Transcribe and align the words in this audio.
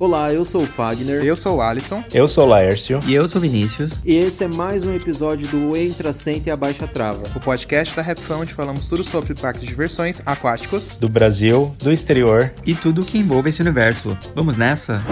Olá, 0.00 0.32
eu 0.32 0.46
sou 0.46 0.62
o 0.62 0.66
Fagner. 0.66 1.22
Eu 1.22 1.36
sou 1.36 1.58
o 1.58 1.60
Alisson. 1.60 2.02
Eu 2.10 2.26
sou 2.26 2.46
o 2.46 2.48
Laércio. 2.48 3.00
E 3.06 3.12
eu 3.12 3.28
sou 3.28 3.38
o 3.38 3.42
Vinícius. 3.42 4.00
E 4.02 4.14
esse 4.14 4.42
é 4.42 4.48
mais 4.48 4.86
um 4.86 4.94
episódio 4.94 5.46
do 5.48 5.76
Entra, 5.76 6.10
Senta 6.10 6.48
e 6.48 6.50
Abaixa 6.50 6.86
Trava. 6.88 7.22
O 7.36 7.38
podcast 7.38 7.94
da 7.94 8.00
Rapfão, 8.00 8.40
onde 8.40 8.54
falamos 8.54 8.88
tudo 8.88 9.04
sobre 9.04 9.34
parques 9.34 9.60
de 9.60 9.68
diversões 9.68 10.22
aquáticos. 10.24 10.96
Do 10.96 11.06
Brasil, 11.06 11.76
do 11.78 11.92
exterior. 11.92 12.50
E 12.64 12.74
tudo 12.74 13.04
que 13.04 13.18
envolve 13.18 13.50
esse 13.50 13.60
universo. 13.60 14.16
Vamos 14.34 14.56
nessa? 14.56 15.02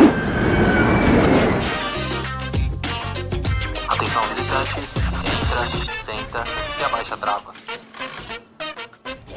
Atenção 3.89 4.23
visitantes, 4.29 4.97
entra, 4.97 5.99
senta 5.99 6.45
e 6.81 6.85
abaixa 6.85 7.13
a 7.15 7.19
trava. 7.19 7.53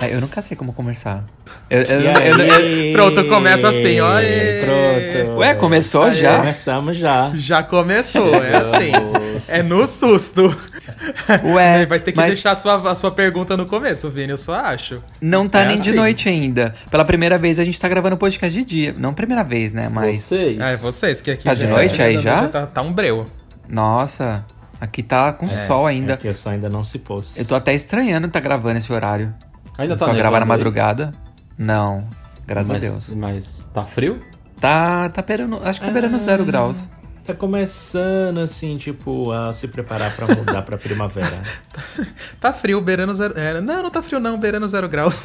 Eu 0.10 0.22
nunca 0.22 0.42
sei 0.42 0.56
como 0.56 0.72
começar. 0.72 1.26
Eu, 1.72 1.84
eu, 1.84 2.02
eu, 2.02 2.92
pronto, 2.92 3.26
começa 3.30 3.70
assim, 3.70 4.02
ó. 4.02 4.12
Pronto. 4.12 5.38
Ué, 5.38 5.56
começou 5.56 6.04
Aí, 6.04 6.16
já? 6.16 6.40
Começamos 6.40 6.98
já. 6.98 7.32
Já 7.34 7.64
começou, 7.64 8.36
é 8.36 8.58
assim. 8.58 8.92
é 9.48 9.64
no 9.64 9.88
susto. 9.88 10.54
Ué, 11.46 11.86
vai 11.86 12.02
ter 12.02 12.12
que 12.12 12.18
mas... 12.18 12.32
deixar 12.32 12.52
a 12.52 12.56
sua, 12.58 12.92
a 12.92 12.94
sua 12.94 13.12
pergunta 13.12 13.56
no 13.56 13.66
começo, 13.66 14.10
Vini, 14.10 14.32
eu 14.32 14.38
só 14.38 14.54
acho. 14.54 15.02
Não 15.22 15.48
tá 15.48 15.62
é 15.62 15.68
nem 15.68 15.76
assim. 15.78 15.92
de 15.92 15.96
noite 15.96 16.28
ainda. 16.28 16.76
Pela 16.90 17.06
primeira 17.06 17.38
vez 17.38 17.58
a 17.58 17.64
gente 17.64 17.80
tá 17.80 17.88
gravando 17.88 18.18
podcast 18.18 18.60
de 18.60 18.66
dia. 18.66 18.96
Não 18.98 19.14
primeira 19.14 19.42
vez, 19.42 19.72
né? 19.72 19.88
Mas. 19.88 20.24
Vocês. 20.24 20.60
É, 20.60 20.76
vocês, 20.76 21.22
que 21.22 21.32
aqui 21.32 21.46
Tá 21.46 21.54
já 21.54 21.66
de 21.66 21.68
noite 21.68 22.02
é, 22.02 22.06
aí 22.06 22.18
já? 22.18 22.50
Tá, 22.50 22.68
tá 22.68 22.82
um 22.82 22.92
breu. 22.92 23.28
Nossa, 23.70 24.44
aqui 24.82 25.02
tá 25.02 25.32
com 25.32 25.48
sol 25.48 25.88
ainda. 25.88 26.16
Aqui 26.16 26.28
o 26.28 26.36
sol 26.36 26.52
ainda 26.52 26.68
não 26.68 26.84
se 26.84 27.00
pôs. 27.00 27.38
Eu 27.38 27.46
tô 27.46 27.56
até 27.56 27.74
estranhando 27.74 28.28
tá 28.28 28.42
gravando 28.42 28.78
esse 28.78 28.92
horário. 28.92 29.34
Ainda 29.78 29.96
tá 29.96 30.08
Só 30.08 30.14
gravar 30.14 30.42
na 30.42 30.46
nevando 30.46 31.06
aí? 31.08 31.31
Não, 31.64 32.08
graças 32.48 32.70
mas, 32.70 32.84
a 32.84 32.88
Deus. 32.90 33.14
Mas 33.14 33.68
tá 33.74 33.84
frio? 33.84 34.22
Tá, 34.60 35.10
tá 35.10 35.22
beirando, 35.22 35.60
acho 35.64 35.80
que 35.80 35.86
tá 35.86 35.92
beirando 35.92 36.16
Ah. 36.16 36.20
zero 36.20 36.44
graus. 36.46 36.88
Tá 37.24 37.36
começando 37.36 38.40
assim, 38.40 38.76
tipo, 38.78 39.32
a 39.32 39.54
se 39.54 39.68
preparar 39.68 40.16
pra 40.16 40.26
mudar 40.36 40.64
pra 40.64 40.76
primavera. 40.78 41.40
Tá 42.42 42.52
frio, 42.52 42.82
beirando 42.82 43.14
zero. 43.14 43.36
é, 43.38 43.62
não, 43.62 43.84
não 43.84 43.92
tá 43.92 44.02
frio, 44.02 44.20
não, 44.20 44.40
beirando 44.40 44.68
zero 44.68 44.90
graus. 44.90 45.24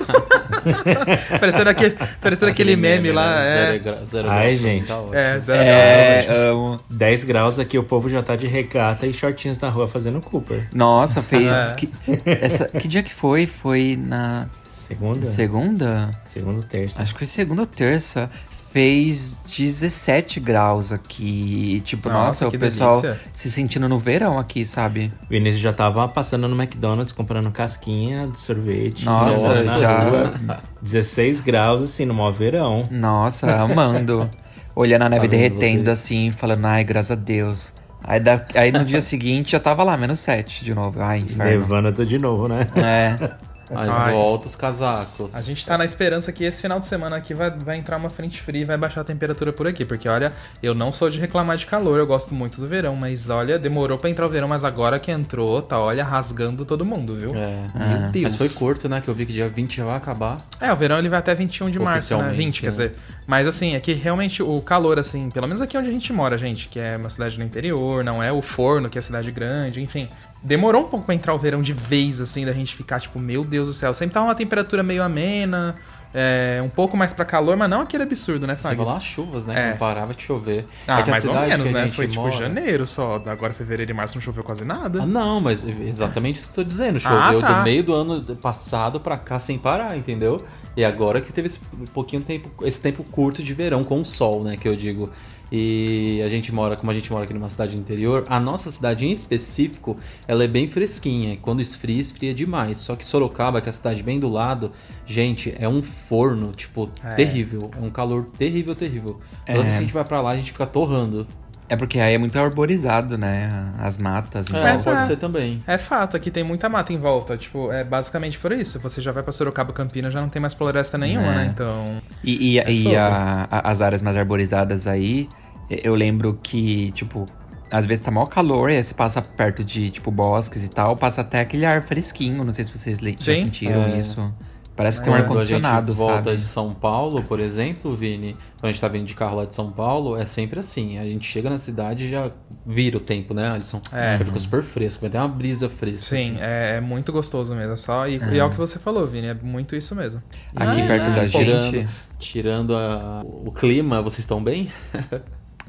parecendo 1.40 1.70
aquele, 1.70 1.96
parecendo 2.20 2.50
aquele 2.50 2.76
meme, 2.76 3.10
lá. 3.10 3.36
né? 3.36 3.76
É, 3.76 3.80
Zero, 3.82 4.06
zero 4.06 4.30
Ai, 4.30 4.48
graus, 4.48 4.60
gente. 4.60 4.86
tá 4.86 4.98
ótimo. 4.98 5.14
é, 5.14 5.38
zero 5.40 5.62
É, 5.62 6.22
graus. 6.26 6.40
amo. 6.52 6.76
10 6.90 7.24
graus 7.24 7.58
aqui, 7.58 7.78
o 7.78 7.82
povo 7.82 8.10
já 8.10 8.22
tá 8.22 8.36
de 8.36 8.46
regata 8.46 9.06
e 9.06 9.14
shortinhos 9.14 9.58
na 9.58 9.70
rua 9.70 9.86
fazendo 9.86 10.20
Cooper. 10.20 10.68
Nossa, 10.74 11.22
fez. 11.22 11.48
É. 11.50 11.74
Que, 11.74 11.90
essa, 12.26 12.66
que 12.68 12.86
dia 12.86 13.02
que 13.02 13.14
foi? 13.14 13.46
Foi 13.46 13.96
na 13.98 14.46
Segunda? 14.86 15.26
segunda? 15.26 16.10
Segunda 16.24 16.56
ou 16.58 16.62
terça. 16.62 17.02
Acho 17.02 17.12
que 17.12 17.18
foi 17.18 17.26
segunda 17.26 17.62
ou 17.62 17.66
terça. 17.66 18.30
Fez 18.70 19.34
17 19.56 20.38
graus 20.38 20.92
aqui. 20.92 21.80
Tipo, 21.84 22.10
Nossa, 22.10 22.24
nossa, 22.44 22.50
que 22.50 22.56
o 22.56 22.60
pessoal 22.60 23.00
delícia. 23.00 23.20
se 23.32 23.50
sentindo 23.50 23.88
no 23.88 23.98
verão 23.98 24.38
aqui, 24.38 24.66
sabe? 24.66 25.10
O 25.24 25.28
Vinícius 25.30 25.60
já 25.62 25.72
tava 25.72 26.06
passando 26.08 26.46
no 26.46 26.54
McDonald's 26.60 27.12
comprando 27.12 27.50
casquinha 27.50 28.26
de 28.28 28.38
sorvete. 28.38 29.04
Nossa, 29.06 29.64
já. 29.64 30.00
rua. 30.04 30.34
16 30.82 31.40
graus, 31.40 31.82
assim, 31.82 32.04
no 32.04 32.12
maior 32.12 32.32
verão. 32.32 32.82
Nossa, 32.90 33.50
amando. 33.62 34.28
Olhando 34.76 35.02
a 35.02 35.08
neve 35.08 35.26
derretendo 35.26 35.84
vocês? 35.84 35.88
assim, 35.88 36.30
falando, 36.30 36.66
ai, 36.66 36.84
graças 36.84 37.12
a 37.12 37.14
Deus. 37.14 37.72
Aí, 38.04 38.20
da- 38.20 38.44
aí 38.54 38.70
no 38.70 38.84
dia 38.84 39.00
seguinte 39.02 39.52
já 39.52 39.58
tava 39.60 39.82
lá, 39.82 39.96
menos 39.96 40.20
7 40.20 40.62
de 40.66 40.74
novo. 40.74 41.00
Ai, 41.00 41.20
inferno. 41.20 41.44
Nevando 41.50 41.90
tudo 41.92 42.04
de 42.06 42.18
novo, 42.18 42.46
né? 42.46 42.66
É. 42.76 43.16
Aí 43.74 43.88
Ai. 43.88 44.12
volta 44.12 44.46
os 44.46 44.54
casacos. 44.54 45.34
A 45.34 45.40
gente 45.40 45.66
tá 45.66 45.76
na 45.76 45.84
esperança 45.84 46.32
que 46.32 46.44
esse 46.44 46.62
final 46.62 46.78
de 46.78 46.86
semana 46.86 47.16
aqui 47.16 47.34
vai, 47.34 47.50
vai 47.50 47.76
entrar 47.76 47.96
uma 47.96 48.08
frente 48.08 48.40
fria 48.40 48.62
e 48.62 48.64
vai 48.64 48.76
baixar 48.76 49.00
a 49.00 49.04
temperatura 49.04 49.52
por 49.52 49.66
aqui. 49.66 49.84
Porque, 49.84 50.08
olha, 50.08 50.32
eu 50.62 50.74
não 50.74 50.92
sou 50.92 51.10
de 51.10 51.18
reclamar 51.18 51.56
de 51.56 51.66
calor, 51.66 51.98
eu 51.98 52.06
gosto 52.06 52.34
muito 52.34 52.60
do 52.60 52.66
verão, 52.66 52.96
mas 52.96 53.28
olha, 53.28 53.58
demorou 53.58 53.98
pra 53.98 54.08
entrar 54.08 54.26
o 54.26 54.28
verão, 54.28 54.48
mas 54.48 54.64
agora 54.64 54.98
que 54.98 55.10
entrou, 55.10 55.60
tá, 55.62 55.78
olha, 55.78 56.04
rasgando 56.04 56.64
todo 56.64 56.84
mundo, 56.84 57.14
viu? 57.16 57.30
É. 57.34 57.70
Meu 57.74 58.10
Deus. 58.10 58.24
Mas 58.24 58.36
foi 58.36 58.48
curto, 58.48 58.88
né? 58.88 59.00
Que 59.00 59.08
eu 59.08 59.14
vi 59.14 59.26
que 59.26 59.32
dia 59.32 59.48
20 59.48 59.76
já 59.76 59.84
vai 59.84 59.96
acabar. 59.96 60.36
É, 60.60 60.72
o 60.72 60.76
verão 60.76 60.98
ele 60.98 61.08
vai 61.08 61.18
até 61.18 61.34
21 61.34 61.70
de 61.70 61.78
março, 61.78 62.14
né? 62.14 62.20
Oficialmente, 62.20 62.36
20, 62.36 62.60
quer 62.60 62.66
né? 62.66 62.70
dizer. 62.70 62.94
Mas 63.26 63.48
assim, 63.48 63.74
é 63.74 63.80
que 63.80 63.92
realmente 63.92 64.42
o 64.42 64.60
calor, 64.60 64.98
assim, 64.98 65.28
pelo 65.30 65.46
menos 65.46 65.60
aqui 65.60 65.76
onde 65.76 65.88
a 65.88 65.92
gente 65.92 66.12
mora, 66.12 66.38
gente, 66.38 66.68
que 66.68 66.78
é 66.78 66.96
uma 66.96 67.10
cidade 67.10 67.38
no 67.38 67.44
interior, 67.44 68.04
não 68.04 68.22
é 68.22 68.30
o 68.30 68.40
forno, 68.40 68.88
que 68.88 68.98
é 68.98 69.02
cidade 69.02 69.30
grande, 69.30 69.82
enfim. 69.82 70.08
Demorou 70.46 70.82
um 70.82 70.88
pouco 70.88 71.04
pra 71.06 71.14
entrar 71.14 71.34
o 71.34 71.38
verão 71.38 71.60
de 71.60 71.72
vez, 71.72 72.20
assim, 72.20 72.46
da 72.46 72.52
gente 72.52 72.74
ficar, 72.76 73.00
tipo, 73.00 73.18
meu 73.18 73.44
Deus 73.44 73.66
do 73.68 73.74
céu. 73.74 73.92
Sempre 73.92 74.14
tava 74.14 74.26
uma 74.26 74.34
temperatura 74.34 74.82
meio 74.82 75.02
amena, 75.02 75.74
é, 76.14 76.62
um 76.64 76.68
pouco 76.68 76.96
mais 76.96 77.12
pra 77.12 77.24
calor, 77.24 77.56
mas 77.56 77.68
não 77.68 77.80
aquele 77.80 78.04
absurdo, 78.04 78.46
né, 78.46 78.54
Você 78.56 78.62
Fábio? 78.62 78.76
vai 78.78 78.86
lá 78.86 78.96
as 78.96 79.02
chuvas, 79.04 79.44
né? 79.44 79.60
É. 79.66 79.70
Não 79.72 79.76
parava 79.76 80.14
de 80.14 80.22
chover. 80.22 80.66
Ah, 80.86 81.00
É 81.00 81.02
que 81.02 81.10
a 81.10 81.12
mais 81.12 81.26
ou 81.26 81.34
menos, 81.34 81.70
que 81.70 81.76
a 81.76 81.84
né? 81.84 81.90
Foi 81.90 82.06
tipo 82.06 82.22
mora- 82.22 82.36
janeiro 82.36 82.86
só. 82.86 83.20
Agora, 83.26 83.52
fevereiro 83.52 83.90
e 83.90 83.94
março 83.94 84.14
não 84.14 84.22
choveu 84.22 84.44
quase 84.44 84.64
nada. 84.64 85.02
Ah, 85.02 85.06
não, 85.06 85.40
mas 85.40 85.66
exatamente 85.66 86.36
isso 86.36 86.46
que 86.46 86.52
eu 86.60 86.64
tô 86.64 86.68
dizendo. 86.68 86.96
Ah, 86.96 87.00
Choveu 87.00 87.40
tá. 87.40 87.58
do 87.58 87.62
meio 87.64 87.82
do 87.82 87.92
ano 87.92 88.22
passado 88.36 89.00
pra 89.00 89.18
cá 89.18 89.40
sem 89.40 89.58
parar, 89.58 89.96
entendeu? 89.98 90.40
E 90.76 90.84
agora 90.84 91.20
que 91.20 91.32
teve 91.32 91.46
esse 91.48 91.58
pouquinho 91.92 92.22
tempo, 92.22 92.64
esse 92.64 92.80
tempo 92.80 93.02
curto 93.02 93.42
de 93.42 93.52
verão 93.52 93.82
com 93.82 94.00
o 94.00 94.04
sol, 94.04 94.44
né, 94.44 94.56
que 94.56 94.68
eu 94.68 94.76
digo. 94.76 95.10
E 95.50 96.20
a 96.24 96.28
gente 96.28 96.52
mora, 96.52 96.74
como 96.76 96.90
a 96.90 96.94
gente 96.94 97.10
mora 97.12 97.24
aqui 97.24 97.32
numa 97.32 97.48
cidade 97.48 97.76
interior, 97.78 98.24
a 98.28 98.40
nossa 98.40 98.70
cidade 98.70 99.06
em 99.06 99.12
específico, 99.12 99.96
ela 100.26 100.42
é 100.42 100.48
bem 100.48 100.66
fresquinha. 100.68 101.34
E 101.34 101.36
quando 101.36 101.60
esfria, 101.60 102.00
esfria 102.00 102.34
demais. 102.34 102.78
Só 102.78 102.96
que 102.96 103.06
Sorocaba, 103.06 103.60
que 103.60 103.68
é 103.68 103.70
a 103.70 103.72
cidade 103.72 104.02
bem 104.02 104.18
do 104.18 104.28
lado, 104.28 104.72
gente, 105.06 105.54
é 105.56 105.68
um 105.68 105.82
forno, 105.82 106.52
tipo, 106.52 106.90
É. 107.04 107.14
terrível. 107.14 107.70
É 107.80 107.84
um 107.84 107.90
calor 107.90 108.24
terrível, 108.30 108.74
terrível. 108.74 109.20
Toda 109.46 109.58
É. 109.58 109.62
vez 109.62 109.72
que 109.74 109.78
a 109.78 109.82
gente 109.82 109.94
vai 109.94 110.04
pra 110.04 110.20
lá, 110.20 110.30
a 110.30 110.36
gente 110.36 110.50
fica 110.52 110.66
torrando. 110.66 111.26
É 111.68 111.74
porque 111.76 111.98
aí 111.98 112.14
é 112.14 112.18
muito 112.18 112.38
arborizado, 112.38 113.18
né? 113.18 113.48
As 113.78 113.96
matas. 113.98 114.46
É, 114.54 114.74
então. 114.74 114.94
Pode 114.94 115.06
ser 115.06 115.16
também. 115.16 115.62
É 115.66 115.76
fato, 115.78 116.16
aqui 116.16 116.30
tem 116.30 116.44
muita 116.44 116.68
mata 116.68 116.92
em 116.92 116.98
volta. 116.98 117.36
Tipo, 117.36 117.72
é 117.72 117.82
basicamente 117.82 118.38
por 118.38 118.52
isso. 118.52 118.78
Você 118.80 119.00
já 119.02 119.10
vai 119.10 119.22
pra 119.22 119.32
Sorocaba, 119.32 119.72
Campinas, 119.72 120.12
já 120.12 120.20
não 120.20 120.28
tem 120.28 120.40
mais 120.40 120.54
floresta 120.54 120.96
nenhuma, 120.96 121.32
É. 121.32 121.34
né? 121.34 121.50
Então. 121.52 121.84
E, 122.22 122.52
e, 122.54 122.58
É 122.60 122.70
e 122.72 122.96
a- 122.96 123.48
a- 123.50 123.70
as 123.70 123.82
áreas 123.82 124.00
mais 124.00 124.16
arborizadas 124.16 124.86
aí, 124.86 125.28
eu 125.68 125.94
lembro 125.96 126.38
que, 126.40 126.92
tipo, 126.92 127.26
às 127.68 127.84
vezes 127.84 128.04
tá 128.04 128.12
maior 128.12 128.26
calor 128.26 128.70
e 128.70 128.76
aí 128.76 128.84
você 128.84 128.94
passa 128.94 129.20
perto 129.20 129.64
de, 129.64 129.90
tipo, 129.90 130.10
bosques 130.12 130.64
e 130.64 130.70
tal, 130.70 130.96
passa 130.96 131.22
até 131.22 131.40
aquele 131.40 131.66
ar 131.66 131.82
fresquinho. 131.82 132.44
Não 132.44 132.54
sei 132.54 132.64
se 132.64 132.70
vocês 132.70 133.00
le- 133.00 133.16
já 133.18 133.34
Sim. 133.34 133.44
sentiram 133.46 133.82
É. 133.86 133.98
isso. 133.98 134.32
Parece 134.76 134.98
que 135.00 135.04
tem 135.04 135.14
um 135.14 135.24
Quando 135.26 135.38
a 135.38 135.44
gente 135.46 135.54
ar-condicionado, 135.64 135.94
volta 135.94 136.24
sabe? 136.30 136.36
de 136.36 136.44
São 136.44 136.74
Paulo, 136.74 137.22
por 137.24 137.40
exemplo, 137.40 137.96
Vini, 137.96 138.36
quando 138.60 138.64
a 138.64 138.72
gente 138.72 138.80
tá 138.80 138.88
vindo 138.88 139.06
de 139.06 139.14
carro 139.14 139.36
lá 139.38 139.44
de 139.46 139.54
São 139.54 139.70
Paulo, 139.72 140.16
é 140.16 140.26
sempre 140.26 140.60
assim. 140.60 140.98
A 140.98 141.04
gente 141.04 141.26
chega 141.26 141.48
na 141.48 141.56
cidade 141.56 142.04
e 142.04 142.10
já 142.10 142.30
vira 142.66 142.98
o 142.98 143.00
tempo, 143.00 143.32
né, 143.32 143.50
Alisson? 143.52 143.80
É. 143.90 144.18
Fica 144.22 144.38
super 144.38 144.62
fresco, 144.62 145.00
vai 145.00 145.08
ter 145.08 145.16
uma 145.16 145.28
brisa 145.28 145.68
fresca. 145.70 146.14
Sim, 146.16 146.32
assim. 146.32 146.38
é, 146.42 146.74
é 146.76 146.80
muito 146.82 147.10
gostoso 147.10 147.54
mesmo. 147.54 147.72
é 147.72 147.76
Só, 147.76 148.06
e, 148.06 148.18
e 148.18 148.38
é 148.38 148.44
o 148.44 148.50
que 148.50 148.58
você 148.58 148.78
falou, 148.78 149.06
Vini, 149.06 149.28
é 149.28 149.34
muito 149.34 149.74
isso 149.74 149.94
mesmo. 149.94 150.22
Aqui 150.54 150.82
Ah, 150.82 150.86
perto 150.86 151.10
da 151.14 151.22
é, 151.22 151.26
tirando, 151.26 151.72
gente. 151.74 151.88
Tirando 152.18 152.76
a- 152.76 153.22
o 153.24 153.50
clima, 153.52 154.02
vocês 154.02 154.18
estão 154.20 154.44
bem? 154.44 154.70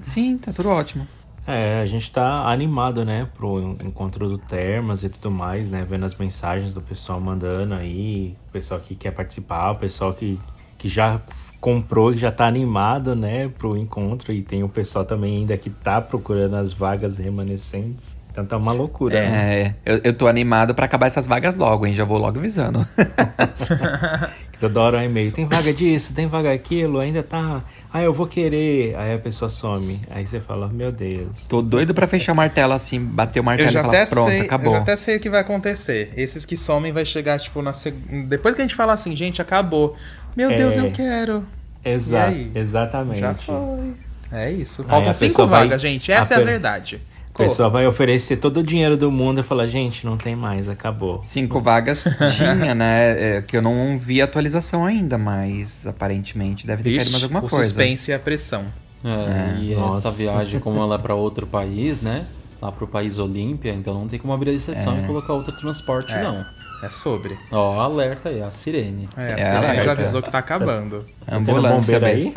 Sim, 0.01 0.37
tá 0.37 0.51
tudo 0.51 0.69
ótimo. 0.69 1.07
É, 1.47 1.79
a 1.79 1.85
gente 1.85 2.11
tá 2.11 2.51
animado, 2.51 3.05
né, 3.05 3.25
pro 3.37 3.77
encontro 3.81 4.27
do 4.27 4.37
Termas 4.37 5.03
e 5.03 5.09
tudo 5.09 5.31
mais, 5.31 5.69
né, 5.69 5.87
vendo 5.89 6.05
as 6.05 6.13
mensagens 6.13 6.73
do 6.73 6.81
pessoal 6.81 7.21
mandando 7.21 7.73
aí, 7.73 8.35
o 8.49 8.51
pessoal 8.51 8.81
que 8.81 8.93
quer 8.95 9.11
participar, 9.11 9.71
o 9.71 9.75
pessoal 9.75 10.13
que, 10.13 10.37
que 10.77 10.89
já 10.89 11.21
comprou 11.61 12.13
e 12.13 12.17
já 12.17 12.31
tá 12.31 12.45
animado, 12.45 13.15
né, 13.15 13.47
pro 13.47 13.77
encontro 13.77 14.33
e 14.33 14.41
tem 14.41 14.61
o 14.61 14.67
pessoal 14.67 15.05
também 15.05 15.37
ainda 15.37 15.57
que 15.57 15.69
tá 15.69 16.01
procurando 16.01 16.57
as 16.57 16.73
vagas 16.73 17.17
remanescentes. 17.17 18.17
Então 18.29 18.45
tá 18.45 18.57
uma 18.57 18.71
loucura, 18.71 19.19
né? 19.19 19.61
É, 19.63 19.75
eu, 19.83 20.01
eu 20.03 20.13
tô 20.13 20.27
animado 20.27 20.75
pra 20.75 20.85
acabar 20.85 21.07
essas 21.07 21.25
vagas 21.25 21.55
logo, 21.55 21.87
hein? 21.87 21.95
Já 21.95 22.05
vou 22.05 22.19
logo 22.19 22.37
avisando. 22.37 22.85
Toda 24.59 24.81
hora 24.81 24.97
um 24.97 25.03
e-mail, 25.03 25.31
tem 25.31 25.45
vaga 25.45 25.71
disso, 25.71 26.13
tem 26.13 26.25
vaga 26.27 26.51
aquilo, 26.51 26.99
ainda 26.99 27.21
tá. 27.21 27.63
Ah, 27.93 28.01
eu 28.01 28.11
vou 28.11 28.25
querer. 28.25 28.95
Aí 28.97 29.13
a 29.13 29.19
pessoa 29.19 29.49
some. 29.49 29.99
Aí 30.09 30.25
você 30.25 30.39
fala, 30.39 30.67
meu 30.67 30.91
Deus. 30.91 31.45
Tô 31.47 31.61
doido 31.61 31.93
pra 31.93 32.07
fechar 32.07 32.33
o 32.33 32.35
martelo 32.35 32.73
assim, 32.73 32.99
bater 32.99 33.39
o 33.39 33.43
martelo 33.43 33.69
Eu 33.69 33.73
já, 33.73 33.79
e 33.79 33.83
falar, 33.83 33.93
até 34.01 34.05
pronto, 34.09 34.29
sei, 34.29 34.41
acabou. 34.41 34.65
eu 34.67 34.71
já 34.77 34.81
até 34.81 34.95
sei 34.95 35.17
o 35.17 35.19
que 35.19 35.29
vai 35.29 35.41
acontecer. 35.41 36.11
Esses 36.17 36.45
que 36.45 36.57
somem 36.57 36.91
vai 36.91 37.05
chegar, 37.05 37.39
tipo, 37.39 37.61
na 37.61 37.71
seg... 37.71 37.93
depois 38.27 38.55
que 38.55 38.61
a 38.61 38.63
gente 38.65 38.75
falar 38.75 38.93
assim, 38.93 39.15
gente, 39.15 39.41
acabou. 39.41 39.95
Meu 40.35 40.49
Deus, 40.49 40.75
É. 40.75 40.81
eu 40.81 40.91
quero. 40.91 41.43
Exa 41.85 42.17
E 42.17 42.21
aí? 42.21 42.51
exatamente. 42.55 43.19
Já 43.19 43.33
foi. 43.35 43.93
É 44.31 44.51
isso. 44.51 44.83
Faltam 44.83 45.13
cinco 45.13 45.29
pessoa 45.31 45.47
vai- 45.47 45.63
vagas, 45.65 45.81
gente. 45.81 46.11
Essa 46.11 46.33
a 46.33 46.37
é 46.37 46.41
a 46.41 46.43
pe- 46.43 46.51
verdade. 46.51 46.99
A 47.45 47.47
pessoa 47.47 47.69
vai 47.69 47.85
oferecer 47.85 48.37
todo 48.37 48.57
o 48.61 48.63
dinheiro 48.63 48.97
do 48.97 49.11
mundo 49.11 49.41
e 49.41 49.43
falar, 49.43 49.67
gente, 49.67 50.05
não 50.05 50.17
tem 50.17 50.35
mais, 50.35 50.67
acabou. 50.67 51.21
Cinco 51.23 51.61
vagas 51.61 52.03
tinha, 52.35 52.73
né? 52.73 53.37
É, 53.37 53.41
que 53.41 53.55
eu 53.55 53.61
não 53.61 53.97
vi 53.99 54.21
atualização 54.21 54.85
ainda, 54.85 55.17
mas 55.17 55.85
aparentemente 55.85 56.65
deve 56.65 56.81
ter 56.83 56.89
caído 56.89 56.99
Vixe, 57.01 57.11
mais 57.11 57.23
alguma 57.23 57.39
o 57.41 57.49
coisa. 57.49 57.63
suspense 57.65 58.09
e 58.11 58.13
a 58.13 58.19
pressão. 58.19 58.65
É, 59.03 59.59
e 59.61 59.75
nossa. 59.75 60.07
essa 60.09 60.17
viagem, 60.17 60.59
como 60.59 60.81
ela 60.81 60.95
é 60.95 60.97
pra 60.97 61.13
outro 61.13 61.45
país, 61.45 62.01
né? 62.01 62.25
Lá 62.59 62.71
pro 62.71 62.87
país 62.87 63.19
Olímpia, 63.19 63.71
então 63.71 63.93
não 63.93 64.07
tem 64.07 64.17
como 64.19 64.33
abrir 64.33 64.49
a 64.49 64.53
exceção 64.53 64.97
É. 64.97 65.01
e 65.01 65.03
colocar 65.05 65.33
outro 65.33 65.55
transporte, 65.55 66.11
É. 66.13 66.23
não. 66.23 66.43
É 66.83 66.89
sobre. 66.89 67.35
Ó, 67.51 67.79
alerta 67.79 68.29
aí, 68.29 68.41
a 68.41 68.51
sirene. 68.51 69.07
É, 69.17 69.33
a 69.33 69.37
É, 69.37 69.37
Sirene 69.61 69.83
já 69.83 69.91
avisou 69.93 70.21
que 70.21 70.31
tá 70.31 70.37
acabando. 70.39 71.05
Ambulância 71.27 71.99
bombeiro 71.99 72.05
aí? 72.05 72.33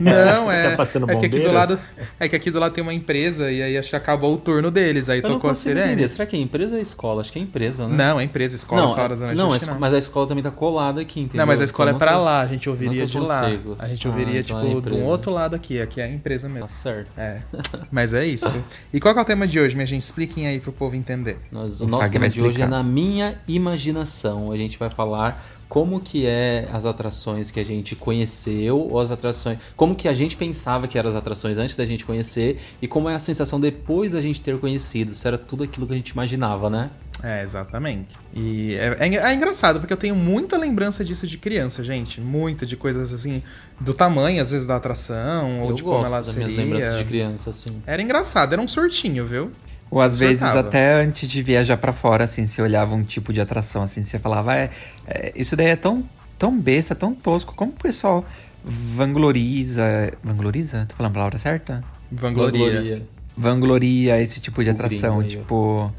Não, 0.00 0.50
é. 0.52 0.74
Tá 0.76 0.82
é 1.08 1.16
que 1.16 1.26
aqui 1.26 1.40
do 1.40 1.52
lado. 1.52 1.78
É 2.18 2.28
que 2.28 2.36
aqui 2.36 2.50
do 2.50 2.58
lado 2.58 2.72
tem 2.72 2.82
uma 2.82 2.92
empresa 2.94 3.50
e 3.50 3.62
aí 3.62 3.78
acho 3.78 3.90
que 3.90 3.96
acabou 3.96 4.34
o 4.34 4.36
turno 4.36 4.70
deles. 4.70 5.08
Aí 5.08 5.18
Eu 5.20 5.28
não 5.28 5.36
tocou 5.36 5.50
a 5.50 5.54
sirene. 5.54 5.92
entender. 5.92 6.08
Será 6.08 6.26
que 6.26 6.36
é 6.36 6.40
empresa 6.40 6.74
ou 6.74 6.78
é 6.78 6.82
escola? 6.82 7.20
Acho 7.20 7.32
que 7.32 7.38
é 7.38 7.42
empresa, 7.42 7.86
né? 7.86 7.96
Não, 7.96 8.18
é 8.20 8.24
empresa, 8.24 8.54
escola, 8.56 8.82
não, 8.82 8.88
essa 8.90 9.00
hora 9.02 9.16
da 9.16 9.26
noite. 9.26 9.38
não, 9.38 9.54
esco- 9.54 9.76
mas 9.78 9.94
a 9.94 9.98
escola 9.98 10.26
também 10.26 10.42
tá 10.42 10.50
colada 10.50 11.00
aqui, 11.00 11.20
entendeu? 11.20 11.38
Não, 11.38 11.46
mas 11.46 11.60
a 11.60 11.64
escola 11.64 11.90
é 11.90 11.92
Então 11.92 11.98
pra 11.98 12.12
nunca- 12.12 12.24
lá, 12.24 12.40
a 12.40 12.46
gente 12.46 12.68
ouviria 12.68 13.06
de 13.06 13.18
lá. 13.20 13.46
A 13.78 13.88
gente 13.88 14.06
Ah, 14.06 14.10
ouviria, 14.10 14.40
então 14.40 14.58
é 14.58 14.62
tipo, 14.64 14.70
de 14.70 14.74
um 14.74 14.78
empresa. 14.78 15.04
outro 15.04 15.30
lado 15.32 15.54
aqui, 15.54 15.80
aqui 15.80 16.00
é 16.00 16.04
a 16.04 16.08
empresa 16.08 16.48
mesmo. 16.48 16.66
Tá 16.68 16.72
certo. 16.74 17.10
É. 17.16 17.38
Mas 17.90 18.12
é 18.14 18.26
isso. 18.26 18.62
E 18.92 18.98
qual 19.00 19.16
é 19.16 19.20
o 19.20 19.24
tema 19.24 19.46
de 19.46 19.60
hoje, 19.60 19.74
minha 19.74 19.86
gente? 19.86 20.02
Expliquem 20.02 20.46
aí 20.46 20.58
pro 20.60 20.72
povo 20.72 20.96
entender. 20.96 21.38
Nós- 21.52 21.80
o 21.80 21.86
nosso 21.86 22.10
tema 22.10 22.28
de 22.28 22.42
hoje 22.42 22.60
é 22.62 22.66
na 22.66 22.82
minha 22.82 23.36
imaginação. 23.46 24.50
A 24.52 24.56
gente 24.56 24.78
vai 24.78 24.90
falar 24.90 25.44
como 25.68 26.00
que 26.00 26.26
é 26.26 26.68
as 26.72 26.86
atrações 26.86 27.50
que 27.50 27.60
a 27.60 27.64
gente 27.64 27.94
conheceu, 27.94 28.78
ou 28.78 28.98
as 28.98 29.10
atrações. 29.10 29.58
Como 29.76 29.94
que 29.94 30.08
a 30.08 30.14
gente 30.14 30.36
pensava 30.36 30.88
que 30.88 30.98
eram 30.98 31.10
as 31.10 31.16
atrações 31.16 31.58
antes 31.58 31.76
da 31.76 31.84
gente 31.84 32.04
conhecer, 32.06 32.58
e 32.80 32.88
como 32.88 33.08
é 33.08 33.14
a 33.14 33.18
sensação 33.18 33.60
depois 33.60 34.12
da 34.12 34.22
gente 34.22 34.40
ter 34.40 34.58
conhecido. 34.58 35.14
Se 35.14 35.26
era 35.26 35.36
tudo 35.36 35.64
aquilo 35.64 35.86
que 35.86 35.92
a 35.92 35.96
gente 35.96 36.10
imaginava, 36.10 36.70
né? 36.70 36.90
É, 37.22 37.42
exatamente. 37.42 38.08
E 38.34 38.74
é, 38.74 38.96
é, 39.00 39.16
é 39.16 39.34
engraçado, 39.34 39.80
porque 39.80 39.92
eu 39.92 39.96
tenho 39.96 40.14
muita 40.14 40.56
lembrança 40.56 41.04
disso 41.04 41.26
de 41.26 41.36
criança, 41.36 41.82
gente. 41.82 42.20
Muita 42.20 42.64
de 42.64 42.76
coisas 42.76 43.12
assim, 43.12 43.42
do 43.80 43.92
tamanho, 43.92 44.40
às 44.40 44.52
vezes, 44.52 44.66
da 44.66 44.76
atração, 44.76 45.60
ou 45.62 45.70
Eu 45.70 45.74
de 45.74 45.82
como 45.82 46.06
ela 46.06 46.18
das 46.18 46.26
seria. 46.26 46.46
minhas 46.46 46.58
lembranças 46.58 46.98
de 46.98 47.04
criança, 47.04 47.50
assim. 47.50 47.82
Era 47.86 48.00
engraçado, 48.00 48.52
era 48.52 48.62
um 48.62 48.68
surtinho, 48.68 49.26
viu? 49.26 49.50
Ou 49.90 50.00
às 50.00 50.16
vezes 50.16 50.42
até 50.42 50.94
antes 51.02 51.28
de 51.28 51.42
viajar 51.42 51.76
pra 51.76 51.92
fora, 51.92 52.24
assim, 52.24 52.44
você 52.44 52.60
olhava 52.60 52.94
um 52.94 53.02
tipo 53.02 53.32
de 53.32 53.40
atração, 53.40 53.82
assim, 53.82 54.04
você 54.04 54.18
falava, 54.18 54.54
é, 54.54 54.70
é, 55.06 55.32
isso 55.34 55.56
daí 55.56 55.68
é 55.68 55.76
tão, 55.76 56.08
tão 56.38 56.58
besta, 56.58 56.94
tão 56.94 57.14
tosco, 57.14 57.54
como 57.54 57.72
o 57.72 57.74
pessoal 57.74 58.24
vangloriza... 58.62 60.12
Vangloriza? 60.22 60.84
Tô 60.88 60.94
falando 60.94 61.12
a 61.12 61.14
palavra 61.14 61.38
certa? 61.38 61.82
Vangloria. 62.12 63.02
Vangloria 63.36 64.20
esse 64.20 64.40
tipo 64.40 64.62
de 64.62 64.70
O 64.70 64.72
atração, 64.72 65.18
gringo 65.18 65.30
tipo... 65.30 65.92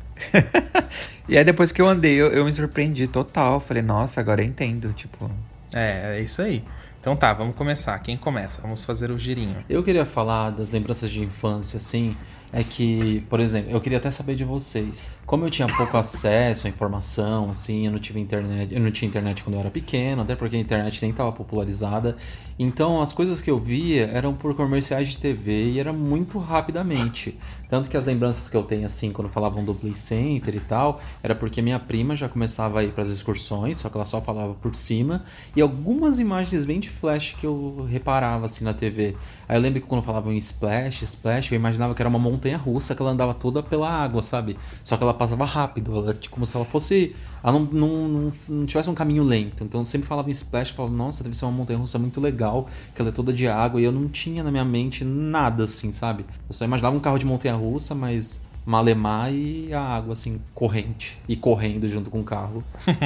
e 1.28 1.38
aí 1.38 1.44
depois 1.44 1.72
que 1.72 1.82
eu 1.82 1.88
andei, 1.88 2.14
eu, 2.16 2.28
eu 2.28 2.46
me 2.46 2.52
surpreendi 2.52 3.08
total, 3.08 3.60
falei, 3.60 3.82
nossa, 3.82 4.20
agora 4.20 4.42
eu 4.42 4.46
entendo, 4.46 4.94
tipo... 4.94 5.32
É, 5.74 6.18
é 6.18 6.22
isso 6.22 6.42
aí. 6.42 6.64
Então 7.00 7.16
tá, 7.16 7.32
vamos 7.34 7.56
começar. 7.56 7.98
Quem 8.00 8.18
começa? 8.18 8.62
Vamos 8.62 8.84
fazer 8.84 9.10
o 9.10 9.18
girinho. 9.18 9.56
Eu 9.70 9.82
queria 9.82 10.06
falar 10.06 10.50
das 10.50 10.70
lembranças 10.70 11.10
de 11.10 11.24
infância, 11.24 11.78
assim. 11.78 12.16
É 12.52 12.64
que, 12.64 13.22
por 13.30 13.40
exemplo, 13.40 13.72
eu 13.72 13.80
queria 13.80 14.00
até 14.00 14.10
saber 14.10 14.36
de 14.36 14.44
vocês. 14.44 15.12
Como 15.26 15.46
eu 15.46 15.52
tinha 15.52 15.68
pouco 15.68 15.96
acesso 15.98 16.66
à 16.66 16.70
informação, 16.70 17.52
assim, 17.52 17.86
eu 17.86 17.92
não 17.92 18.00
tive 18.00 18.20
internet, 18.20 18.74
eu 18.74 18.82
não 18.82 18.92
tinha 18.92 19.08
internet 19.08 19.44
quando 19.44 19.54
eu 19.54 19.60
era 19.60 19.70
pequeno, 19.70 20.24
até 20.24 20.36
porque 20.36 20.56
a 20.56 20.60
internet 20.60 21.00
nem 21.02 21.12
estava 21.12 21.32
popularizada. 21.32 22.18
Então, 22.62 23.02
as 23.02 23.14
coisas 23.14 23.40
que 23.40 23.50
eu 23.50 23.58
via 23.58 24.08
eram 24.08 24.34
por 24.34 24.54
comerciais 24.54 25.08
de 25.08 25.18
TV 25.18 25.72
e 25.72 25.80
era 25.80 25.94
muito 25.94 26.38
rapidamente. 26.38 27.40
Tanto 27.70 27.90
que 27.90 27.96
as 27.96 28.04
lembranças 28.04 28.50
que 28.50 28.58
eu 28.58 28.64
tenho, 28.64 28.86
assim, 28.86 29.14
quando 29.14 29.30
falavam 29.30 29.64
do 29.64 29.74
Play 29.74 29.96
Center 29.96 30.54
e 30.54 30.60
tal, 30.60 31.00
era 31.24 31.34
porque 31.34 31.62
minha 31.62 31.80
prima 31.80 32.18
já 32.18 32.28
começava 32.28 32.82
a 32.82 32.84
ir 32.84 32.92
para 32.92 33.04
as 33.04 33.10
excursões, 33.10 33.80
só 33.80 33.88
que 33.90 33.96
ela 33.96 34.04
só 34.04 34.20
falava 34.20 34.56
por 34.56 34.76
cima, 34.76 35.24
e 35.56 35.62
algumas 35.62 36.20
imagens 36.20 36.66
bem 36.66 36.82
de 36.82 36.90
flash 36.90 37.34
que 37.40 37.46
eu 37.46 37.88
reparava, 37.90 38.48
assim, 38.48 38.66
na 38.66 38.74
TV. 38.74 39.16
Aí 39.48 39.56
eu 39.56 39.62
lembro 39.62 39.80
que 39.80 39.88
quando 39.88 40.02
falavam 40.02 40.34
em 40.34 40.38
splash, 40.38 41.04
splash, 41.04 41.54
eu 41.54 41.56
imaginava 41.56 41.96
que 41.96 42.02
era 42.02 42.10
uma 42.10 42.20
montanha 42.20 42.58
russa 42.58 42.94
que 42.94 43.02
ela 43.02 43.12
andava 43.12 43.34
toda 43.34 43.64
pela 43.64 43.90
água, 43.90 44.22
sabe? 44.22 44.58
Só 44.84 44.98
que 44.98 45.04
ela 45.04 45.14
passava 45.14 45.46
rápido, 45.46 45.96
ela, 45.96 46.14
tipo, 46.14 46.34
como 46.34 46.46
se 46.46 46.58
ela 46.58 46.66
fosse. 46.66 47.16
Ela 47.44 47.54
não, 47.54 47.62
não, 47.62 48.08
não, 48.08 48.32
não 48.50 48.66
tivesse 48.66 48.90
um 48.90 48.94
caminho 48.94 49.24
lento. 49.24 49.64
Então 49.64 49.82
eu 49.82 49.86
sempre 49.86 50.08
falava 50.08 50.28
em 50.30 50.32
splash, 50.32 50.70
eu 50.70 50.76
falava, 50.76 50.94
nossa, 50.96 51.24
deve 51.24 51.36
ser 51.38 51.46
uma 51.46 51.52
montanha 51.52 51.80
russa 51.80 51.98
muito 52.00 52.20
legal, 52.20 52.68
que 52.96 53.02
ela 53.02 53.10
é 53.10 53.14
toda 53.14 53.32
de 53.34 53.48
água, 53.48 53.80
e 53.80 53.84
eu 53.84 53.92
não 53.92 54.08
tinha 54.08 54.44
na 54.44 54.52
minha 54.52 54.66
mente 54.66 55.04
nada 55.04 55.64
assim, 55.64 55.92
sabe? 55.92 56.26
Eu 56.48 56.54
só 56.54 56.66
imaginava 56.66 56.96
um 56.96 57.00
carro 57.00 57.18
de 57.18 57.26
montanha 57.26 57.56
russa, 57.56 57.96
mas 57.96 58.42
malemar 58.66 59.34
e 59.34 59.74
a 59.74 59.82
água, 59.82 60.14
assim, 60.14 60.40
corrente. 60.54 61.18
E 61.28 61.36
correndo 61.36 61.88
junto 61.88 62.10
com 62.12 62.20
o 62.20 62.24
carro. 62.24 62.64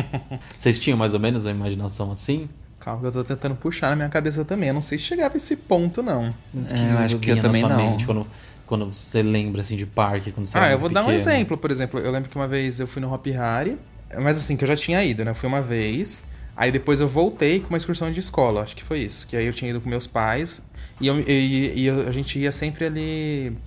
Vocês 0.58 0.80
tinham 0.80 0.98
mais 0.98 1.14
ou 1.14 1.20
menos 1.20 1.46
a 1.46 1.52
imaginação 1.52 2.12
assim? 2.12 2.50
Calma 2.80 3.00
que 3.02 3.08
eu 3.08 3.12
tô 3.14 3.24
tentando 3.24 3.56
puxar 3.56 3.92
na 3.92 3.96
minha 3.96 4.10
cabeça 4.10 4.44
também. 4.44 4.68
Eu 4.70 4.74
não 4.74 4.82
sei 4.82 4.98
se 4.98 5.06
chegava 5.06 5.36
a 5.36 5.38
esse 5.38 5.56
ponto, 5.56 6.04
não. 6.04 6.34
Mas 6.54 6.74
É, 6.74 6.92
eu 6.94 6.98
acho 6.98 7.18
que 7.20 7.30
eu 7.30 7.40
também 7.42 7.62
sua 7.62 7.70
não. 7.70 7.78
mente 7.78 8.06
quando, 8.06 8.28
quando 8.66 8.92
você 8.92 9.24
lembra 9.24 9.62
assim 9.62 9.78
de 9.78 9.86
parque, 9.86 10.34
quando 10.34 10.48
você 10.48 10.58
Ah, 10.58 10.66
era 10.66 10.74
eu 10.74 10.80
vou 10.80 10.90
muito 10.90 10.96
dar 10.96 11.04
um 11.04 11.06
pequeno? 11.06 11.22
exemplo, 11.22 11.58
por 11.58 11.72
exemplo. 11.72 12.00
Eu 12.02 12.12
lembro 12.12 12.30
que 12.30 12.36
uma 12.36 12.48
vez 12.48 12.82
eu 12.82 12.88
fui 12.88 13.02
no 13.02 13.14
Hop 13.14 13.26
Hari, 13.28 13.78
mas 14.22 14.38
assim, 14.38 14.56
que 14.58 14.64
eu 14.64 14.68
já 14.68 14.76
tinha 14.76 15.04
ido, 15.04 15.24
né? 15.26 15.32
Eu 15.32 15.36
fui 15.36 15.48
uma 15.48 15.62
vez, 15.62 16.24
aí 16.56 16.72
depois 16.72 17.00
eu 17.00 17.08
voltei 17.08 17.60
com 17.60 17.70
uma 17.70 17.78
excursão 17.78 18.10
de 18.12 18.20
escola, 18.20 18.62
acho 18.64 18.76
que 18.76 18.84
foi 18.84 19.00
isso. 19.00 19.28
Que 19.28 19.36
aí 19.38 19.46
eu 19.46 19.54
tinha 19.54 19.70
ido 19.72 19.82
com 19.82 19.90
meus 19.90 20.08
pais 20.08 20.66
e, 21.02 21.08
eu- 21.08 21.20
e- 21.20 21.74
e 21.86 21.90
a 21.90 22.12
gente 22.12 22.38
ia 22.40 22.52
sempre 22.52 22.86
ali. 22.86 23.58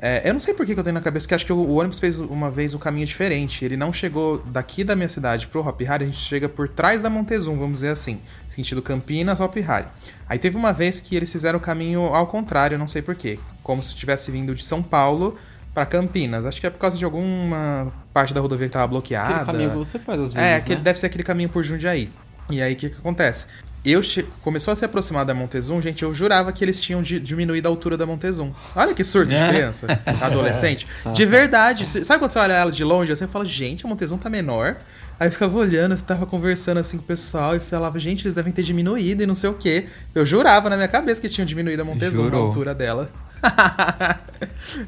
é, 0.00 0.28
eu 0.28 0.32
não 0.34 0.40
sei 0.40 0.52
por 0.52 0.66
que 0.66 0.74
que 0.74 0.78
eu 0.80 0.84
tenho 0.84 0.92
na 0.94 1.00
cabeça 1.00 1.26
que 1.26 1.34
acho 1.34 1.46
que 1.46 1.52
o, 1.52 1.56
o 1.56 1.76
ônibus 1.80 1.98
fez 1.98 2.20
uma 2.20 2.50
vez 2.50 2.74
um 2.74 2.78
caminho 2.78 3.06
diferente. 3.06 3.64
Ele 3.64 3.76
não 3.78 3.92
chegou 3.92 4.38
daqui 4.46 4.84
da 4.84 4.94
minha 4.94 5.08
cidade 5.08 5.46
pro 5.46 5.66
Hop 5.66 5.80
Hari, 5.88 6.04
a 6.04 6.06
gente 6.06 6.18
chega 6.20 6.48
por 6.50 6.68
trás 6.68 7.00
da 7.02 7.08
Montezum, 7.08 7.56
vamos 7.56 7.74
dizer 7.78 7.88
assim. 7.88 8.20
Sentido 8.48 8.82
Campinas, 8.82 9.40
Hop 9.40 9.56
Hari. 9.66 9.86
Aí 10.28 10.38
teve 10.38 10.54
uma 10.56 10.72
vez 10.72 11.00
que 11.00 11.16
eles 11.16 11.32
fizeram 11.32 11.58
o 11.58 11.62
caminho 11.62 12.02
ao 12.14 12.26
contrário, 12.26 12.76
não 12.78 12.86
sei 12.88 13.00
porquê. 13.00 13.38
Como 13.62 13.82
se 13.82 13.94
tivesse 13.94 14.30
vindo 14.30 14.54
de 14.54 14.62
São 14.62 14.82
Paulo 14.82 15.36
pra 15.76 15.84
Campinas. 15.84 16.46
Acho 16.46 16.58
que 16.58 16.66
é 16.66 16.70
por 16.70 16.78
causa 16.78 16.96
de 16.96 17.04
alguma 17.04 17.92
parte 18.14 18.32
da 18.32 18.40
rodovia 18.40 18.66
que 18.66 18.72
tava 18.72 18.86
bloqueada. 18.86 19.28
Aquele 19.34 19.44
caminho 19.46 19.70
que 19.72 19.76
você 19.76 19.98
faz 19.98 20.18
às 20.22 20.32
vezes, 20.32 20.48
É, 20.48 20.56
aquele, 20.56 20.76
né? 20.76 20.80
deve 20.82 20.98
ser 20.98 21.04
aquele 21.06 21.22
caminho 21.22 21.50
por 21.50 21.62
Jundiaí. 21.62 22.10
E 22.48 22.62
aí 22.62 22.72
o 22.72 22.76
que, 22.76 22.88
que 22.88 22.96
acontece? 22.96 23.44
Eu 23.84 24.02
che... 24.02 24.22
começou 24.40 24.72
a 24.72 24.76
se 24.76 24.86
aproximar 24.86 25.26
da 25.26 25.34
Montezum, 25.34 25.80
gente, 25.82 26.02
eu 26.02 26.14
jurava 26.14 26.50
que 26.50 26.64
eles 26.64 26.80
tinham 26.80 27.02
di- 27.02 27.20
diminuído 27.20 27.68
a 27.68 27.70
altura 27.70 27.94
da 27.98 28.06
Montezum. 28.06 28.52
Olha 28.74 28.94
que 28.94 29.04
surto 29.04 29.28
de 29.34 29.48
criança, 29.48 29.86
adolescente. 30.22 30.86
De 31.12 31.26
verdade, 31.26 31.84
sabe 31.84 32.18
quando 32.18 32.30
você 32.30 32.38
olha 32.38 32.54
ela 32.54 32.72
de 32.72 32.82
longe, 32.82 33.12
assim, 33.12 33.26
você 33.26 33.30
fala, 33.30 33.44
gente, 33.44 33.84
a 33.84 33.88
Montezum 33.88 34.16
tá 34.16 34.30
menor. 34.30 34.76
Aí 35.20 35.28
eu 35.28 35.32
ficava 35.32 35.56
olhando, 35.58 35.92
eu 35.94 36.00
tava 36.00 36.24
conversando 36.24 36.78
assim 36.78 36.96
com 36.96 37.02
o 37.04 37.06
pessoal 37.06 37.54
e 37.54 37.60
falava, 37.60 37.98
gente, 37.98 38.24
eles 38.24 38.34
devem 38.34 38.52
ter 38.52 38.62
diminuído 38.62 39.22
e 39.22 39.26
não 39.26 39.34
sei 39.34 39.50
o 39.50 39.54
quê. 39.54 39.86
Eu 40.14 40.24
jurava 40.24 40.70
na 40.70 40.76
minha 40.76 40.88
cabeça 40.88 41.20
que 41.20 41.28
tinham 41.28 41.44
diminuído 41.46 41.82
a 41.82 41.84
Montezum, 41.84 42.28
a 42.32 42.36
altura 42.36 42.74
dela. 42.74 43.10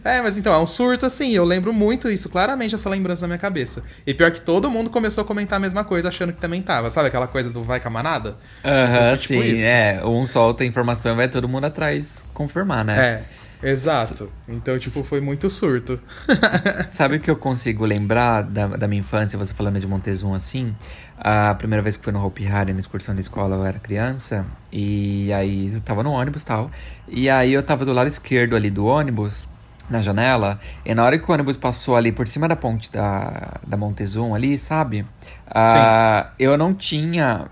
É, 0.05 0.21
mas 0.21 0.37
então, 0.37 0.53
é 0.53 0.59
um 0.59 0.67
surto 0.67 1.07
assim. 1.07 1.31
Eu 1.33 1.45
lembro 1.45 1.73
muito 1.73 2.11
isso, 2.11 2.29
claramente, 2.29 2.75
essa 2.75 2.91
lembrança 2.91 3.23
na 3.23 3.29
minha 3.29 3.39
cabeça. 3.39 3.83
E 4.07 4.13
pior 4.13 4.31
que 4.31 4.41
todo 4.41 4.69
mundo 4.71 4.91
começou 4.91 5.23
a 5.23 5.25
comentar 5.25 5.57
a 5.57 5.61
mesma 5.61 5.85
coisa, 5.85 6.09
achando 6.09 6.33
que 6.33 6.41
também 6.41 6.61
tava. 6.61 6.91
Sabe 6.91 7.09
aquela 7.09 7.27
coisa 7.29 7.49
do 7.49 7.63
vai 7.63 7.81
com 7.81 7.89
a 7.89 7.91
manada? 7.91 8.37
Aham, 8.65 8.95
Então, 9.13 9.17
tipo 9.17 9.35
sim, 9.43 9.53
isso. 9.53 9.65
é. 9.65 10.05
Um 10.05 10.27
solta 10.27 10.65
a 10.65 10.67
informação 10.67 11.13
e 11.13 11.17
vai 11.17 11.29
todo 11.29 11.49
mundo 11.49 11.65
atrás 11.65 12.25
confirmar, 12.35 12.85
né? 12.85 12.99
É, 12.99 13.23
exato. 13.63 14.31
Então, 14.49 14.79
tipo, 14.79 15.03
foi 15.05 15.21
muito 15.21 15.49
surto. 15.51 16.01
Sabe 16.91 17.17
o 17.17 17.21
que 17.21 17.31
eu 17.31 17.37
consigo 17.37 17.85
lembrar 17.85 18.43
da, 18.43 18.67
da 18.69 18.89
minha 18.89 19.01
infância, 19.01 19.39
você 19.39 19.55
falando 19.55 19.81
de 19.81 19.87
Montezum 19.87 20.35
assim? 20.35 20.75
A 21.17 21.55
primeira 21.55 21.83
vez 21.83 21.97
que 21.97 22.05
fui 22.05 22.13
no 22.13 22.25
Hopi 22.25 22.47
Hari, 22.47 22.73
na 22.73 22.81
excursão 22.81 23.15
da 23.15 23.21
escola, 23.21 23.57
eu 23.57 23.65
era 23.65 23.79
criança. 23.79 24.47
E 24.71 25.33
aí 25.33 25.73
eu 25.73 25.81
tava 25.81 26.03
no 26.03 26.13
ônibus 26.13 26.43
e 26.43 26.47
tal. 26.47 26.71
E 27.09 27.29
aí 27.29 27.53
eu 27.53 27.63
tava 27.63 27.85
do 27.85 27.93
lado 27.93 28.07
esquerdo 28.07 28.55
ali 28.55 28.71
do 28.71 28.87
ônibus, 28.87 29.49
na 29.91 30.01
janela. 30.03 30.61
E 30.85 30.95
na 30.95 31.05
hora 31.05 31.19
que 31.19 31.29
o 31.29 31.33
ônibus 31.33 31.57
passou 31.57 31.97
ali 31.97 32.13
por 32.13 32.29
cima 32.29 32.47
da 32.47 32.55
ponte 32.55 32.93
da, 32.93 33.55
da 33.67 33.77
Montezum 33.77 34.35
ali, 34.35 34.57
sabe? 34.57 35.05
Ah, 35.51 36.31
eu 36.39 36.57
não 36.59 36.75
tinha 36.75 37.47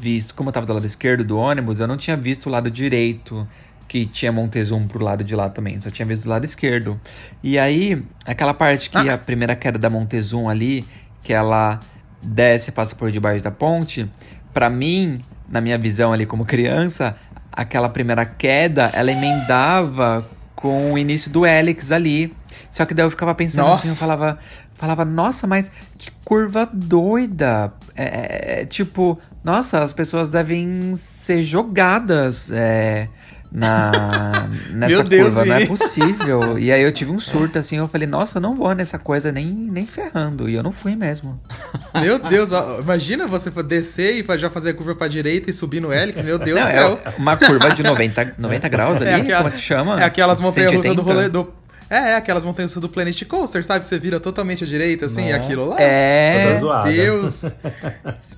visto, 0.00 0.34
como 0.34 0.48
eu 0.48 0.52
tava 0.52 0.66
do 0.66 0.72
lado 0.72 0.86
esquerdo 0.86 1.22
do 1.22 1.38
ônibus, 1.38 1.80
eu 1.80 1.86
não 1.86 1.96
tinha 1.96 2.16
visto 2.16 2.46
o 2.46 2.50
lado 2.50 2.70
direito 2.70 3.46
que 3.88 4.06
tinha 4.06 4.32
Montezum 4.32 4.86
pro 4.86 5.02
lado 5.02 5.22
de 5.22 5.34
lá 5.34 5.48
também, 5.48 5.80
só 5.80 5.90
tinha 5.90 6.06
visto 6.06 6.24
do 6.24 6.30
lado 6.30 6.44
esquerdo. 6.44 7.00
E 7.42 7.58
aí, 7.58 8.02
aquela 8.24 8.52
parte 8.52 8.90
que 8.90 9.08
a 9.08 9.18
primeira 9.18 9.54
queda 9.54 9.78
da 9.78 9.88
Montezum 9.88 10.48
ali, 10.48 10.84
que 11.22 11.32
ela 11.32 11.80
desce 12.22 12.70
e 12.70 12.72
passa 12.72 12.94
por 12.94 13.10
debaixo 13.10 13.44
da 13.44 13.50
ponte, 13.50 14.10
pra 14.52 14.68
mim, 14.68 15.20
na 15.48 15.60
minha 15.60 15.78
visão 15.78 16.12
ali 16.12 16.26
como 16.26 16.44
criança, 16.44 17.16
aquela 17.52 17.88
primeira 17.88 18.24
queda, 18.24 18.90
ela 18.92 19.10
emendava 19.10 20.28
com 20.54 20.92
o 20.92 20.98
início 20.98 21.30
do 21.30 21.46
Helix 21.46 21.92
ali. 21.92 22.34
Só 22.70 22.84
que 22.84 22.92
daí 22.92 23.06
eu 23.06 23.10
ficava 23.10 23.34
pensando 23.34 23.66
Nossa. 23.66 23.82
assim, 23.82 23.90
eu 23.90 23.96
falava, 23.96 24.38
falava, 24.74 25.04
nossa, 25.04 25.46
mas 25.46 25.70
que 25.96 26.10
curva 26.24 26.68
doida. 26.70 27.72
É, 27.94 28.04
é, 28.04 28.60
é, 28.60 28.64
tipo, 28.66 29.18
nossa, 29.42 29.82
as 29.82 29.92
pessoas 29.92 30.28
devem 30.28 30.94
ser 30.96 31.42
jogadas 31.42 32.50
é, 32.50 33.08
na, 33.56 34.46
nessa 34.70 34.94
Meu 34.96 35.02
Deus, 35.04 35.34
curva, 35.34 35.46
não 35.46 35.54
é 35.56 35.66
possível. 35.66 36.58
E 36.58 36.70
aí 36.70 36.82
eu 36.82 36.92
tive 36.92 37.10
um 37.10 37.18
surto 37.20 37.58
assim, 37.58 37.78
eu 37.78 37.88
falei, 37.88 38.06
nossa, 38.06 38.36
eu 38.36 38.42
não 38.42 38.54
vou 38.54 38.74
nessa 38.74 38.98
coisa 38.98 39.32
nem, 39.32 39.46
nem 39.46 39.86
ferrando. 39.86 40.46
E 40.48 40.54
eu 40.54 40.62
não 40.62 40.70
fui 40.72 40.94
mesmo. 40.94 41.40
Meu 42.00 42.18
Deus, 42.18 42.52
ó, 42.52 42.80
imagina 42.80 43.26
você 43.26 43.50
descer 43.62 44.16
e 44.22 44.38
já 44.38 44.50
fazer 44.50 44.70
a 44.70 44.74
curva 44.74 44.94
pra 44.94 45.08
direita 45.08 45.48
e 45.48 45.52
subir 45.52 45.80
no 45.80 45.92
Helix. 45.92 46.22
Meu 46.22 46.38
Deus 46.38 46.60
Não, 46.60 46.66
do 46.66 46.70
céu. 46.72 47.00
é 47.04 47.12
uma 47.18 47.36
curva 47.36 47.70
de 47.70 47.82
90, 47.82 48.34
90 48.38 48.68
graus 48.68 48.96
ali, 49.00 49.08
aquela- 49.10 49.38
como 49.44 49.48
é 49.48 49.52
que 49.52 49.62
chama? 49.62 50.00
É 50.00 50.04
aquelas 50.04 50.38
montanhas 50.40 50.72
russas 50.72 50.94
do 50.94 51.02
180? 51.02 51.12
rolê 51.14 51.28
do. 51.30 51.52
É, 51.88 51.96
é 52.10 52.16
aquelas 52.16 52.42
montanhas 52.44 52.72
russas 52.72 52.82
do 52.82 52.88
Planet 52.88 53.22
Coaster, 53.26 53.64
sabe? 53.64 53.84
Que 53.84 53.88
você 53.88 53.96
vira 53.98 54.18
totalmente 54.20 54.64
à 54.64 54.66
direita, 54.66 55.06
assim, 55.06 55.26
Né? 55.26 55.32
aquilo 55.34 55.66
lá. 55.68 55.76
É. 55.80 56.32
Toda 56.40 56.50
Meu 56.50 56.60
zoada. 56.60 56.90
Deus. 56.90 57.42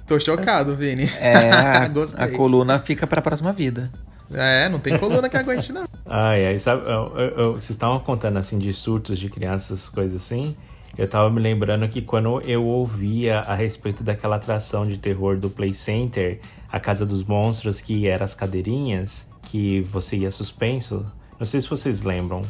Tô 0.06 0.20
chocado, 0.20 0.76
Vini. 0.76 1.10
É, 1.18 1.50
a, 1.50 1.88
Gostei. 1.88 2.24
a 2.24 2.28
coluna 2.28 2.78
fica 2.78 3.06
pra 3.06 3.20
próxima 3.22 3.50
vida. 3.52 3.90
É, 4.34 4.68
não 4.68 4.78
tem 4.78 4.98
coluna 4.98 5.28
que 5.28 5.36
aguente, 5.36 5.72
não. 5.72 5.84
Ai, 6.06 6.46
ai, 6.46 6.58
sabe, 6.58 6.82
eu- 6.82 7.12
eu- 7.16 7.30
eu- 7.36 7.52
vocês 7.52 7.70
estavam 7.70 7.98
contando 8.00 8.38
assim 8.38 8.58
de 8.58 8.72
surtos 8.72 9.18
de 9.18 9.28
crianças, 9.28 9.88
coisas 9.88 10.20
assim. 10.22 10.56
Eu 10.96 11.06
tava 11.06 11.30
me 11.30 11.40
lembrando 11.40 11.86
que 11.88 12.00
quando 12.02 12.40
eu 12.42 12.64
ouvia 12.64 13.40
a 13.40 13.54
respeito 13.54 14.02
daquela 14.02 14.36
atração 14.36 14.86
de 14.86 14.98
terror 14.98 15.36
do 15.38 15.48
Play 15.48 15.72
Center, 15.72 16.40
a 16.72 16.80
Casa 16.80 17.06
dos 17.06 17.22
Monstros, 17.22 17.80
que 17.80 18.08
era 18.08 18.24
as 18.24 18.34
cadeirinhas, 18.34 19.28
que 19.42 19.82
você 19.82 20.16
ia 20.16 20.30
suspenso. 20.30 21.06
Não 21.38 21.46
sei 21.46 21.60
se 21.60 21.68
vocês 21.68 22.02
lembram. 22.02 22.42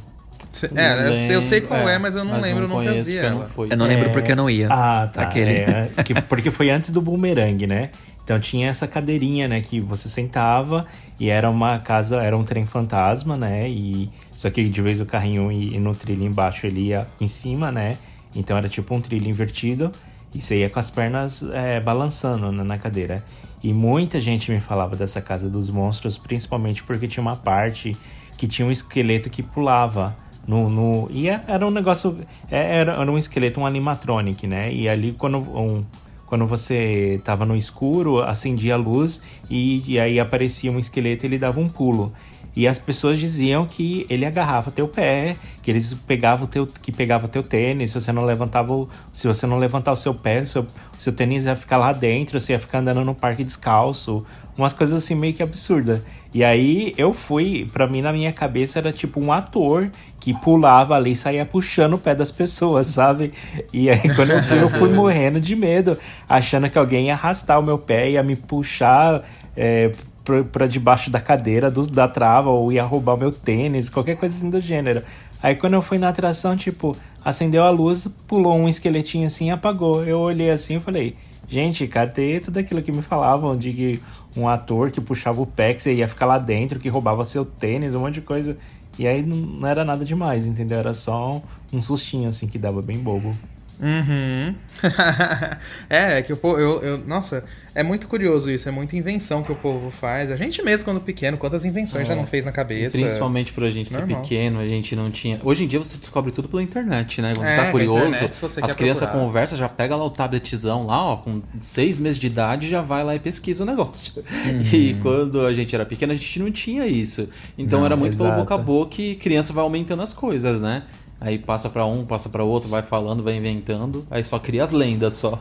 É, 0.75 1.09
eu 1.11 1.17
sei, 1.17 1.35
eu 1.37 1.43
sei 1.43 1.61
qual 1.61 1.81
é, 1.89 1.99
mas 1.99 2.15
eu 2.17 2.25
não 2.25 2.41
lembro, 2.41 2.65
eu 2.65 2.69
nunca 2.69 2.85
conheço, 2.91 3.11
vi 3.11 3.19
ela. 3.19 3.31
não 3.31 3.47
fui. 3.49 3.69
Eu 3.71 3.77
não 3.77 3.87
lembro 3.87 4.09
É, 4.09 4.13
porque 4.13 4.33
eu 4.33 4.37
não 4.37 4.49
ia. 4.49 4.69
Ah, 4.71 5.09
tá. 5.13 5.23
Aquele. 5.23 5.51
É, 5.51 5.91
que- 6.05 6.21
porque 6.23 6.51
foi 6.51 6.71
antes 6.71 6.91
do 6.91 7.03
boomerang, 7.03 7.67
né? 7.67 7.91
Então 8.29 8.39
tinha 8.39 8.69
essa 8.69 8.87
cadeirinha, 8.87 9.49
né, 9.49 9.63
que 9.63 9.81
você 9.81 10.07
sentava 10.07 10.85
e 11.19 11.31
era 11.31 11.49
uma 11.49 11.79
casa, 11.79 12.21
era 12.21 12.37
um 12.37 12.45
trem 12.45 12.67
fantasma, 12.67 13.39
né? 13.39 13.67
E 13.71 14.11
só 14.33 14.51
que 14.51 14.69
de 14.69 14.83
vez 14.83 15.01
o 15.01 15.07
carrinho 15.07 15.51
ia 15.51 15.81
no 15.81 15.95
trilho 15.95 16.27
embaixo 16.27 16.67
ele 16.67 16.89
ia 16.89 17.07
em 17.19 17.27
cima, 17.27 17.73
né? 17.73 17.97
Então 18.37 18.55
era 18.55 18.69
tipo 18.69 18.95
um 18.95 19.01
trilho 19.01 19.27
invertido 19.27 19.91
e 20.35 20.43
você 20.43 20.59
ia 20.59 20.69
com 20.69 20.79
as 20.79 20.91
pernas 20.91 21.43
é, 21.55 21.81
balançando 21.81 22.53
na, 22.53 22.63
na 22.63 22.77
cadeira. 22.77 23.25
E 23.65 23.73
muita 23.73 24.21
gente 24.21 24.53
me 24.53 24.61
falava 24.61 24.95
dessa 24.95 25.23
casa 25.23 25.49
dos 25.49 25.71
monstros, 25.71 26.19
principalmente 26.19 26.83
porque 26.83 27.09
tinha 27.09 27.23
uma 27.23 27.35
parte 27.35 27.97
que 28.37 28.47
tinha 28.47 28.69
um 28.69 28.71
esqueleto 28.71 29.31
que 29.31 29.43
pulava. 29.43 30.15
No, 30.47 30.69
no, 30.69 31.09
e 31.11 31.31
é- 31.31 31.41
era 31.49 31.67
um 31.67 31.71
negócio. 31.71 32.19
é- 32.51 32.77
Era, 32.77 32.93
era 32.93 33.11
um 33.11 33.17
esqueleto, 33.17 33.59
um 33.59 33.65
animatronic, 33.65 34.47
né? 34.47 34.71
E 34.71 34.87
ali 34.87 35.13
quando, 35.13 35.39
um, 35.39 35.83
quando 36.29 36.47
você 36.47 37.21
tava 37.25 37.47
no 37.47 37.57
escuro, 37.57 38.21
acendia 38.21 38.75
a 38.75 38.77
luz 38.77 39.23
e, 39.49 39.83
e 39.87 39.99
aí 39.99 40.21
aparecia 40.21 40.71
um 40.71 40.79
esqueleto 40.79 41.25
e 41.25 41.27
ele 41.27 41.39
dava 41.39 41.59
um 41.59 41.69
pulo. 41.69 42.13
E 42.59 42.67
as 42.67 42.77
pessoas 42.77 43.21
diziam 43.21 43.65
que 43.65 44.05
ele 44.11 44.27
agarrava 44.27 44.73
teu 44.73 44.89
pé, 44.89 45.37
que 45.63 45.71
eles 45.71 45.95
pegavam 45.95 46.45
teu, 46.45 46.67
que 46.67 46.91
pegava 46.91 47.29
teu 47.29 47.41
tênis, 47.41 47.93
se 47.93 48.01
você 48.01 48.11
não 48.11 48.25
levantava, 48.25 48.85
se 49.13 49.29
você 49.29 49.47
não 49.47 49.59
levantar 49.59 49.93
o 49.93 49.97
seu 49.97 50.13
pé, 50.13 50.41
o 50.41 50.47
seu, 50.49 50.67
seu 50.99 51.13
tênis 51.13 51.45
ia 51.45 51.55
ficar 51.55 51.77
lá 51.77 51.93
dentro, 51.93 52.41
você 52.41 52.55
ia 52.55 52.59
ficar 52.59 52.81
andando 52.81 53.05
no 53.05 53.15
parque 53.15 53.45
descalço, 53.45 54.27
umas 54.57 54.73
coisas 54.73 55.05
assim 55.05 55.15
meio 55.15 55.35
que 55.35 55.41
absurdas. 55.41 56.03
E 56.35 56.43
aí 56.43 56.93
eu 56.99 57.15
fui, 57.15 57.69
pra 57.73 57.87
mim 57.87 58.03
na 58.03 58.13
minha 58.13 58.33
cabeça 58.33 58.81
era 58.81 58.91
tipo 58.91 59.21
um 59.21 59.31
ator 59.33 59.89
que 60.19 60.35
pulava 60.35 60.97
ali 60.97 61.13
e 61.13 61.17
saía 61.17 61.47
puxando 61.47 61.95
o 61.95 61.99
pé 61.99 62.13
das 62.13 62.33
pessoas, 62.33 62.89
sabe? 62.91 63.31
E 63.73 63.89
aí 63.89 64.13
quando 64.17 64.31
eu 64.33 64.43
fui, 64.43 64.61
eu 64.61 64.69
fui 64.69 64.89
morrendo 64.93 65.41
de 65.41 65.55
medo, 65.55 65.97
achando 66.29 66.69
que 66.69 66.77
alguém 66.77 67.07
ia 67.07 67.13
arrastar 67.13 67.61
o 67.61 67.63
meu 67.63 67.79
pé, 67.79 68.11
ia 68.11 68.23
me 68.25 68.35
puxar 68.35 69.23
é, 69.57 69.93
pra, 70.29 70.45
pra 70.45 70.67
debaixo 70.67 71.09
da 71.11 71.19
cadeira, 71.19 71.71
do, 71.71 71.87
da 71.87 72.07
trava, 72.07 72.51
ou 72.51 72.71
ia 72.71 72.85
roubar 72.85 73.17
meu 73.17 73.33
tênis, 73.33 73.89
qualquer 73.89 74.15
coisa 74.19 74.37
assim 74.37 74.51
do 74.51 74.61
gênero. 74.61 75.03
Aí 75.43 75.55
quando 75.55 75.73
eu 75.73 75.81
fui 75.81 75.97
na 75.97 76.11
atração, 76.11 76.55
tipo, 76.55 76.95
acendeu 77.25 77.63
a 77.63 77.71
luz, 77.71 78.07
pulou 78.27 78.55
um 78.55 78.69
esqueletinho 78.69 79.27
assim 79.27 79.47
e 79.47 79.51
apagou. 79.51 80.05
Eu 80.05 80.19
olhei 80.19 80.51
assim 80.51 80.77
e 80.77 80.81
falei, 80.81 81.17
gente, 81.49 81.87
cadê 81.87 82.41
tudo 82.41 82.59
aquilo 82.59 82.83
que 82.83 82.93
me 82.93 83.01
falavam 83.01 83.57
de 83.57 83.73
que 83.73 84.03
um 84.37 84.47
ator 84.47 84.91
que 84.91 85.01
puxava 85.01 85.41
o 85.41 85.47
pé, 85.47 85.73
que 85.73 85.81
você 85.81 85.95
ia 85.95 86.07
ficar 86.07 86.27
lá 86.27 86.39
dentro, 86.39 86.79
que 86.79 86.91
roubava 86.91 87.25
seu 87.25 87.47
tênis, 87.47 87.95
um 87.95 88.01
monte 88.01 88.17
de 88.17 88.21
coisa. 88.21 88.55
E 88.99 89.07
aí 89.07 89.23
não, 89.23 89.67
era 89.67 89.83
nada 89.83 90.05
demais, 90.05 90.47
entendeu? 90.47 90.79
Era 90.79 90.93
só 90.93 91.41
um 91.73 91.81
sustinho 91.81 92.29
assim 92.29 92.47
que 92.47 92.59
dava 92.59 92.83
bem 92.83 92.99
bobo. 92.99 93.35
Uhum. 93.81 94.55
é, 95.89 96.19
é 96.19 96.23
que 96.23 96.33
o 96.33 96.37
povo. 96.37 96.59
Eu, 96.59 96.83
eu- 96.83 96.99
nossa, 96.99 97.45
é 97.75 97.83
muito 97.83 98.09
curioso 98.09 98.51
isso, 98.51 98.69
é 98.69 98.73
muita 98.73 98.97
invenção 98.97 99.43
que 99.43 99.53
o 99.53 99.55
povo 99.55 99.91
faz. 99.91 100.31
A 100.31 100.37
gente 100.37 100.63
mesmo, 100.63 100.85
quando 100.85 101.01
pequeno, 101.01 101.37
quantas 101.37 101.65
invenções 101.65 102.07
já 102.09 102.15
não 102.15 102.27
fez 102.27 102.45
na 102.45 102.53
cabeça. 102.53 102.97
Principalmente 102.97 103.53
por 103.53 103.65
a 103.65 103.71
gente 103.71 103.89
ser 103.89 103.99
Normal. 103.99 104.23
pequeno, 104.23 104.59
a 104.61 104.67
gente 104.69 104.97
não 104.97 105.11
tinha. 105.11 105.41
Hoje 105.45 105.65
em 105.65 105.69
dia 105.69 105.79
você 105.79 105.97
descobre 105.97 106.33
tudo 106.33 106.49
pela 106.49 106.63
internet, 106.63 107.21
né? 107.23 107.33
Quando 107.35 107.47
É, 107.47 107.57
você 107.57 107.63
tá 107.65 107.71
curioso, 107.71 108.07
internet, 108.09 108.37
você 108.41 108.61
as 108.65 108.75
crianças 108.75 109.09
conversam, 109.11 109.57
já 109.59 109.69
pega 109.69 109.95
lá 109.95 110.05
o 110.05 110.11
tabletzão 110.11 110.87
lá, 110.87 111.05
ó, 111.05 111.17
com 111.17 111.41
seis 111.61 112.01
meses 112.01 112.19
de 112.19 112.27
idade, 112.27 112.69
já 112.69 112.81
vai 112.83 113.05
lá 113.05 113.15
e 113.15 113.19
pesquisa 113.19 113.63
o 113.63 113.67
negócio. 113.67 114.23
E 114.73 114.95
quando 115.03 115.45
a 115.47 115.53
gente 115.53 115.75
era 115.75 115.85
pequeno, 115.87 116.13
a 116.13 116.15
gente 116.15 116.39
não 116.41 116.51
tinha 116.51 116.87
isso. 116.87 117.29
Então 117.57 117.81
Não, 117.81 117.87
era 117.87 117.97
muito 117.97 118.17
pelo 118.17 118.29
exato. 118.29 118.41
boca 118.43 118.55
a 118.55 118.59
boca 118.59 119.01
e 119.03 119.15
criança 119.15 119.53
vai 119.53 119.63
aumentando 119.63 120.03
as 120.03 120.13
coisas, 120.13 120.61
né? 120.61 120.83
Aí 121.21 121.37
passa 121.39 121.69
pra 121.69 121.85
um, 121.85 122.05
passa 122.05 122.29
pra 122.29 122.45
outro, 122.45 122.69
vai 122.69 122.83
falando, 122.83 123.23
vai 123.25 123.35
inventando, 123.37 124.07
aí 124.11 124.23
só 124.23 124.39
cria 124.39 124.63
as 124.63 124.71
lendas 124.71 125.15
só. 125.15 125.41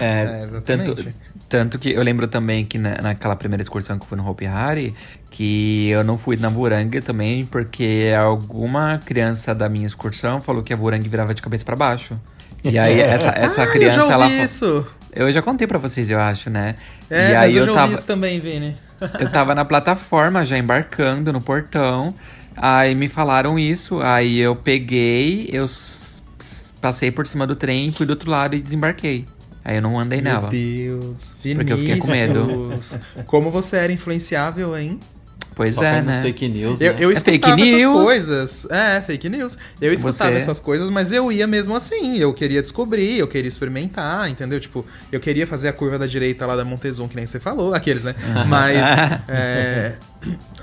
É, 0.00 0.40
É, 0.40 0.44
exatamente. 0.44 0.94
tanto, 0.94 1.14
tanto 1.48 1.78
que 1.78 1.90
eu 1.92 2.02
lembro 2.02 2.26
também 2.28 2.64
que 2.64 2.78
na- 2.78 2.98
naquela 3.02 3.34
primeira 3.36 3.62
excursão 3.62 3.98
que 3.98 4.04
eu 4.04 4.08
fui 4.08 4.16
no 4.18 4.28
Hopi 4.28 4.46
Hari, 4.46 4.94
que 5.30 5.88
eu 5.88 6.04
não 6.04 6.16
fui 6.16 6.36
na 6.36 6.48
Buranga 6.50 7.00
também, 7.02 7.44
porque 7.44 8.12
alguma 8.18 9.00
criança 9.04 9.54
da 9.54 9.68
minha 9.68 9.86
excursão 9.86 10.40
falou 10.40 10.62
que 10.62 10.72
a 10.72 10.76
Buranga 10.76 11.08
virava 11.08 11.34
de 11.34 11.42
cabeça 11.42 11.64
pra 11.64 11.74
baixo. 11.76 12.18
E 12.64 12.78
aí 12.78 12.98
essa, 13.02 13.30
essa 13.30 13.62
Ah, 13.64 13.66
criança, 13.66 13.98
eu 14.00 14.06
já 14.06 14.12
ela. 14.14 14.24
ouvi 14.26 14.38
fa- 14.38 14.44
isso. 14.44 14.86
Eu 15.12 15.32
já 15.32 15.40
contei 15.40 15.66
pra 15.66 15.78
vocês, 15.78 16.10
eu 16.10 16.20
acho, 16.20 16.50
né? 16.50 16.74
É, 17.10 17.30
e 17.30 17.34
mas 17.34 17.42
aí 17.44 17.56
eu, 17.56 17.62
eu, 17.62 17.66
já 17.66 17.72
tava. 17.72 17.82
ouvi 17.86 17.94
isso 17.94 18.06
também, 18.06 18.38
Vini. 18.38 18.76
Eu 19.18 19.30
tava 19.30 19.54
na 19.54 19.64
plataforma, 19.64 20.44
já 20.44 20.58
embarcando 20.58 21.32
no 21.32 21.40
portão. 21.40 22.14
Aí 22.56 22.94
me 22.94 23.08
falaram 23.08 23.58
isso. 23.58 24.00
Aí 24.00 24.38
eu 24.38 24.56
peguei, 24.56 25.48
eu 25.52 25.66
passei 26.80 27.10
por 27.10 27.26
cima 27.26 27.46
do 27.46 27.56
trem, 27.56 27.90
fui 27.92 28.06
do 28.06 28.10
outro 28.10 28.30
lado 28.30 28.54
e 28.54 28.60
desembarquei. 28.60 29.26
Aí 29.64 29.76
eu 29.76 29.82
não 29.82 29.98
andei 29.98 30.20
Meu 30.20 30.32
nela. 30.32 30.48
Deus, 30.48 31.34
Vinícius. 31.42 31.54
Porque 31.56 31.72
eu 31.72 31.78
fiquei 31.78 31.96
com 31.98 32.06
medo. 32.08 32.74
Como 33.26 33.50
você 33.50 33.76
era 33.76 33.92
influenciável, 33.92 34.76
hein? 34.78 35.00
Pois 35.56 35.74
só 35.74 35.82
é, 35.84 36.02
né? 36.02 36.20
fake 36.20 36.48
news, 36.48 36.80
Eu, 36.82 36.92
né? 36.92 36.98
eu 37.00 37.10
É 37.10 37.14
fake 37.14 37.30
escutava 37.38 37.62
essas 37.62 37.72
news. 37.80 38.04
coisas. 38.04 38.66
É, 38.70 39.00
fake 39.00 39.28
news. 39.30 39.56
Eu 39.80 39.90
escutava 39.90 40.30
Você- 40.32 40.36
essas 40.36 40.60
coisas, 40.60 40.90
mas 40.90 41.12
eu 41.12 41.32
ia 41.32 41.46
mesmo 41.46 41.74
assim. 41.74 42.18
Eu 42.18 42.34
queria 42.34 42.60
descobrir, 42.60 43.18
eu 43.18 43.26
queria 43.26 43.48
experimentar, 43.48 44.28
entendeu? 44.28 44.60
Tipo, 44.60 44.84
eu 45.10 45.18
queria 45.18 45.46
fazer 45.46 45.68
a 45.68 45.72
curva 45.72 45.98
da 45.98 46.04
direita 46.04 46.44
lá 46.44 46.54
da 46.56 46.64
Montezum, 46.64 47.08
que 47.08 47.16
nem 47.16 47.24
você 47.24 47.40
falou, 47.40 47.72
aqueles, 47.74 48.04
né? 48.04 48.14
Mas. 48.46 48.76
é, 49.28 49.94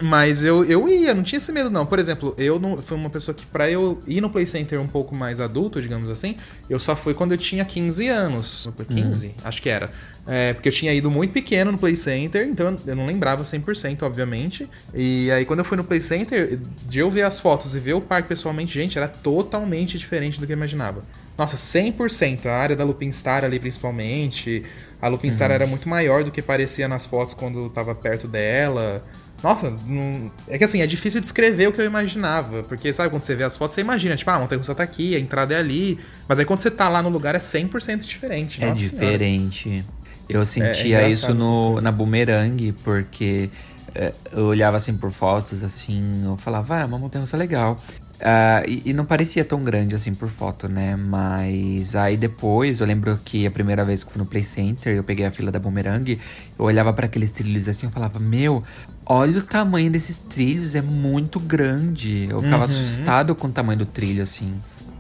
Mas 0.02 0.44
eu, 0.44 0.64
eu 0.66 0.88
ia, 0.90 1.14
não 1.14 1.24
tinha 1.24 1.38
esse 1.38 1.52
medo, 1.52 1.70
não. 1.70 1.86
Por 1.86 2.00
exemplo, 2.00 2.34
eu 2.38 2.60
não, 2.60 2.78
fui 2.78 2.98
uma 2.98 3.10
pessoa 3.10 3.34
que, 3.34 3.46
pra 3.46 3.70
eu 3.70 4.02
ir 4.08 4.22
no 4.22 4.30
Play 4.30 4.46
Center 4.46 4.80
um 4.82 4.88
pouco 4.88 5.16
mais 5.16 5.40
adulto, 5.40 5.82
digamos 5.82 6.10
assim, 6.10 6.36
eu 6.70 6.80
só 6.80 6.96
fui 6.96 7.14
quando 7.14 7.32
eu 7.32 7.38
tinha 7.38 7.64
15 7.64 8.08
anos. 8.08 8.70
15? 8.90 9.28
Uhum. 9.28 9.34
Acho 9.44 9.62
que 9.62 9.70
era. 9.70 9.92
É, 10.26 10.54
porque 10.54 10.70
eu 10.70 10.74
tinha 10.74 10.94
ido 10.94 11.12
muito 11.12 11.32
pequeno 11.32 11.72
no 11.72 11.78
Play 11.78 11.96
Center, 11.96 12.48
então 12.48 12.78
eu 12.86 12.96
não 12.96 13.06
lembrava 13.06 13.44
100%, 13.44 14.04
obviamente. 14.04 14.70
E 14.94 15.30
aí, 15.32 15.46
quando 15.46 15.60
eu 15.60 15.66
fui 15.66 15.78
no 15.78 15.84
Play 15.84 16.02
Center, 16.02 16.60
de 16.88 17.00
eu 17.00 17.10
ver 17.10 17.24
as 17.24 17.40
fotos 17.40 17.76
e 17.76 17.80
ver 17.80 17.94
o 17.94 18.02
parque 18.02 18.30
pessoalmente, 18.30 18.74
gente, 18.74 18.98
era 18.98 19.08
totalmente 19.08 19.98
diferente 19.98 20.40
do 20.40 20.46
que 20.46 20.54
eu 20.54 20.58
imaginava. 20.58 21.04
Nossa, 21.38 21.58
100%. 21.58 22.46
A 22.46 22.54
área 22.54 22.76
da 22.76 22.84
Lupin 22.84 23.12
Star 23.12 23.44
ali, 23.44 23.60
principalmente. 23.60 24.64
A 25.02 25.08
Lupin 25.08 25.28
uhum. 25.28 25.34
Star 25.34 25.52
era 25.52 25.68
muito 25.68 25.90
maior 25.90 26.24
do 26.24 26.32
que 26.32 26.42
parecia 26.42 26.88
nas 26.88 27.06
fotos 27.06 27.34
quando 27.34 27.66
eu 27.66 27.70
tava 27.70 27.94
perto 27.94 28.28
dela. 28.28 29.04
Nossa, 29.44 29.76
não... 29.86 30.32
é 30.48 30.58
que 30.58 30.64
assim, 30.64 30.82
é 30.82 30.88
difícil 30.88 31.20
descrever 31.20 31.68
o 31.68 31.74
que 31.74 31.82
eu 31.82 31.86
imaginava. 31.86 32.64
Porque, 32.64 32.94
sabe, 32.94 33.10
quando 33.10 33.22
você 33.22 33.36
vê 33.36 33.44
as 33.44 33.58
fotos, 33.58 33.76
você 33.76 33.82
imagina, 33.82 34.16
tipo, 34.16 34.32
ah, 34.32 34.36
a 34.36 34.40
montanha 34.40 34.58
russa 34.58 34.74
tá 34.74 34.84
aqui, 34.84 35.16
a 35.16 35.20
entrada 35.20 35.54
é 35.54 35.58
ali. 35.58 36.00
Mas 36.30 36.40
aí 36.40 36.46
quando 36.46 36.60
você 36.60 36.72
tá 36.72 36.88
lá 36.88 37.02
no 37.02 37.10
lugar 37.10 37.36
é 37.36 37.40
100% 37.40 38.00
diferente. 38.00 38.64
É 38.64 38.70
Nossa 38.70 38.82
diferente. 38.82 39.64
Senhora. 39.64 39.86
Eu 40.30 40.46
sentia 40.46 41.02
é, 41.02 41.04
é 41.04 41.10
isso 41.10 41.34
no, 41.34 41.82
na 41.82 41.92
Boomerang, 41.92 42.72
porque 42.84 43.50
é, 43.94 44.14
eu 44.32 44.46
olhava 44.46 44.78
assim 44.78 44.96
por 44.96 45.12
fotos, 45.12 45.64
assim, 45.64 46.24
eu 46.26 46.38
falava, 46.38 46.78
ah, 46.78 46.82
é 46.82 46.86
uma 46.86 46.98
montanha 46.98 47.22
russa 47.22 47.36
legal. 47.36 47.78
Uh, 48.20 48.64
e, 48.68 48.90
e, 48.90 48.94
não 48.94 49.04
parecia 49.04 49.44
tão 49.44 49.64
grande 49.64 49.96
assim 49.96 50.14
por 50.14 50.30
foto, 50.30 50.70
né? 50.70 50.96
Mas 50.96 51.96
aí 51.96 52.16
depois, 52.16 52.80
eu 52.80 52.88
lembro 52.88 53.20
que 53.26 53.46
a 53.46 53.52
primeira 53.52 53.84
vez 53.84 54.04
que 54.04 54.12
fui 54.12 54.22
no 54.22 54.26
Play 54.26 54.44
Center, 54.44 54.96
eu 54.96 55.04
peguei 55.04 55.26
a 55.26 55.32
fila 55.32 55.52
da 55.52 55.60
Boomerang, 55.60 56.18
eu 56.58 56.66
olhava 56.66 56.94
para 56.94 57.08
aqueles 57.08 57.32
trilhos 57.32 57.68
assim, 57.68 57.88
eu 57.88 57.92
falava, 57.92 58.20
meu, 58.20 58.64
olha 59.06 59.40
o 59.40 59.42
tamanho 59.42 59.92
desses 59.92 60.16
trilhos, 60.16 60.76
é 60.76 60.82
muito 60.82 61.40
grande. 61.40 62.28
Eu 62.30 62.42
ficava 62.42 62.64
uhum. 62.66 62.72
assustado 62.72 63.36
com 63.36 63.48
o 63.48 63.52
tamanho 63.52 63.80
do 63.80 63.86
trilho, 63.86 64.24
assim. 64.24 64.54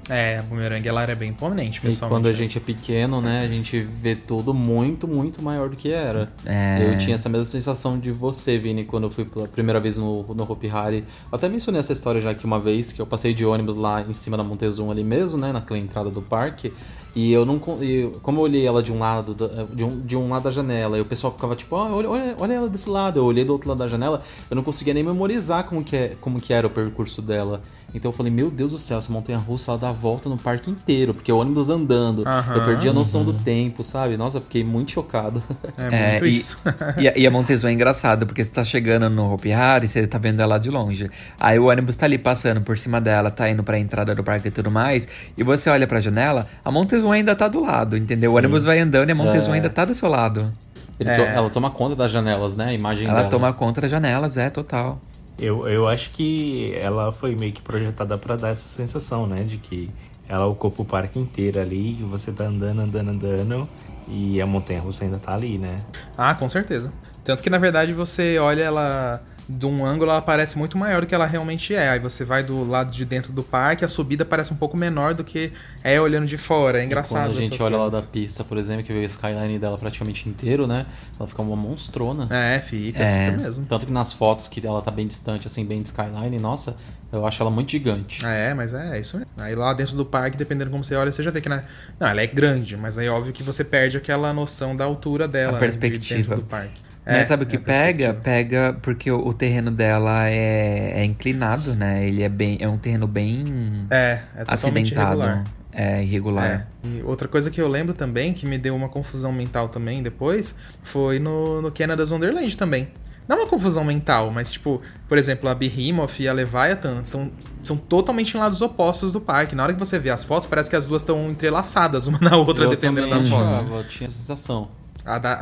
É, 0.09 0.39
a 0.39 0.41
Boomerang 0.43 0.85
ela 0.85 1.01
era 1.01 1.15
bem 1.15 1.29
imponente, 1.29 1.79
pessoal. 1.79 2.11
E 2.11 2.13
quando 2.13 2.27
a 2.27 2.33
gente 2.33 2.57
é 2.57 2.61
pequeno, 2.61 3.21
né, 3.21 3.45
a 3.45 3.47
gente 3.47 3.79
vê 3.79 4.15
tudo 4.15 4.53
muito, 4.53 5.07
muito 5.07 5.41
maior 5.41 5.69
do 5.69 5.75
que 5.75 5.91
era. 5.91 6.31
É... 6.45 6.89
Eu 6.93 6.97
tinha 6.97 7.15
essa 7.15 7.29
mesma 7.29 7.45
sensação 7.45 7.97
de 7.97 8.11
você, 8.11 8.57
Vini, 8.57 8.83
quando 8.83 9.05
eu 9.05 9.09
fui 9.09 9.23
pela 9.23 9.47
primeira 9.47 9.79
vez 9.79 9.97
no, 9.97 10.23
no 10.33 10.43
Hopi 10.43 10.69
Hari. 10.69 11.05
Eu 11.31 11.35
até 11.35 11.47
mencionei 11.47 11.79
essa 11.79 11.93
história 11.93 12.19
já 12.19 12.31
aqui 12.31 12.45
uma 12.45 12.59
vez, 12.59 12.91
que 12.91 13.01
eu 13.01 13.05
passei 13.05 13.33
de 13.33 13.45
ônibus 13.45 13.75
lá 13.75 14.01
em 14.01 14.13
cima 14.13 14.35
da 14.35 14.43
Montezuma 14.43 14.91
ali 14.91 15.03
mesmo, 15.03 15.39
né, 15.39 15.51
naquela 15.53 15.79
entrada 15.79 16.09
do 16.09 16.21
parque. 16.21 16.73
E 17.15 17.31
eu 17.31 17.45
não. 17.45 17.61
E 17.81 18.11
como 18.23 18.39
eu 18.39 18.43
olhei 18.43 18.65
ela 18.65 18.81
de 18.81 18.91
um 18.91 18.97
lado, 18.97 19.35
de 19.71 19.83
um, 19.83 20.01
de 20.01 20.17
um 20.17 20.29
lado 20.29 20.43
da 20.43 20.51
janela, 20.51 20.97
e 20.97 21.01
o 21.01 21.05
pessoal 21.05 21.31
ficava 21.31 21.55
tipo, 21.55 21.75
oh, 21.75 21.79
olha, 21.79 22.09
olha, 22.09 22.35
olha 22.39 22.53
ela 22.53 22.69
desse 22.69 22.89
lado. 22.89 23.19
Eu 23.19 23.25
olhei 23.25 23.45
do 23.45 23.53
outro 23.53 23.69
lado 23.69 23.77
da 23.77 23.87
janela, 23.87 24.23
eu 24.49 24.55
não 24.55 24.63
conseguia 24.63 24.93
nem 24.95 25.03
memorizar 25.03 25.63
como 25.65 25.83
que, 25.83 25.95
é, 25.95 26.15
como 26.19 26.41
que 26.41 26.51
era 26.51 26.65
o 26.65 26.69
percurso 26.71 27.21
dela. 27.21 27.61
Então 27.93 28.09
eu 28.09 28.13
falei, 28.15 28.31
meu 28.31 28.49
Deus 28.49 28.71
do 28.71 28.77
céu, 28.77 28.97
essa 28.97 29.11
montanha 29.11 29.37
russa 29.37 29.71
ela 29.71 29.79
dá 29.79 29.89
a 29.89 29.91
volta 29.91 30.27
no 30.27 30.37
parque 30.37 30.71
inteiro, 30.71 31.13
porque 31.13 31.31
o 31.31 31.37
ônibus 31.37 31.69
andando, 31.69 32.19
uhum, 32.19 32.55
eu 32.55 32.65
perdi 32.65 32.89
a 32.89 32.93
noção 32.93 33.21
uhum. 33.21 33.27
do 33.27 33.33
tempo, 33.33 33.83
sabe? 33.83 34.17
Nossa, 34.17 34.37
eu 34.37 34.41
fiquei 34.41 34.63
muito 34.63 34.91
chocado. 34.91 35.41
É, 35.75 36.11
muito 36.11 36.25
é, 36.25 36.27
isso. 36.27 36.59
E, 36.97 37.01
e, 37.03 37.07
a, 37.07 37.17
e 37.17 37.27
a 37.27 37.31
Montezuma 37.31 37.69
é 37.69 37.73
engraçada, 37.73 38.25
porque 38.25 38.43
você 38.43 38.51
tá 38.51 38.63
chegando 38.63 39.09
no 39.09 39.33
Hopi 39.33 39.51
Hari, 39.51 39.87
você 39.87 40.05
tá 40.05 40.17
vendo 40.17 40.39
ela 40.39 40.57
de 40.57 40.69
longe. 40.69 41.09
Aí 41.39 41.57
o 41.57 41.65
ônibus 41.65 41.95
tá 41.95 42.05
ali 42.05 42.17
passando 42.17 42.61
por 42.61 42.77
cima 42.77 43.01
dela, 43.01 43.31
tá 43.31 43.49
indo 43.49 43.63
pra 43.63 43.77
entrada 43.77 44.13
do 44.13 44.23
parque 44.23 44.47
e 44.47 44.51
tudo 44.51 44.69
mais, 44.69 45.07
e 45.37 45.43
você 45.43 45.69
olha 45.69 45.87
pra 45.87 45.99
janela, 45.99 46.47
a 46.63 46.71
Montezuma 46.71 47.15
ainda 47.15 47.35
tá 47.35 47.47
do 47.47 47.61
lado, 47.61 47.97
entendeu? 47.97 48.29
Sim. 48.29 48.35
O 48.35 48.37
ônibus 48.37 48.63
vai 48.63 48.79
andando 48.79 49.09
e 49.09 49.11
a 49.11 49.15
Montezuma 49.15 49.55
é. 49.55 49.57
ainda 49.57 49.69
tá 49.69 49.83
do 49.83 49.93
seu 49.93 50.09
lado. 50.09 50.53
É. 50.99 51.15
To 51.15 51.21
ela 51.21 51.49
toma 51.49 51.71
conta 51.71 51.95
das 51.95 52.11
janelas, 52.11 52.55
né? 52.55 52.65
A 52.65 52.73
imagem 52.73 53.07
ela 53.07 53.19
dela. 53.19 53.29
toma 53.29 53.53
conta 53.53 53.81
das 53.81 53.91
janelas, 53.91 54.37
é, 54.37 54.49
total. 54.49 54.99
Eu, 55.37 55.67
eu 55.67 55.87
acho 55.87 56.11
que 56.11 56.73
ela 56.75 57.11
foi 57.11 57.35
meio 57.35 57.51
que 57.51 57.61
projetada 57.61 58.17
para 58.17 58.35
dar 58.35 58.49
essa 58.49 58.67
sensação, 58.67 59.25
né? 59.27 59.43
De 59.43 59.57
que 59.57 59.89
ela 60.27 60.45
ocupa 60.45 60.81
o 60.81 60.85
parque 60.85 61.19
inteiro 61.19 61.59
ali, 61.59 61.95
você 62.03 62.31
tá 62.31 62.45
andando, 62.45 62.79
andando, 62.79 63.09
andando, 63.09 63.69
e 64.07 64.41
a 64.41 64.45
montanha 64.45 64.79
russa 64.79 65.03
ainda 65.03 65.17
tá 65.17 65.33
ali, 65.33 65.57
né? 65.57 65.83
Ah, 66.17 66.33
com 66.33 66.47
certeza. 66.47 66.91
Tanto 67.23 67.41
que 67.41 67.49
na 67.49 67.57
verdade 67.57 67.93
você 67.93 68.37
olha 68.37 68.63
ela 68.63 69.21
de 69.57 69.65
um 69.65 69.85
ângulo 69.85 70.11
ela 70.11 70.21
parece 70.21 70.57
muito 70.57 70.77
maior 70.77 71.01
do 71.01 71.07
que 71.07 71.13
ela 71.13 71.25
realmente 71.25 71.73
é. 71.75 71.89
Aí 71.89 71.99
você 71.99 72.25
vai 72.25 72.43
do 72.43 72.67
lado 72.67 72.91
de 72.91 73.05
dentro 73.05 73.31
do 73.31 73.43
parque, 73.43 73.85
a 73.85 73.87
subida 73.87 74.25
parece 74.25 74.51
um 74.51 74.55
pouco 74.55 74.75
menor 74.75 75.13
do 75.13 75.23
que 75.23 75.51
é 75.83 75.99
olhando 76.01 76.25
de 76.25 76.37
fora. 76.37 76.81
É 76.81 76.83
engraçado. 76.83 77.31
E 77.31 77.33
quando 77.33 77.37
a 77.37 77.41
gente 77.41 77.61
olha 77.61 77.77
coisas. 77.77 77.93
lá 77.93 78.01
da 78.01 78.07
pista, 78.07 78.43
por 78.43 78.57
exemplo, 78.57 78.83
que 78.83 78.91
vê 78.91 78.99
o 78.99 79.03
skyline 79.03 79.59
dela 79.59 79.77
praticamente 79.77 80.27
inteiro, 80.27 80.65
né? 80.65 80.85
Ela 81.19 81.27
fica 81.27 81.41
uma 81.41 81.55
monstrona. 81.55 82.27
É, 82.29 82.59
fica, 82.59 83.01
é. 83.01 83.31
fica 83.31 83.43
mesmo. 83.43 83.65
Tanto 83.65 83.85
que 83.85 83.91
nas 83.91 84.11
fotos 84.11 84.47
que 84.47 84.65
ela 84.65 84.81
tá 84.81 84.91
bem 84.91 85.07
distante, 85.07 85.47
assim, 85.47 85.65
bem 85.65 85.81
de 85.81 85.89
skyline, 85.89 86.39
nossa, 86.39 86.75
eu 87.11 87.25
acho 87.25 87.41
ela 87.43 87.51
muito 87.51 87.71
gigante. 87.71 88.25
É, 88.25 88.53
mas 88.53 88.73
é, 88.73 88.97
é 88.97 88.99
isso 88.99 89.17
mesmo. 89.17 89.31
Aí 89.37 89.55
lá 89.55 89.73
dentro 89.73 89.95
do 89.95 90.05
parque, 90.05 90.35
dependendo 90.35 90.71
como 90.71 90.83
você 90.83 90.95
olha, 90.95 91.11
você 91.11 91.21
já 91.21 91.29
vê 91.29 91.41
que 91.41 91.49
na... 91.49 91.63
não, 91.99 92.07
ela 92.07 92.21
é 92.21 92.27
grande, 92.27 92.75
mas 92.75 92.97
aí 92.97 93.07
óbvio 93.07 93.31
que 93.31 93.43
você 93.43 93.63
perde 93.63 93.97
aquela 93.97 94.33
noção 94.33 94.75
da 94.75 94.83
altura 94.83 95.27
dela, 95.27 95.51
a 95.51 95.53
né, 95.53 95.59
perspectiva 95.59 95.99
de 95.99 96.15
dentro 96.15 96.35
do 96.37 96.43
parque. 96.43 96.92
Mas 97.05 97.15
é, 97.15 97.25
sabe 97.25 97.43
o 97.43 97.45
que 97.45 97.57
é 97.57 97.59
pega? 97.59 98.13
Pega 98.13 98.77
porque 98.81 99.11
o, 99.11 99.27
o, 99.27 99.33
terreno 99.33 99.69
dela 99.69 100.29
é, 100.29 101.01
é, 101.01 101.05
inclinado, 101.05 101.75
né? 101.75 102.07
Ele 102.07 102.23
é 102.23 102.29
bem. 102.29 102.57
É 102.61 102.67
um 102.67 102.77
terreno 102.77 103.07
bem 103.07 103.87
é, 103.89 104.19
é 104.35 104.43
acidentado. 104.47 105.19
Irregular. 105.19 105.43
É 105.71 106.03
irregular. 106.03 106.45
É. 106.45 106.87
E 106.87 107.01
outra 107.03 107.27
coisa 107.27 107.51
que 107.51 107.59
eu 107.59 107.67
lembro 107.67 107.93
também, 107.93 108.33
que 108.33 108.45
me 108.45 108.57
deu 108.57 108.75
uma 108.75 108.87
confusão 108.87 109.33
mental 109.33 109.69
também 109.69 110.01
depois, 110.01 110.55
foi 110.81 111.19
no, 111.19 111.61
no 111.61 111.71
Canada's 111.71 112.11
Wonderland 112.11 112.55
também. 112.57 112.87
Não 113.27 113.37
é 113.37 113.39
uma 113.41 113.47
confusão 113.47 113.83
mental, 113.83 114.31
mas 114.31 114.51
tipo, 114.51 114.81
por 115.07 115.17
exemplo, 115.17 115.49
a 115.49 115.55
Behemoth 115.55 116.19
e 116.19 116.27
a 116.27 116.33
Leviathan 116.33 117.03
são, 117.03 117.31
são 117.61 117.77
totalmente 117.77 118.35
em 118.35 118.39
lados 118.39 118.61
opostos 118.61 119.13
do 119.13 119.21
parque. 119.21 119.55
Na 119.55 119.63
hora 119.63 119.73
que 119.73 119.79
você 119.79 119.97
vê 119.97 120.09
as 120.09 120.23
fotos, 120.23 120.45
parece 120.45 120.69
que 120.69 120.75
as 120.75 120.87
duas 120.87 121.01
estão 121.01 121.29
entrelaçadas 121.29 122.05
uma 122.05 122.19
na 122.19 122.35
outra, 122.35 122.65
eu 122.65 122.69
dependendo 122.69 123.09
das 123.09 123.27
fotos. 123.27 123.61
Eu 123.61 123.83
tinha 123.87 124.07
essa 124.07 124.17
sensação. 124.17 124.69
A, 125.05 125.17
da, 125.17 125.33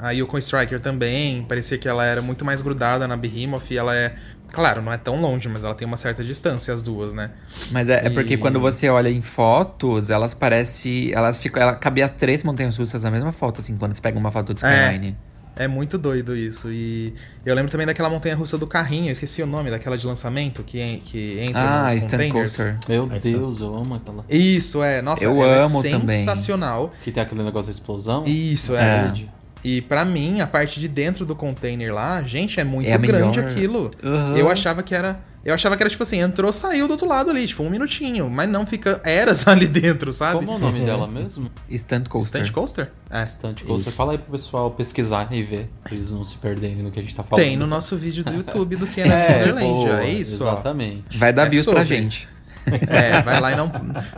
a, 0.00 0.08
a 0.08 0.10
Yukon 0.10 0.38
Striker 0.38 0.80
também, 0.80 1.44
parecia 1.44 1.78
que 1.78 1.88
ela 1.88 2.04
era 2.04 2.20
muito 2.20 2.44
mais 2.44 2.60
grudada 2.60 3.06
na 3.06 3.16
Behemoth 3.16 3.70
e 3.70 3.78
ela 3.78 3.94
é. 3.94 4.14
Claro, 4.52 4.82
não 4.82 4.92
é 4.92 4.96
tão 4.96 5.20
longe, 5.20 5.48
mas 5.48 5.64
ela 5.64 5.74
tem 5.74 5.86
uma 5.86 5.96
certa 5.96 6.22
distância, 6.22 6.72
as 6.72 6.82
duas, 6.82 7.12
né? 7.12 7.30
Mas 7.70 7.88
é, 7.88 8.02
e... 8.02 8.06
é 8.06 8.10
porque 8.10 8.36
quando 8.36 8.60
você 8.60 8.88
olha 8.88 9.08
em 9.08 9.22
fotos, 9.22 10.10
elas 10.10 10.34
parecem. 10.34 11.12
Elas 11.12 11.38
ficam. 11.38 11.62
Ela 11.62 11.74
cabia 11.74 12.04
as 12.04 12.12
três 12.12 12.42
montanhas 12.44 12.76
russas 12.76 13.02
na 13.02 13.10
mesma 13.10 13.32
foto, 13.32 13.60
assim, 13.60 13.76
quando 13.76 13.94
você 13.94 14.00
pega 14.00 14.18
uma 14.18 14.30
foto 14.30 14.52
de 14.52 14.64
é. 14.64 14.86
Skyline. 14.86 15.16
É. 15.30 15.33
É 15.56 15.68
muito 15.68 15.96
doido 15.96 16.36
isso. 16.36 16.70
E 16.70 17.14
eu 17.44 17.54
lembro 17.54 17.70
também 17.70 17.86
daquela 17.86 18.10
montanha 18.10 18.34
russa 18.34 18.58
do 18.58 18.66
carrinho, 18.66 19.06
eu 19.06 19.12
esqueci 19.12 19.42
o 19.42 19.46
nome, 19.46 19.70
daquela 19.70 19.96
de 19.96 20.06
lançamento 20.06 20.62
que, 20.62 21.00
que 21.04 21.38
entra 21.40 21.60
ah, 21.60 21.94
nos 21.94 22.04
containers. 22.04 22.56
Coaster. 22.56 22.78
Meu 22.88 23.06
Deus, 23.06 23.60
eu 23.60 23.76
amo 23.76 23.94
aquela. 23.94 24.24
Isso, 24.28 24.82
é. 24.82 25.00
Nossa, 25.00 25.24
eu 25.24 25.44
é 25.44 25.64
amo 25.64 25.84
é 25.84 25.90
sensacional. 25.90 26.88
Também. 26.88 27.00
Que 27.04 27.12
tem 27.12 27.22
aquele 27.22 27.42
negócio 27.42 27.66
da 27.66 27.72
explosão. 27.72 28.24
Isso, 28.26 28.74
é. 28.74 29.14
é. 29.14 29.44
E 29.64 29.80
para 29.80 30.04
mim, 30.04 30.40
a 30.40 30.46
parte 30.46 30.78
de 30.78 30.86
dentro 30.86 31.24
do 31.24 31.34
container 31.34 31.94
lá, 31.94 32.22
gente, 32.22 32.60
é 32.60 32.64
muito 32.64 32.88
é 32.88 32.98
grande 32.98 33.40
aquilo. 33.40 33.90
Uhum. 34.02 34.36
Eu 34.36 34.50
achava 34.50 34.82
que 34.82 34.94
era 34.94 35.18
eu 35.44 35.54
achava 35.54 35.76
que 35.76 35.82
era 35.82 35.90
tipo 35.90 36.02
assim, 36.02 36.20
entrou, 36.20 36.52
saiu 36.52 36.86
do 36.86 36.92
outro 36.92 37.06
lado 37.06 37.30
ali, 37.30 37.46
tipo, 37.46 37.62
um 37.62 37.68
minutinho. 37.68 38.30
Mas 38.30 38.48
não 38.48 38.64
fica 38.64 39.00
eras 39.04 39.46
ali 39.48 39.66
dentro, 39.66 40.12
sabe? 40.12 40.38
Como 40.38 40.52
é 40.52 40.54
o 40.54 40.58
nome 40.58 40.80
uhum. 40.80 40.86
dela 40.86 41.06
mesmo? 41.06 41.50
Stunt 41.70 42.08
Coaster. 42.08 42.42
Stunt 42.42 42.54
Coaster? 42.54 42.90
É. 43.10 43.26
Stunt 43.26 43.62
Coaster. 43.64 43.92
Fala 43.92 44.12
aí 44.12 44.18
pro 44.18 44.32
pessoal 44.32 44.70
pesquisar 44.70 45.28
e 45.30 45.42
ver, 45.42 45.68
pra 45.82 45.94
eles 45.94 46.10
não 46.10 46.24
se 46.24 46.36
perderem 46.36 46.82
no 46.82 46.90
que 46.90 46.98
a 46.98 47.02
gente 47.02 47.14
tá 47.14 47.22
falando. 47.22 47.44
Tem 47.44 47.56
no 47.56 47.66
nosso 47.66 47.96
vídeo 47.96 48.24
do 48.24 48.32
YouTube 48.34 48.76
do 48.76 48.86
Kenneth 48.86 49.12
é, 49.12 49.52
Wonderland, 49.52 50.06
é 50.06 50.10
isso, 50.10 50.42
Exatamente. 50.42 51.04
Ó. 51.14 51.18
Vai 51.18 51.32
dar 51.32 51.46
é 51.46 51.50
views 51.50 51.64
sobre. 51.64 51.80
pra 51.80 51.84
gente. 51.84 52.33
É, 52.94 53.22
vai 53.22 53.40
lá 53.40 53.52
e 53.52 53.56
não, 53.56 53.72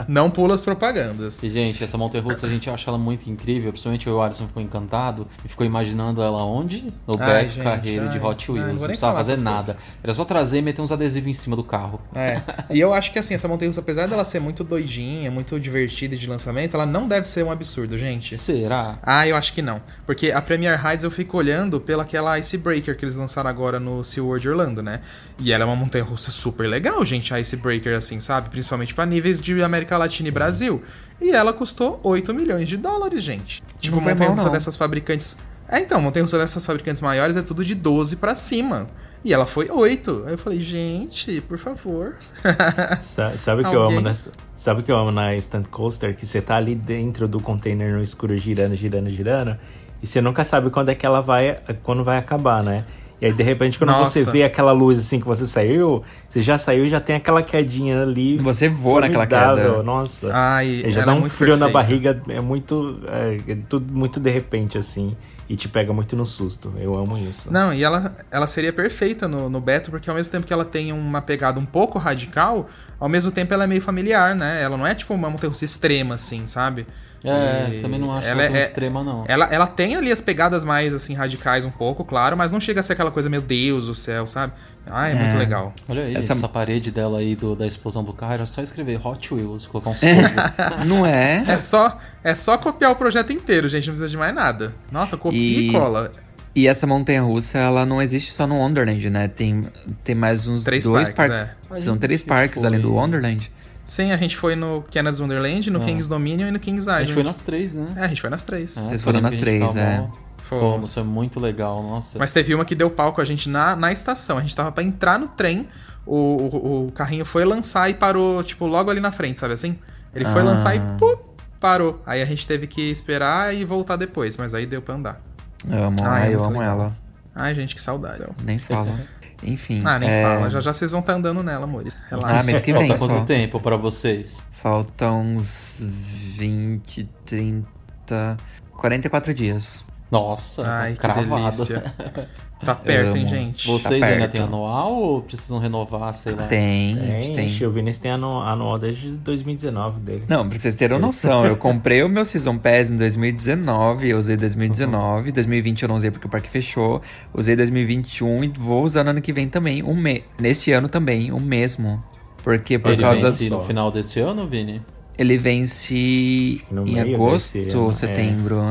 não 0.08 0.30
pula 0.30 0.54
as 0.54 0.62
propagandas. 0.62 1.42
E, 1.42 1.50
gente, 1.50 1.82
essa 1.82 1.96
montanha 1.96 2.22
russa 2.22 2.46
a 2.46 2.50
gente 2.50 2.68
acha 2.68 2.90
ela 2.90 2.98
muito 2.98 3.28
incrível. 3.30 3.70
Principalmente 3.70 4.08
o 4.08 4.20
Alisson 4.20 4.46
ficou 4.46 4.62
encantado 4.62 5.26
e 5.44 5.48
ficou 5.48 5.66
imaginando 5.66 6.22
ela 6.22 6.44
onde? 6.44 6.92
No 7.06 7.16
Beto 7.16 7.60
Carreiro 7.60 8.08
de 8.08 8.18
Hot 8.18 8.50
Wheels. 8.50 8.66
Não, 8.66 8.74
não 8.74 8.82
precisava 8.82 9.16
fazer 9.16 9.38
nada. 9.38 9.74
Coisas. 9.74 9.82
Era 10.02 10.14
só 10.14 10.24
trazer 10.24 10.58
e 10.58 10.62
meter 10.62 10.82
uns 10.82 10.92
adesivos 10.92 11.28
em 11.28 11.34
cima 11.34 11.56
do 11.56 11.64
carro. 11.64 12.00
É. 12.14 12.40
E 12.70 12.80
eu 12.80 12.92
acho 12.92 13.12
que 13.12 13.18
assim, 13.18 13.34
essa 13.34 13.48
montanha 13.48 13.70
russa, 13.70 13.80
apesar 13.80 14.06
dela 14.06 14.24
ser 14.24 14.40
muito 14.40 14.64
doidinha, 14.64 15.30
muito 15.30 15.58
divertida 15.58 16.16
de 16.16 16.26
lançamento, 16.26 16.74
ela 16.74 16.86
não 16.86 17.08
deve 17.08 17.28
ser 17.28 17.44
um 17.44 17.50
absurdo, 17.50 17.96
gente. 17.96 18.36
Será? 18.36 18.98
Ah, 19.02 19.26
eu 19.26 19.36
acho 19.36 19.52
que 19.52 19.62
não. 19.62 19.80
Porque 20.04 20.30
a 20.30 20.40
Premier 20.40 20.80
Heights 20.84 21.04
eu 21.04 21.10
fico 21.10 21.36
olhando 21.36 21.80
pela 21.80 22.02
aquela 22.02 22.38
Icebreaker 22.38 22.96
que 22.96 23.04
eles 23.04 23.14
lançaram 23.14 23.50
agora 23.50 23.78
no 23.78 24.04
SeaWorld 24.04 24.48
Orlando, 24.48 24.82
né? 24.82 25.00
E 25.38 25.52
ela 25.52 25.64
é 25.64 25.66
uma 25.66 25.76
montanha 25.76 26.04
russa 26.04 26.30
super 26.30 26.66
legal, 26.68 27.04
gente, 27.04 27.34
a 27.34 27.40
Icebreaker, 27.40 27.94
assim, 27.94 28.20
sabe? 28.20 28.35
Sabe? 28.36 28.50
Principalmente 28.50 28.94
para 28.94 29.06
níveis 29.06 29.40
de 29.40 29.62
América 29.62 29.96
Latina 29.96 30.28
e 30.28 30.30
Brasil. 30.30 30.82
E 31.20 31.30
ela 31.30 31.52
custou 31.52 31.98
8 32.02 32.34
milhões 32.34 32.68
de 32.68 32.76
dólares, 32.76 33.22
gente. 33.22 33.62
Tipo, 33.80 33.96
uma 33.98 34.10
montanha 34.10 34.30
russa 34.30 34.50
dessas 34.50 34.76
fabricantes. 34.76 35.36
É, 35.68 35.80
então, 35.80 36.00
montanha 36.00 36.22
russa 36.22 36.38
dessas 36.38 36.64
fabricantes 36.64 37.00
maiores 37.00 37.36
é 37.36 37.42
tudo 37.42 37.64
de 37.64 37.74
12 37.74 38.16
para 38.16 38.34
cima. 38.34 38.86
E 39.24 39.32
ela 39.32 39.46
foi 39.46 39.70
8. 39.70 40.24
Aí 40.26 40.34
eu 40.34 40.38
falei, 40.38 40.60
gente, 40.60 41.40
por 41.40 41.58
favor. 41.58 42.14
sabe, 43.00 43.38
sabe 43.38 43.62
o 43.62 43.70
que 43.70 43.74
eu 43.74 43.82
amo 43.82 44.00
nessa, 44.00 44.30
Sabe 44.54 44.80
o 44.80 44.82
que 44.82 44.92
eu 44.92 44.96
amo 44.96 45.10
na 45.10 45.38
Stunt 45.40 45.68
Coaster? 45.68 46.14
Que 46.14 46.24
você 46.24 46.40
tá 46.40 46.56
ali 46.56 46.74
dentro 46.74 47.26
do 47.26 47.40
container 47.40 47.92
no 47.92 48.02
escuro 48.02 48.36
girando, 48.36 48.76
girando, 48.76 49.10
girando. 49.10 49.56
E 50.02 50.06
você 50.06 50.20
nunca 50.20 50.44
sabe 50.44 50.70
quando 50.70 50.90
é 50.90 50.94
que 50.94 51.06
ela 51.06 51.20
vai. 51.20 51.58
quando 51.82 52.04
vai 52.04 52.18
acabar, 52.18 52.62
né? 52.62 52.84
E 53.20 53.26
aí, 53.26 53.32
de 53.32 53.42
repente, 53.42 53.78
quando 53.78 53.90
Nossa. 53.90 54.10
você 54.22 54.30
vê 54.30 54.42
aquela 54.42 54.72
luz 54.72 54.98
assim 54.98 55.18
que 55.18 55.26
você 55.26 55.46
saiu, 55.46 56.02
você 56.28 56.42
já 56.42 56.58
saiu 56.58 56.84
e 56.84 56.88
já 56.90 57.00
tem 57.00 57.16
aquela 57.16 57.42
quedinha 57.42 58.02
ali. 58.02 58.36
Você 58.36 58.68
voa 58.68 59.00
naquela 59.00 59.26
queda. 59.26 59.82
Nossa. 59.82 60.30
Ai, 60.34 60.82
É, 60.84 60.90
já 60.90 61.00
ela 61.02 61.06
dá 61.06 61.12
é 61.12 61.16
um 61.16 61.20
muito 61.20 61.32
frio 61.32 61.56
na 61.56 61.70
perfeita. 61.70 61.72
barriga, 62.12 62.22
é 62.28 62.40
muito. 62.42 63.00
É, 63.08 63.52
é 63.52 63.56
tudo 63.68 63.90
muito 63.92 64.20
de 64.20 64.30
repente, 64.30 64.76
assim. 64.76 65.16
E 65.48 65.54
te 65.56 65.68
pega 65.68 65.92
muito 65.92 66.14
no 66.16 66.26
susto. 66.26 66.74
Eu 66.78 66.94
amo 66.98 67.16
isso. 67.16 67.50
Não, 67.52 67.72
e 67.72 67.82
ela, 67.82 68.16
ela 68.30 68.46
seria 68.46 68.72
perfeita 68.72 69.26
no, 69.28 69.48
no 69.48 69.60
Beto, 69.60 69.90
porque 69.90 70.10
ao 70.10 70.16
mesmo 70.16 70.32
tempo 70.32 70.46
que 70.46 70.52
ela 70.52 70.64
tem 70.64 70.92
uma 70.92 71.22
pegada 71.22 71.58
um 71.58 71.64
pouco 71.64 71.98
radical, 71.98 72.68
ao 72.98 73.08
mesmo 73.08 73.30
tempo 73.30 73.54
ela 73.54 73.64
é 73.64 73.66
meio 73.66 73.80
familiar, 73.80 74.34
né? 74.34 74.60
Ela 74.60 74.76
não 74.76 74.86
é 74.86 74.94
tipo 74.94 75.14
uma 75.14 75.30
montanha 75.30 75.52
extrema, 75.62 76.16
assim, 76.16 76.46
sabe? 76.46 76.84
É, 77.30 77.74
E 77.74 77.80
também 77.80 77.98
não 77.98 78.12
acho 78.12 78.28
ela 78.28 78.42
ela 78.42 78.50
tão 78.52 78.60
é- 78.60 78.62
extrema, 78.62 79.02
não. 79.04 79.24
Ela, 79.26 79.46
ela 79.46 79.66
tem 79.66 79.96
ali 79.96 80.12
as 80.12 80.20
pegadas 80.20 80.62
mais, 80.64 80.94
assim, 80.94 81.14
radicais 81.14 81.64
um 81.64 81.70
pouco, 81.70 82.04
claro, 82.04 82.36
mas 82.36 82.52
não 82.52 82.60
chega 82.60 82.80
a 82.80 82.82
ser 82.82 82.92
aquela 82.94 83.10
coisa, 83.10 83.28
meu 83.28 83.40
Deus 83.40 83.86
do 83.86 83.94
céu, 83.94 84.26
sabe? 84.26 84.52
Ah, 84.88 85.08
é, 85.08 85.14
muito 85.14 85.34
É. 85.34 85.38
legal. 85.38 85.72
Olha 85.88 86.04
aí, 86.04 86.14
Essa- 86.16 86.32
essa, 86.34 86.48
parede 86.48 86.90
dela 86.90 87.18
aí 87.18 87.34
do, 87.34 87.56
da 87.56 87.66
explosão 87.66 88.04
do 88.04 88.12
carro, 88.12 88.34
era 88.34 88.46
só 88.46 88.62
escrever 88.62 89.04
Hot 89.04 89.34
Wheels, 89.34 89.66
colocar 89.66 89.90
uns 89.90 90.02
É. 90.02 90.14
Não 90.86 91.04
é? 91.04 91.44
É 91.48 91.58
só, 91.58 91.98
é 92.22 92.34
só 92.34 92.56
copiar 92.56 92.92
o 92.92 92.96
projeto 92.96 93.32
inteiro, 93.32 93.68
gente, 93.68 93.86
não 93.86 93.92
precisa 93.94 94.08
de 94.08 94.16
mais 94.16 94.34
nada. 94.34 94.72
Nossa, 94.92 95.16
copia 95.16 95.40
e, 95.40 95.68
E- 95.68 95.72
cola. 95.72 96.12
E 96.54 96.66
essa 96.66 96.86
montanha 96.86 97.20
russa, 97.20 97.58
ela 97.58 97.84
não 97.84 98.00
existe 98.00 98.32
só 98.32 98.46
no 98.46 98.56
Wonderland, 98.56 99.10
né? 99.10 99.28
Tem, 99.28 99.64
tem 100.02 100.14
mais 100.14 100.46
uns 100.48 100.64
Três 100.64 100.84
dois 100.84 101.06
parques, 101.10 101.44
parques. 101.44 101.76
é. 101.76 101.80
São 101.82 101.98
três 101.98 102.22
que 102.22 102.28
parques 102.28 102.60
foi. 102.60 102.66
além 102.66 102.80
do 102.80 102.94
Wonderland. 102.94 103.50
Sim, 103.86 104.10
a 104.12 104.16
gente 104.18 104.36
foi 104.36 104.54
no 104.56 104.82
Canada's 104.92 105.20
Wonderland, 105.20 105.70
no 105.70 105.80
Ah. 105.80 105.84
King's 105.84 106.08
Dominion 106.08 106.48
e 106.48 106.50
no 106.50 106.58
King's 106.58 106.86
A 106.88 106.94
Island. 106.94 107.04
gente 107.06 107.14
foi 107.14 107.22
nas 107.22 107.38
três, 107.38 107.74
né? 107.74 107.86
É, 107.96 108.00
a 108.04 108.08
gente 108.08 108.20
foi 108.20 108.28
nas 108.28 108.42
três. 108.42 108.76
É, 108.76 108.80
Vocês 108.80 109.00
foram 109.02 109.20
nas 109.20 109.32
a 109.32 109.36
três, 109.38 109.76
é. 109.76 109.98
mó- 110.00 110.10
Fomos. 110.38 110.60
Fomos, 110.60 110.94
foi 110.94 111.02
muito 111.02 111.40
legal, 111.40 111.82
nossa. 111.82 112.18
Mas 112.18 112.30
teve 112.32 112.54
uma 112.54 112.64
que 112.64 112.74
deu 112.74 112.88
pau 112.90 113.12
com 113.12 113.20
a 113.20 113.24
gente 113.24 113.48
na, 113.48 113.74
na 113.74 113.90
estação. 113.92 114.38
A 114.38 114.40
gente 114.42 114.54
tava 114.54 114.70
pra 114.70 114.82
entrar 114.82 115.18
no 115.18 115.26
trem, 115.28 115.68
o, 116.04 116.14
o, 116.16 116.86
o 116.88 116.92
carrinho 116.92 117.24
foi 117.24 117.44
lançar 117.44 117.88
e 117.90 117.94
parou, 117.94 118.42
tipo, 118.44 118.66
logo 118.66 118.90
ali 118.90 119.00
na 119.00 119.10
frente, 119.10 119.38
sabe 119.38 119.54
assim? 119.54 119.76
Ele 120.14 120.24
foi 120.24 120.42
Ah. 120.42 120.44
lançar 120.44 120.74
e 120.76 120.80
pum, 120.98 121.16
parou. 121.60 122.00
Aí 122.06 122.22
a 122.22 122.24
gente 122.24 122.46
teve 122.46 122.66
que 122.66 122.80
esperar 122.90 123.54
e 123.54 123.64
voltar 123.64 123.96
depois, 123.96 124.36
mas 124.36 124.54
aí 124.54 124.66
deu 124.66 124.80
pra 124.82 124.94
andar. 124.94 125.20
Eu 125.68 125.84
amo, 125.84 125.96
Ah, 126.02 126.18
é 126.20 126.22
ai, 126.24 126.34
eu 126.34 126.44
amo 126.44 126.58
legal. 126.60 126.78
ela. 126.80 126.96
Ai, 127.34 127.54
gente, 127.54 127.74
que 127.74 127.80
saudade. 127.80 128.22
Nem 128.44 128.58
falo. 128.58 128.88
Enfim. 129.42 129.80
Ah, 129.84 129.98
nem 129.98 130.08
é, 130.08 130.22
fala. 130.22 130.50
Já 130.50 130.60
já 130.60 130.72
vocês 130.72 130.90
vão 130.92 131.00
estar 131.00 131.12
andando 131.14 131.42
nela, 131.42 131.64
amores. 131.64 131.94
Ah, 132.10 132.16
Relaxa. 132.16 132.44
mês 132.44 132.60
que 132.60 132.72
vem 132.72 132.88
Falta 132.88 132.98
quanto 132.98 133.18
só. 133.20 133.24
tempo 133.24 133.60
pra 133.60 133.76
vocês? 133.76 134.44
Faltam 134.62 135.22
uns 135.22 135.76
20, 135.80 137.08
30, 137.24 138.36
44 138.72 139.34
dias. 139.34 139.84
Nossa, 140.10 140.62
Ai, 140.68 140.94
tá 140.94 141.08
que 141.08 141.14
cravado. 141.14 141.50
delícia. 141.50 141.94
Tá 142.64 142.74
perto, 142.74 143.16
hein, 143.18 143.28
gente? 143.28 143.66
Vocês 143.66 144.00
Tá 144.00 144.06
ainda 144.06 144.26
têm 144.28 144.40
anual 144.40 144.94
ou 144.94 145.20
precisam 145.22 145.58
renovar, 145.58 146.14
sei 146.14 146.32
lá? 146.34 146.44
Tem, 146.46 146.96
Tem, 146.96 147.34
tem. 147.34 147.48
tem. 147.50 147.66
o 147.66 147.70
Vinícius 147.70 147.98
tem 147.98 148.10
anu- 148.12 148.40
anual 148.40 148.78
desde 148.78 149.10
2019 149.10 150.00
dele. 150.00 150.22
Não, 150.26 150.48
pra 150.48 150.58
vocês 150.58 150.74
terem 150.74 150.98
noção, 150.98 151.44
eu 151.44 151.56
comprei 151.56 152.02
o 152.02 152.08
meu 152.08 152.24
Season 152.24 152.56
Pass 152.56 152.88
em 152.88 152.96
2019, 152.96 154.08
eu 154.08 154.18
usei 154.18 154.36
2019, 154.38 155.32
2020 155.32 155.82
eu 155.82 155.88
não 155.88 155.96
usei 155.96 156.10
porque 156.10 156.26
o 156.26 156.30
parque 156.30 156.48
fechou, 156.48 157.02
usei 157.34 157.54
2021 157.56 158.44
e 158.44 158.48
vou 158.48 158.82
usar 158.84 159.04
no 159.04 159.10
ano 159.10 159.20
que 159.20 159.32
vem 159.34 159.48
também, 159.48 159.82
um 159.82 159.94
me... 159.94 160.24
nesse 160.40 160.72
ano 160.72 160.88
também, 160.88 161.30
o 161.32 161.38
mesmo. 161.38 162.02
Porque 162.42 162.78
por 162.78 162.92
Ele 162.92 163.02
causa... 163.02 163.30
vence 163.30 163.50
no 163.50 163.60
final 163.60 163.90
desse 163.90 164.18
ano, 164.20 164.46
Vini? 164.48 164.80
Ele 165.18 165.36
vence 165.38 166.60
No 166.70 166.86
em 166.86 166.94
meio 166.94 167.14
agosto 167.16 167.58
ou 167.78 167.90
é. 167.90 167.92
setembro. 167.92 168.62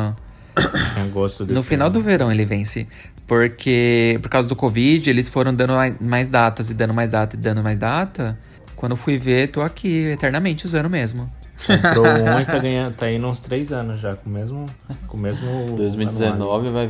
Em 0.97 1.01
agosto 1.01 1.43
desse 1.43 1.53
No 1.53 1.61
final 1.61 1.87
ano. 1.87 1.93
do 1.93 2.01
verão 2.01 2.31
ele 2.31 2.45
vence. 2.45 2.87
Porque 3.27 4.19
por 4.21 4.29
causa 4.29 4.47
do 4.47 4.55
Covid, 4.55 5.09
eles 5.09 5.29
foram 5.29 5.53
dando 5.53 5.73
mais- 5.73 5.99
mais 5.99 6.27
datas 6.27 6.69
e 6.69 6.73
dando 6.73 6.93
mais 6.93 7.09
data 7.09 7.35
e 7.35 7.39
dando 7.39 7.63
mais 7.63 7.77
data. 7.77 8.37
Quando 8.75 8.91
eu 8.91 8.97
fui 8.97 9.17
ver, 9.17 9.47
tô 9.47 9.61
aqui 9.61 10.09
eternamente 10.09 10.65
usando 10.65 10.89
mesmo. 10.89 11.31
Comprou 11.65 12.05
um 12.05 12.39
e 12.41 12.45
tá, 12.45 12.59
ganhando, 12.59 12.95
tá 12.95 13.09
indo 13.09 13.25
uns 13.27 13.39
três 13.39 13.71
anos 13.71 13.99
já, 14.01 14.15
com 14.17 14.29
o 14.29 14.33
mesmo. 14.33 14.65
Com 15.07 15.15
o 15.15 15.19
mesmo 15.19 15.47
anuário. 15.49 15.75
2019 15.77 16.69
vai, 16.69 16.89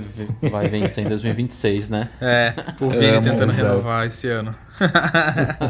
vai 0.52 0.68
vencer 0.68 1.06
em 1.06 1.08
2026, 1.08 1.88
né? 1.90 2.10
É, 2.20 2.52
o 2.82 2.90
Vini 2.90 3.10
Amo, 3.18 3.22
tentando 3.22 3.52
exato. 3.52 3.68
renovar 3.70 4.08
esse 4.08 4.28
ano. 4.28 4.52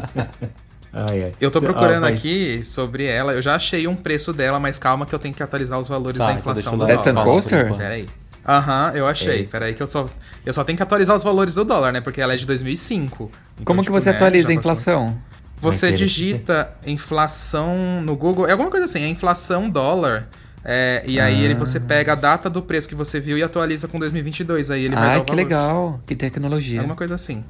Ai, 0.98 1.24
ai. 1.26 1.32
Eu 1.42 1.52
tô 1.52 1.60
Ah, 1.60 1.62
procurando 1.62 2.04
mas- 2.04 2.14
aqui 2.20 2.64
sobre 2.64 3.06
ela. 3.06 3.34
Eu 3.34 3.42
já 3.42 3.56
achei 3.56 3.86
um 3.86 3.96
preço 3.98 4.32
dela, 4.32 4.62
mas 4.62 4.80
calma 4.80 5.06
que 5.06 5.14
eu 5.14 5.20
tenho 5.20 5.34
que 5.34 5.44
atualizar 5.44 5.78
os 5.78 5.90
valores 5.90 6.18
Tá, 6.20 6.28
da 6.28 6.32
então 6.32 6.40
inflação 6.54 6.74
uma 6.74 6.88
fala 6.88 7.24
Coaster? 7.26 7.76
Peraí. 7.76 8.06
Aham, 8.48 8.92
eu 8.94 9.08
achei. 9.08 9.40
Ei. 9.40 9.44
Peraí 9.48 9.74
que 9.74 9.82
eu 9.82 9.88
só, 9.88 10.08
eu 10.46 10.54
só 10.54 10.64
tenho 10.64 10.78
que 10.78 10.84
atualizar 10.84 11.16
os 11.16 11.24
valores 11.24 11.56
do 11.56 11.66
dólar, 11.66 11.92
né? 11.92 12.02
Porque 12.02 12.22
ela 12.22 12.34
é 12.34 12.38
de 12.38 12.46
2005. 12.46 13.32
Então, 13.54 13.66
Como 13.66 13.82
que 13.82 13.88
tipo, 13.88 14.00
você 14.00 14.10
né, 14.12 14.16
atualiza 14.16 14.50
a 14.52 14.54
inflação? 14.54 15.18
Você 15.60 15.88
Naquele- 15.88 16.06
digita 16.06 16.76
inflação 16.86 18.02
no 18.04 18.16
Google. 18.16 18.48
É 18.48 18.52
alguma 18.52 18.70
coisa 18.70 18.86
assim, 18.86 19.02
é 19.02 19.08
inflação 19.08 19.70
dólar. 19.70 20.28
é, 20.64 21.04
e 21.06 21.20
aí 21.20 21.44
ele, 21.44 21.54
você 21.56 21.80
pega 21.80 22.12
a 22.14 22.16
data 22.16 22.50
do 22.50 22.62
preço 22.62 22.88
que 22.90 22.96
você 22.96 23.20
viu 23.20 23.38
e 23.38 23.44
atualiza 23.44 23.88
com 23.88 23.98
2022. 24.00 24.70
Aí 24.72 24.84
ele 24.86 24.96
vai 24.96 25.04
dar 25.06 25.12
Ai, 25.14 25.20
o 25.20 25.24
que 25.24 25.32
valor. 25.32 25.44
legal. 25.44 26.02
Que 26.06 26.16
tecnologia. 26.16 26.80
Alguma 26.82 26.96
coisa 26.96 27.16
assim. 27.16 27.44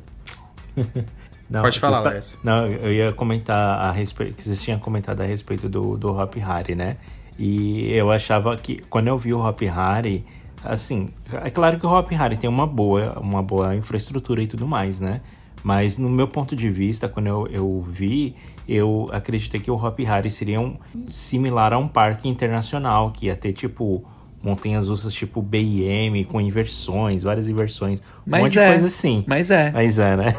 Não, 1.49 1.61
Pode 1.61 1.79
falar, 1.79 2.01
tá- 2.01 2.09
Lars. 2.09 2.37
Não, 2.43 2.67
eu 2.67 2.91
ia 2.91 3.11
comentar 3.13 3.57
a 3.85 3.91
respeito. 3.91 4.35
Que 4.35 4.43
vocês 4.43 4.61
tinham 4.63 4.79
comentado 4.79 5.21
a 5.21 5.25
respeito 5.25 5.69
do, 5.69 5.95
do 5.97 6.11
Hop 6.11 6.35
Harry, 6.37 6.73
né? 6.75 6.97
E 7.37 7.91
eu 7.91 8.11
achava 8.11 8.55
que 8.57 8.79
quando 8.89 9.07
eu 9.07 9.17
vi 9.17 9.33
o 9.33 9.39
Hop 9.45 9.61
Harry, 9.61 10.25
assim, 10.65 11.09
é 11.43 11.49
claro 11.49 11.79
que 11.79 11.85
o 11.85 11.89
Hop 11.89 12.09
Harry 12.11 12.37
tem 12.37 12.49
uma 12.49 12.67
boa, 12.67 13.17
uma 13.19 13.41
boa 13.41 13.75
infraestrutura 13.75 14.41
e 14.41 14.47
tudo 14.47 14.67
mais, 14.67 14.99
né? 14.99 15.21
Mas 15.63 15.97
no 15.97 16.09
meu 16.09 16.27
ponto 16.27 16.55
de 16.55 16.69
vista, 16.69 17.09
quando 17.09 17.27
eu, 17.27 17.47
eu 17.47 17.85
vi, 17.89 18.35
eu 18.67 19.09
acreditei 19.11 19.59
que 19.59 19.71
o 19.71 19.75
Hop 19.75 19.97
Harry 19.99 20.29
seria 20.29 20.61
um, 20.61 20.77
similar 21.09 21.73
a 21.73 21.77
um 21.77 21.87
parque 21.87 22.29
internacional, 22.29 23.11
que 23.11 23.25
ia 23.25 23.35
ter 23.35 23.53
tipo 23.53 24.03
montanhas 24.43 24.87
russas 24.87 25.11
tipo 25.13 25.41
BM, 25.41 26.23
com 26.25 26.39
inversões, 26.39 27.23
várias 27.23 27.49
inversões, 27.49 27.99
um 27.99 28.03
Mas 28.27 28.41
monte 28.41 28.59
é. 28.59 28.65
de 28.65 28.71
coisa 28.73 28.87
assim. 28.87 29.23
Mas 29.25 29.49
é. 29.49 29.71
Mas 29.71 29.97
é, 29.97 30.15
né? 30.15 30.35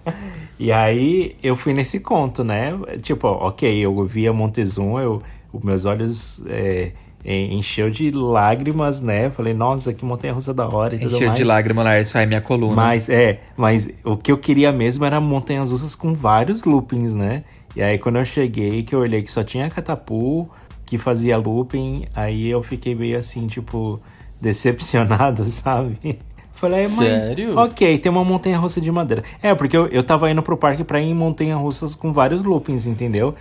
e 0.58 0.72
aí 0.72 1.36
eu 1.42 1.54
fui 1.54 1.74
nesse 1.74 2.00
conto, 2.00 2.42
né? 2.42 2.70
Tipo, 3.02 3.28
ok, 3.28 3.78
eu 3.78 4.06
vi 4.06 4.26
a 4.26 4.32
Montezuma, 4.32 5.02
eu, 5.02 5.22
os 5.52 5.62
meus 5.62 5.84
olhos 5.84 6.42
é, 6.46 6.92
encheu 7.24 7.88
de 7.90 8.10
lágrimas, 8.10 9.00
né? 9.00 9.30
Falei, 9.30 9.54
nossa, 9.54 9.92
que 9.92 10.04
montanha 10.04 10.32
russa 10.32 10.52
da 10.52 10.66
hora 10.66 10.94
e 10.96 10.98
tudo 10.98 11.14
Encheu 11.14 11.28
mais. 11.28 11.38
de 11.38 11.44
lágrima, 11.44 11.82
Lars. 11.82 12.08
Isso 12.08 12.18
aí 12.18 12.24
é 12.24 12.26
minha 12.26 12.40
coluna. 12.40 12.74
Mas 12.74 13.08
é, 13.08 13.40
mas 13.56 13.88
o 14.04 14.16
que 14.16 14.32
eu 14.32 14.38
queria 14.38 14.72
mesmo 14.72 15.04
era 15.04 15.20
montanhas 15.20 15.70
russas 15.70 15.94
com 15.94 16.12
vários 16.12 16.64
loopings, 16.64 17.14
né? 17.14 17.44
E 17.76 17.82
aí 17.82 17.96
quando 17.98 18.16
eu 18.18 18.24
cheguei, 18.24 18.82
que 18.82 18.94
eu 18.94 18.98
olhei 19.00 19.22
que 19.22 19.30
só 19.32 19.42
tinha 19.42 19.70
Catapu, 19.70 20.50
que 20.84 20.98
fazia 20.98 21.38
looping, 21.38 22.04
aí 22.14 22.48
eu 22.48 22.62
fiquei 22.62 22.94
meio 22.94 23.16
assim, 23.16 23.46
tipo, 23.46 24.00
decepcionado, 24.40 25.44
sabe? 25.44 26.18
Falei, 26.52 26.82
mas. 26.96 27.22
Sério? 27.22 27.56
Ok, 27.58 27.98
tem 27.98 28.10
uma 28.12 28.24
montanha 28.24 28.58
russa 28.58 28.80
de 28.80 28.90
madeira. 28.92 29.22
É, 29.42 29.54
porque 29.54 29.76
eu, 29.76 29.86
eu 29.88 30.02
tava 30.02 30.30
indo 30.30 30.42
pro 30.42 30.56
parque 30.56 30.84
pra 30.84 31.00
ir 31.00 31.06
em 31.10 31.14
montanha 31.14 31.56
russas 31.56 31.94
com 31.94 32.12
vários 32.12 32.42
loopings, 32.44 32.86
entendeu? 32.86 33.34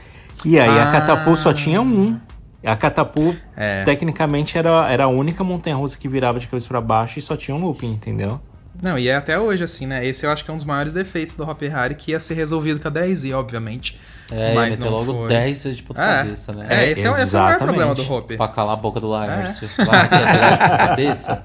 E 0.46 0.60
aí 0.60 0.70
a 0.70 0.90
Ah. 0.90 0.92
Catapu 0.92 1.36
só 1.36 1.52
tinha 1.54 1.82
um. 1.82 2.16
A 2.64 2.76
Catapu, 2.76 3.36
É. 3.58 3.84
tecnicamente, 3.84 4.58
era, 4.58 4.90
era 4.92 5.04
a 5.06 5.08
única 5.08 5.44
montanha 5.44 5.76
russa 5.76 5.98
que 5.98 6.08
virava 6.08 6.40
de 6.40 6.48
cabeça 6.48 6.68
pra 6.68 6.80
baixo 6.82 7.18
e 7.18 7.22
só 7.22 7.36
tinha 7.36 7.56
um 7.56 7.60
looping, 7.62 7.92
entendeu? 7.92 8.40
Não, 8.82 8.98
e 8.98 9.08
é 9.10 9.16
até 9.16 9.38
hoje 9.38 9.64
assim, 9.64 9.86
né? 9.86 10.06
Esse 10.06 10.26
eu 10.26 10.32
acho 10.32 10.44
que 10.46 10.50
é 10.50 10.54
um 10.54 10.58
dos 10.58 10.66
maiores 10.66 10.94
defeitos 10.94 11.36
do 11.36 11.48
Hop 11.48 11.62
Harry, 11.62 11.94
que 11.96 12.12
ia 12.12 12.20
ser 12.20 12.34
resolvido 12.36 12.80
com 12.80 12.88
a 12.88 12.92
10i, 12.92 13.34
obviamente. 13.36 14.00
É, 14.32 14.54
mas 14.54 14.78
não 14.78 14.90
logo 14.90 15.14
foi. 15.14 15.28
10 15.28 15.64
vezes 15.64 15.78
de 15.78 15.84
ponta 15.84 16.02
É, 16.02 16.18
cabeça, 16.24 16.54
né? 16.54 16.66
é, 16.70 16.90
esse, 16.92 17.06
é, 17.06 17.10
esse 17.22 17.36
é 17.36 17.40
o 17.40 17.44
maior 17.44 17.58
problema 17.58 17.94
do 17.94 18.12
Hop. 18.14 18.32
Pra 18.32 18.48
calar 18.48 18.74
a 18.74 18.78
boca 18.78 19.00
do 19.00 19.10
Laércio. 19.10 19.68
É. 19.78 20.78
Cabeça. 20.78 21.44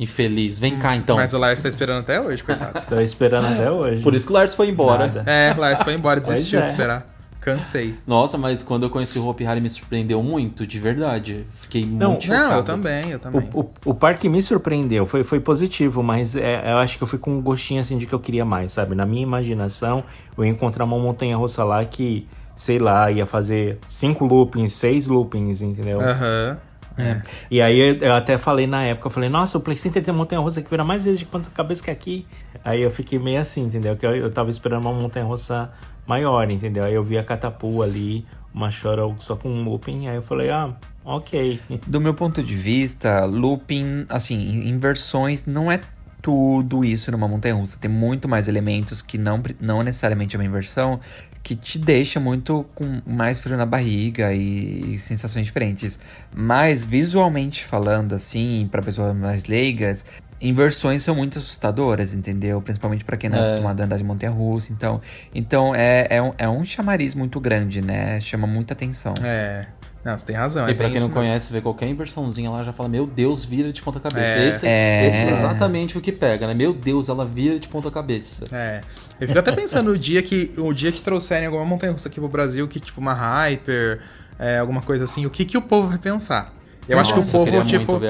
Infeliz. 0.00 0.58
Vem 0.58 0.76
cá, 0.78 0.96
então. 0.96 1.16
Mas 1.16 1.32
o 1.34 1.38
Lars 1.38 1.60
tá 1.60 1.68
esperando 1.68 2.00
até 2.00 2.20
hoje, 2.20 2.42
coitado. 2.42 2.80
Tô 2.88 2.98
esperando 3.00 3.46
até 3.46 3.70
hoje. 3.70 4.02
Por 4.02 4.14
isso 4.14 4.26
que 4.26 4.32
o 4.32 4.34
Lars 4.34 4.54
foi 4.54 4.68
embora. 4.68 5.06
Nada. 5.06 5.24
É, 5.30 5.52
o 5.56 5.60
Lars 5.60 5.82
foi 5.82 5.94
embora, 5.94 6.18
desistiu 6.20 6.58
Pois 6.58 6.70
de 6.72 6.72
é. 6.72 6.74
esperar. 6.74 7.13
Cansei. 7.44 7.94
Nossa, 8.06 8.38
mas 8.38 8.62
quando 8.62 8.84
eu 8.84 8.90
conheci 8.90 9.18
o 9.18 9.26
Hopi 9.26 9.44
Hari 9.44 9.60
me 9.60 9.68
surpreendeu 9.68 10.22
muito, 10.22 10.66
de 10.66 10.80
verdade. 10.80 11.46
Fiquei 11.60 11.84
Não, 11.84 12.12
muito 12.12 12.24
chocado. 12.24 12.48
Não, 12.48 12.56
eu 12.56 12.62
também, 12.64 13.10
eu 13.10 13.18
também. 13.18 13.50
O, 13.52 13.60
o, 13.60 13.70
o 13.84 13.94
parque 13.94 14.30
me 14.30 14.40
surpreendeu, 14.40 15.04
foi, 15.04 15.22
foi 15.22 15.40
positivo, 15.40 16.02
mas 16.02 16.34
é, 16.34 16.72
eu 16.72 16.78
acho 16.78 16.96
que 16.96 17.02
eu 17.02 17.06
fui 17.06 17.18
com 17.18 17.32
um 17.32 17.42
gostinho 17.42 17.82
assim 17.82 17.98
de 17.98 18.06
que 18.06 18.14
eu 18.14 18.18
queria 18.18 18.46
mais, 18.46 18.72
sabe? 18.72 18.94
Na 18.94 19.04
minha 19.04 19.22
imaginação, 19.22 20.02
eu 20.38 20.44
ia 20.44 20.50
encontrar 20.50 20.84
uma 20.84 20.98
montanha 20.98 21.36
russa 21.36 21.62
lá 21.62 21.84
que, 21.84 22.26
sei 22.56 22.78
lá, 22.78 23.10
ia 23.10 23.26
fazer 23.26 23.78
cinco 23.90 24.24
loopings, 24.24 24.72
seis 24.72 25.06
loopings, 25.06 25.60
entendeu? 25.60 26.00
Aham. 26.00 26.58
É. 26.96 27.20
E 27.50 27.60
aí 27.60 27.78
eu, 27.78 27.96
eu 27.96 28.12
até 28.14 28.38
falei 28.38 28.66
na 28.66 28.84
época, 28.84 29.08
eu 29.08 29.10
falei, 29.10 29.28
nossa, 29.28 29.58
o 29.58 29.60
Play 29.60 29.76
Center 29.76 30.02
tem 30.02 30.14
montanha 30.14 30.40
russa 30.40 30.62
que 30.62 30.70
vira 30.70 30.84
mais 30.84 31.04
vezes 31.04 31.18
de 31.18 31.26
ponta 31.26 31.50
cabeça 31.50 31.82
que 31.82 31.90
aqui. 31.90 32.26
Aí 32.64 32.80
eu 32.82 32.90
fiquei 32.90 33.18
meio 33.18 33.40
assim, 33.40 33.64
entendeu? 33.64 33.96
Que 33.96 34.06
eu, 34.06 34.14
eu 34.14 34.30
tava 34.30 34.48
esperando 34.48 34.82
uma 34.82 34.92
montanha 34.92 35.26
russa 35.26 35.68
maior, 36.06 36.50
entendeu? 36.50 36.84
Aí 36.84 36.94
eu 36.94 37.02
vi 37.02 37.18
a 37.18 37.24
Catapu 37.24 37.82
ali, 37.82 38.24
uma 38.52 38.70
chora 38.70 39.02
só 39.18 39.36
com 39.36 39.48
um 39.48 39.64
looping, 39.64 40.08
aí 40.08 40.16
eu 40.16 40.22
falei, 40.22 40.50
ah, 40.50 40.74
ok. 41.04 41.60
Do 41.86 42.00
meu 42.00 42.14
ponto 42.14 42.42
de 42.42 42.56
vista, 42.56 43.24
looping, 43.24 44.06
assim, 44.08 44.68
inversões 44.68 45.46
não 45.46 45.70
é 45.70 45.80
tudo 46.24 46.82
isso 46.82 47.12
numa 47.12 47.28
montanha 47.28 47.54
russa. 47.54 47.76
Tem 47.78 47.90
muito 47.90 48.26
mais 48.26 48.48
elementos 48.48 49.02
que 49.02 49.18
não, 49.18 49.42
não 49.60 49.82
necessariamente 49.82 50.34
é 50.34 50.38
uma 50.38 50.44
inversão, 50.46 50.98
que 51.42 51.54
te 51.54 51.78
deixa 51.78 52.18
muito 52.18 52.64
com 52.74 53.02
mais 53.06 53.38
frio 53.38 53.58
na 53.58 53.66
barriga 53.66 54.32
e, 54.32 54.96
sensações 54.96 55.44
diferentes. 55.44 56.00
Mas 56.34 56.82
visualmente 56.82 57.62
falando, 57.66 58.14
assim, 58.14 58.66
para 58.72 58.80
pessoas 58.80 59.14
mais 59.14 59.44
leigas, 59.44 60.06
inversões 60.48 61.02
são 61.02 61.14
muito 61.14 61.38
assustadoras, 61.38 62.12
entendeu? 62.14 62.60
Principalmente 62.62 63.04
para 63.04 63.16
quem 63.16 63.30
não 63.30 63.38
é, 63.38 63.40
É. 63.42 63.46
acostumado 63.48 63.80
a 63.80 63.84
andar 63.84 63.96
de 63.96 64.04
montanha 64.04 64.30
russa. 64.32 64.72
Então, 64.72 65.00
então 65.34 65.74
é, 65.74 66.06
é, 66.10 66.22
um, 66.22 66.32
é 66.38 66.48
um 66.48 66.64
chamariz 66.64 67.14
muito 67.14 67.40
grande, 67.40 67.80
né? 67.82 68.20
Chama 68.20 68.46
muita 68.46 68.74
atenção. 68.74 69.14
É. 69.22 69.66
Não, 70.04 70.18
você 70.18 70.26
tem 70.26 70.36
razão. 70.36 70.68
E 70.68 70.72
é 70.72 70.74
pra 70.74 70.84
quem 70.90 71.00
não 71.00 71.08
mesmo. 71.08 71.14
conhece, 71.14 71.50
vê 71.50 71.62
qualquer 71.62 71.88
inversãozinha 71.88 72.50
lá, 72.50 72.62
já 72.62 72.74
fala, 72.74 72.90
meu 72.90 73.06
Deus, 73.06 73.42
vira 73.42 73.72
de 73.72 73.80
ponta 73.80 73.98
cabeça. 73.98 74.26
É. 74.26 74.48
Esse, 74.48 74.66
É. 74.66 75.06
esse 75.06 75.16
é 75.16 75.32
exatamente 75.32 75.96
o 75.96 76.00
que 76.02 76.12
pega, 76.12 76.46
né? 76.46 76.52
Meu 76.52 76.74
Deus, 76.74 77.08
ela 77.08 77.24
vira 77.24 77.58
de 77.58 77.68
ponta 77.68 77.90
cabeça. 77.90 78.44
É. 78.52 78.82
Eu 79.18 79.26
fico 79.26 79.38
até 79.38 79.50
pensando 79.52 79.92
o 79.92 79.96
dia 79.98 80.22
que 80.22 80.52
o 80.58 80.74
dia 80.74 80.92
que 80.92 81.00
trouxerem 81.00 81.46
alguma 81.46 81.64
montanha 81.64 81.90
russa 81.92 82.08
aqui 82.08 82.20
pro 82.20 82.28
Brasil, 82.28 82.68
que 82.68 82.78
tipo 82.78 83.00
uma 83.00 83.14
Hyper, 83.14 84.00
é, 84.38 84.58
alguma 84.58 84.82
coisa 84.82 85.04
assim, 85.04 85.24
o 85.24 85.30
que 85.30 85.42
que 85.46 85.56
o 85.56 85.62
povo 85.62 85.88
vai 85.88 85.96
pensar? 85.98 86.52
Eu 86.88 86.98
acho 86.98 87.12
que 87.14 87.18
o 87.18 87.22
Nossa, 87.22 87.32
povo, 87.32 87.64
tipo. 87.64 88.00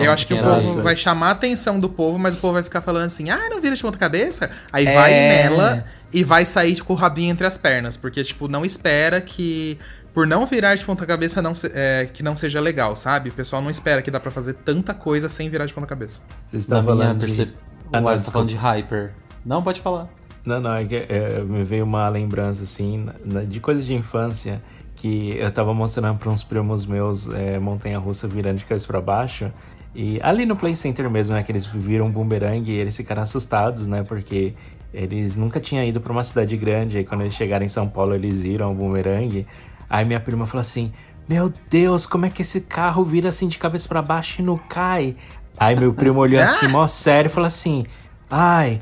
Eu 0.00 0.12
acho 0.12 0.26
que 0.26 0.34
o 0.34 0.42
povo 0.42 0.60
isso. 0.60 0.82
vai 0.82 0.96
chamar 0.96 1.28
a 1.28 1.30
atenção 1.32 1.78
do 1.78 1.88
povo, 1.88 2.18
mas 2.18 2.34
o 2.34 2.38
povo 2.38 2.54
vai 2.54 2.62
ficar 2.62 2.80
falando 2.80 3.04
assim, 3.06 3.28
ah, 3.30 3.48
não 3.50 3.60
vira 3.60 3.74
de 3.76 3.82
ponta 3.82 3.98
cabeça. 3.98 4.50
Aí 4.72 4.86
É. 4.86 4.94
vai 4.94 5.10
nela 5.12 5.84
e 6.12 6.24
vai 6.24 6.44
sair 6.46 6.74
tipo, 6.74 6.86
com 6.86 6.92
o 6.94 6.96
rabinho 6.96 7.30
entre 7.30 7.46
as 7.46 7.58
pernas. 7.58 7.96
Porque, 7.96 8.22
tipo, 8.24 8.48
não 8.48 8.64
espera 8.64 9.20
que. 9.20 9.78
Por 10.14 10.26
não 10.26 10.44
virar 10.44 10.74
de 10.74 10.84
ponta 10.84 11.06
cabeça, 11.06 11.40
não 11.40 11.54
se- 11.54 11.70
é, 11.74 12.06
que 12.12 12.22
não 12.22 12.36
seja 12.36 12.60
legal, 12.60 12.94
sabe? 12.94 13.30
O 13.30 13.32
pessoal 13.32 13.62
não 13.62 13.70
espera 13.70 14.02
que 14.02 14.10
dá 14.10 14.20
pra 14.20 14.30
fazer 14.30 14.52
tanta 14.54 14.92
coisa 14.92 15.26
sem 15.28 15.48
virar 15.48 15.64
de 15.64 15.72
ponta 15.72 15.86
cabeça. 15.86 16.20
Vocês 16.48 16.68
Na 16.68 16.80
estão 16.80 16.96
falando 16.98 17.26
de... 17.26 17.52
Ah, 17.90 17.98
não, 18.00 18.14
tá 18.14 18.30
falando 18.30 18.48
de. 18.48 18.56
Hyper. 18.56 19.12
Não, 19.44 19.62
pode 19.62 19.80
falar. 19.80 20.08
Não, 20.44 20.60
não, 20.60 20.74
é 20.74 20.84
que 20.84 20.96
é, 21.08 21.40
me 21.42 21.64
veio 21.64 21.84
uma 21.84 22.08
lembrança 22.10 22.62
assim 22.62 23.06
na- 23.24 23.42
de 23.42 23.58
coisas 23.58 23.86
de 23.86 23.94
infância 23.94 24.62
que 25.02 25.36
eu 25.36 25.50
tava 25.50 25.74
mostrando 25.74 26.16
para 26.16 26.30
uns 26.30 26.44
primos 26.44 26.86
meus 26.86 27.28
é, 27.28 27.58
montanha 27.58 27.98
russa 27.98 28.28
virando 28.28 28.58
de 28.58 28.64
cabeça 28.64 28.86
para 28.86 29.00
baixo. 29.00 29.50
E 29.92 30.20
ali 30.22 30.46
no 30.46 30.54
Play 30.54 30.76
Center 30.76 31.10
mesmo, 31.10 31.34
né, 31.34 31.42
que 31.42 31.50
eles 31.50 31.66
viram 31.66 32.06
um 32.06 32.10
boomerang 32.10 32.70
e 32.70 32.76
eles 32.76 32.96
ficaram 32.96 33.20
assustados, 33.20 33.84
né, 33.84 34.04
porque 34.04 34.54
eles 34.94 35.34
nunca 35.34 35.58
tinham 35.58 35.82
ido 35.82 36.00
para 36.00 36.12
uma 36.12 36.22
cidade 36.22 36.56
grande. 36.56 36.98
Aí 36.98 37.04
quando 37.04 37.22
eles 37.22 37.34
chegaram 37.34 37.64
em 37.66 37.68
São 37.68 37.88
Paulo, 37.88 38.14
eles 38.14 38.44
viram 38.44 38.70
o 38.70 38.74
boomerang. 38.76 39.44
Aí 39.90 40.04
minha 40.04 40.20
prima 40.20 40.46
falou 40.46 40.60
assim: 40.60 40.92
Meu 41.28 41.52
Deus, 41.68 42.06
como 42.06 42.24
é 42.24 42.30
que 42.30 42.42
esse 42.42 42.60
carro 42.60 43.02
vira 43.02 43.30
assim 43.30 43.48
de 43.48 43.58
cabeça 43.58 43.88
para 43.88 44.00
baixo 44.02 44.40
e 44.40 44.44
não 44.44 44.56
cai? 44.56 45.16
Aí 45.58 45.74
meu 45.74 45.92
primo 45.92 46.20
olhou 46.20 46.40
assim, 46.40 46.68
mó 46.70 46.86
sério, 46.86 47.28
e 47.28 47.32
falou 47.32 47.48
assim: 47.48 47.84
Ai, 48.30 48.80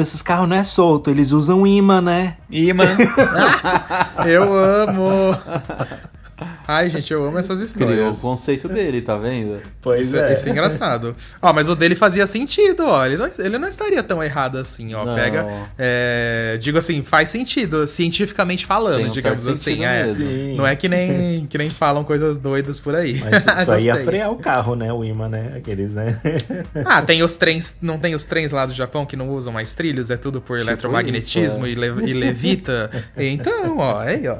esses 0.00 0.22
carros 0.22 0.48
não 0.48 0.56
é 0.56 0.64
solto, 0.64 1.10
eles 1.10 1.30
usam 1.30 1.66
imã, 1.66 2.00
né? 2.00 2.36
Imã. 2.50 2.96
Eu 4.26 4.52
amo! 4.52 5.36
Ai, 6.68 6.90
gente, 6.90 7.12
eu 7.12 7.24
amo 7.24 7.38
essas 7.38 7.72
Criou 7.72 7.88
o 7.88 7.92
histórias. 7.94 8.20
conceito 8.20 8.68
dele, 8.68 9.00
tá 9.02 9.16
vendo? 9.16 9.60
Pois 9.80 10.08
Isso, 10.08 10.16
é. 10.16 10.32
isso 10.32 10.48
é 10.48 10.52
engraçado. 10.52 11.14
Ó, 11.40 11.52
mas 11.52 11.68
o 11.68 11.74
dele 11.76 11.94
fazia 11.94 12.26
sentido, 12.26 12.84
ó. 12.86 13.04
Ele 13.06 13.16
não, 13.16 13.30
ele 13.38 13.58
não 13.58 13.68
estaria 13.68 14.02
tão 14.02 14.22
errado 14.22 14.58
assim, 14.58 14.94
ó. 14.94 15.04
Não. 15.04 15.14
Pega. 15.14 15.46
é, 15.78 16.58
digo 16.60 16.78
assim, 16.78 17.02
faz 17.02 17.28
sentido, 17.28 17.86
cientificamente 17.86 18.66
falando, 18.66 19.06
um 19.06 19.10
digamos 19.10 19.46
assim. 19.46 19.84
É. 19.84 20.06
Não 20.56 20.66
é 20.66 20.74
que 20.74 20.88
nem, 20.88 21.46
que 21.46 21.56
nem 21.58 21.70
falam 21.70 22.02
coisas 22.02 22.38
doidas 22.38 22.80
por 22.80 22.94
aí. 22.94 23.20
Mas 23.20 23.64
só 23.64 23.76
ia 23.78 23.96
frear 23.96 24.30
o 24.32 24.36
carro, 24.36 24.74
né? 24.74 24.92
O 24.92 25.04
imã, 25.04 25.28
né? 25.28 25.52
Aqueles, 25.56 25.94
né? 25.94 26.18
Ah, 26.84 27.02
tem 27.02 27.22
os 27.22 27.36
trens. 27.36 27.76
Não 27.80 27.98
tem 27.98 28.14
os 28.14 28.24
trens 28.24 28.52
lá 28.52 28.64
do 28.66 28.72
Japão 28.72 29.04
que 29.06 29.16
não 29.16 29.28
usam 29.30 29.52
mais 29.52 29.74
trilhos, 29.74 30.10
é 30.10 30.16
tudo 30.16 30.40
por 30.40 30.58
Tipo 30.58 30.70
eletromagnetismo 30.70 31.66
isso, 31.66 31.72
e, 31.72 31.74
le- 31.74 32.10
e 32.10 32.12
levita. 32.12 32.90
então, 33.16 33.78
ó, 33.78 33.98
aí, 34.00 34.26
ó. 34.28 34.36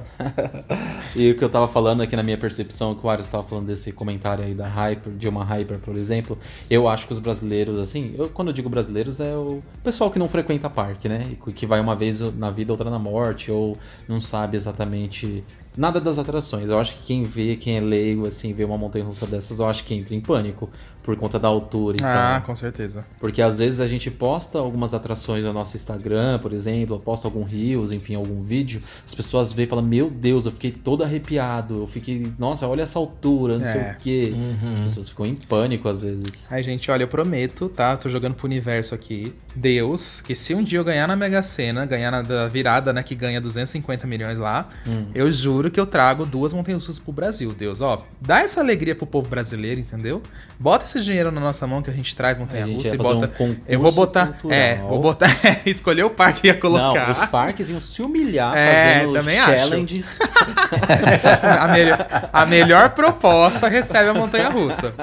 E 1.14 1.30
o 1.30 1.34
que 1.34 1.44
eu 1.44 1.48
tava 1.48 1.68
falando 1.68 2.02
aqui 2.02 2.15
na 2.16 2.22
minha 2.22 2.38
percepção, 2.38 2.94
que 2.94 3.06
o 3.06 3.08
Arius 3.08 3.28
tava 3.28 3.44
falando 3.44 3.66
desse 3.66 3.92
comentário 3.92 4.44
aí 4.44 4.54
da 4.54 4.66
Hyper, 4.66 5.12
de 5.12 5.28
uma 5.28 5.44
Hyper, 5.44 5.78
por 5.78 5.96
exemplo, 5.96 6.38
eu 6.68 6.88
acho 6.88 7.06
que 7.06 7.12
os 7.12 7.18
brasileiros, 7.18 7.78
assim, 7.78 8.14
eu, 8.18 8.28
quando 8.28 8.48
eu 8.48 8.54
digo 8.54 8.68
brasileiros, 8.68 9.20
é 9.20 9.36
o 9.36 9.62
pessoal 9.84 10.10
que 10.10 10.18
não 10.18 10.28
frequenta 10.28 10.68
parque, 10.68 11.08
né? 11.08 11.36
Que 11.54 11.66
vai 11.66 11.80
uma 11.80 11.94
vez 11.94 12.20
na 12.36 12.50
vida, 12.50 12.72
outra 12.72 12.90
na 12.90 12.98
morte, 12.98 13.50
ou 13.50 13.76
não 14.08 14.20
sabe 14.20 14.56
exatamente 14.56 15.44
nada 15.76 16.00
das 16.00 16.18
atrações. 16.18 16.70
Eu 16.70 16.80
acho 16.80 16.96
que 16.96 17.04
quem 17.04 17.22
vê, 17.24 17.56
quem 17.56 17.76
é 17.76 17.80
leigo, 17.80 18.26
assim, 18.26 18.52
vê 18.52 18.64
uma 18.64 18.78
montanha 18.78 19.04
russa 19.04 19.26
dessas, 19.26 19.58
eu 19.58 19.68
acho 19.68 19.84
que 19.84 19.94
entra 19.94 20.14
em 20.14 20.20
pânico 20.20 20.70
por 21.06 21.16
conta 21.16 21.38
da 21.38 21.48
altura. 21.48 21.96
Então, 21.96 22.08
Ah, 22.10 22.42
com 22.44 22.54
certeza. 22.56 23.06
porque 23.20 23.40
às 23.40 23.56
vezes 23.56 23.80
a 23.80 23.86
gente 23.88 24.10
posta 24.10 24.58
algumas 24.58 24.92
atrações 24.92 25.42
no 25.44 25.52
nosso 25.52 25.76
Instagram, 25.76 26.38
por 26.40 26.52
exemplo, 26.52 27.00
posta 27.00 27.28
algum 27.28 27.44
Reels, 27.44 27.92
enfim, 27.92 28.16
algum 28.16 28.42
vídeo, 28.42 28.82
as 29.06 29.14
pessoas 29.14 29.52
veem 29.52 29.66
e 29.66 29.68
falam, 29.68 29.84
meu 29.84 30.10
Deus, 30.10 30.44
eu 30.44 30.52
fiquei 30.52 30.72
todo 30.72 31.02
arrepiado, 31.04 31.82
eu 31.82 31.86
fiquei, 31.86 32.30
nossa, 32.38 32.66
olha 32.66 32.82
essa 32.82 32.98
altura, 32.98 33.56
não 33.56 33.64
sei 33.64 33.80
É. 33.80 33.92
o 33.92 34.02
quê. 34.02 34.34
As 34.74 34.80
pessoas 34.80 35.08
ficam 35.08 35.24
em 35.26 35.36
pânico 35.36 35.88
às 35.88 36.02
vezes. 36.02 36.48
Ai, 36.50 36.62
gente, 36.62 36.90
olha, 36.90 37.04
eu 37.04 37.08
prometo, 37.08 37.68
tá? 37.68 37.96
Tô 37.96 38.08
jogando 38.08 38.34
pro 38.34 38.46
universo 38.46 38.94
aqui. 38.94 39.32
Deus, 39.54 40.20
que 40.20 40.34
se 40.34 40.54
um 40.54 40.62
dia 40.62 40.78
eu 40.78 40.84
ganhar 40.84 41.06
na 41.08 41.16
Mega 41.16 41.40
Sena, 41.42 41.86
ganhar 41.86 42.10
na 42.10 42.20
da 42.20 42.46
virada, 42.48 42.92
né, 42.92 43.02
que 43.02 43.14
ganha 43.14 43.40
250 43.40 44.06
milhões 44.06 44.36
lá, 44.38 44.68
Hum. 44.86 45.06
eu 45.14 45.30
juro 45.32 45.70
que 45.70 45.80
eu 45.80 45.86
trago 45.86 46.26
duas 46.26 46.52
montanhas 46.52 46.82
russas 46.82 46.98
pro 46.98 47.12
Brasil, 47.12 47.54
Deus. 47.56 47.80
Ó, 47.80 48.02
dá 48.20 48.40
essa 48.40 48.60
alegria 48.60 48.94
pro 48.94 49.06
povo 49.06 49.28
brasileiro, 49.28 49.80
entendeu? 49.80 50.20
Bota 50.60 50.84
esse 50.84 50.95
dinheiro 51.04 51.30
na 51.30 51.40
nossa 51.40 51.66
mão 51.66 51.82
que 51.82 51.90
a 51.90 51.92
gente 51.92 52.14
traz 52.14 52.36
montanha 52.38 52.66
russa 52.66 52.94
e 52.94 52.98
bota. 52.98 53.30
um 53.40 53.56
eu 53.66 53.78
vou 53.80 53.92
botar. 53.92 54.26
cultural. 54.28 54.58
É, 54.58 54.76
vou 54.76 55.00
botar. 55.00 55.28
escolher 55.66 56.04
o 56.04 56.10
parque 56.10 56.42
que 56.42 56.46
ia 56.48 56.54
colocar. 56.54 57.06
Não, 57.06 57.12
os 57.12 57.24
parques 57.26 57.68
iam 57.70 57.80
se 57.80 58.02
humilhar 58.02 58.56
É, 58.56 58.94
fazendo 58.94 59.12
também 59.12 59.38
acho. 59.38 59.52
challenges. 59.52 60.18
a, 61.60 61.68
melhor, 61.68 62.06
a 62.32 62.46
melhor 62.46 62.90
proposta 62.90 63.68
recebe 63.68 64.08
a 64.10 64.14
montanha 64.14 64.48
russa. 64.48 64.94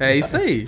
É 0.00 0.16
isso 0.16 0.34
aí. 0.36 0.64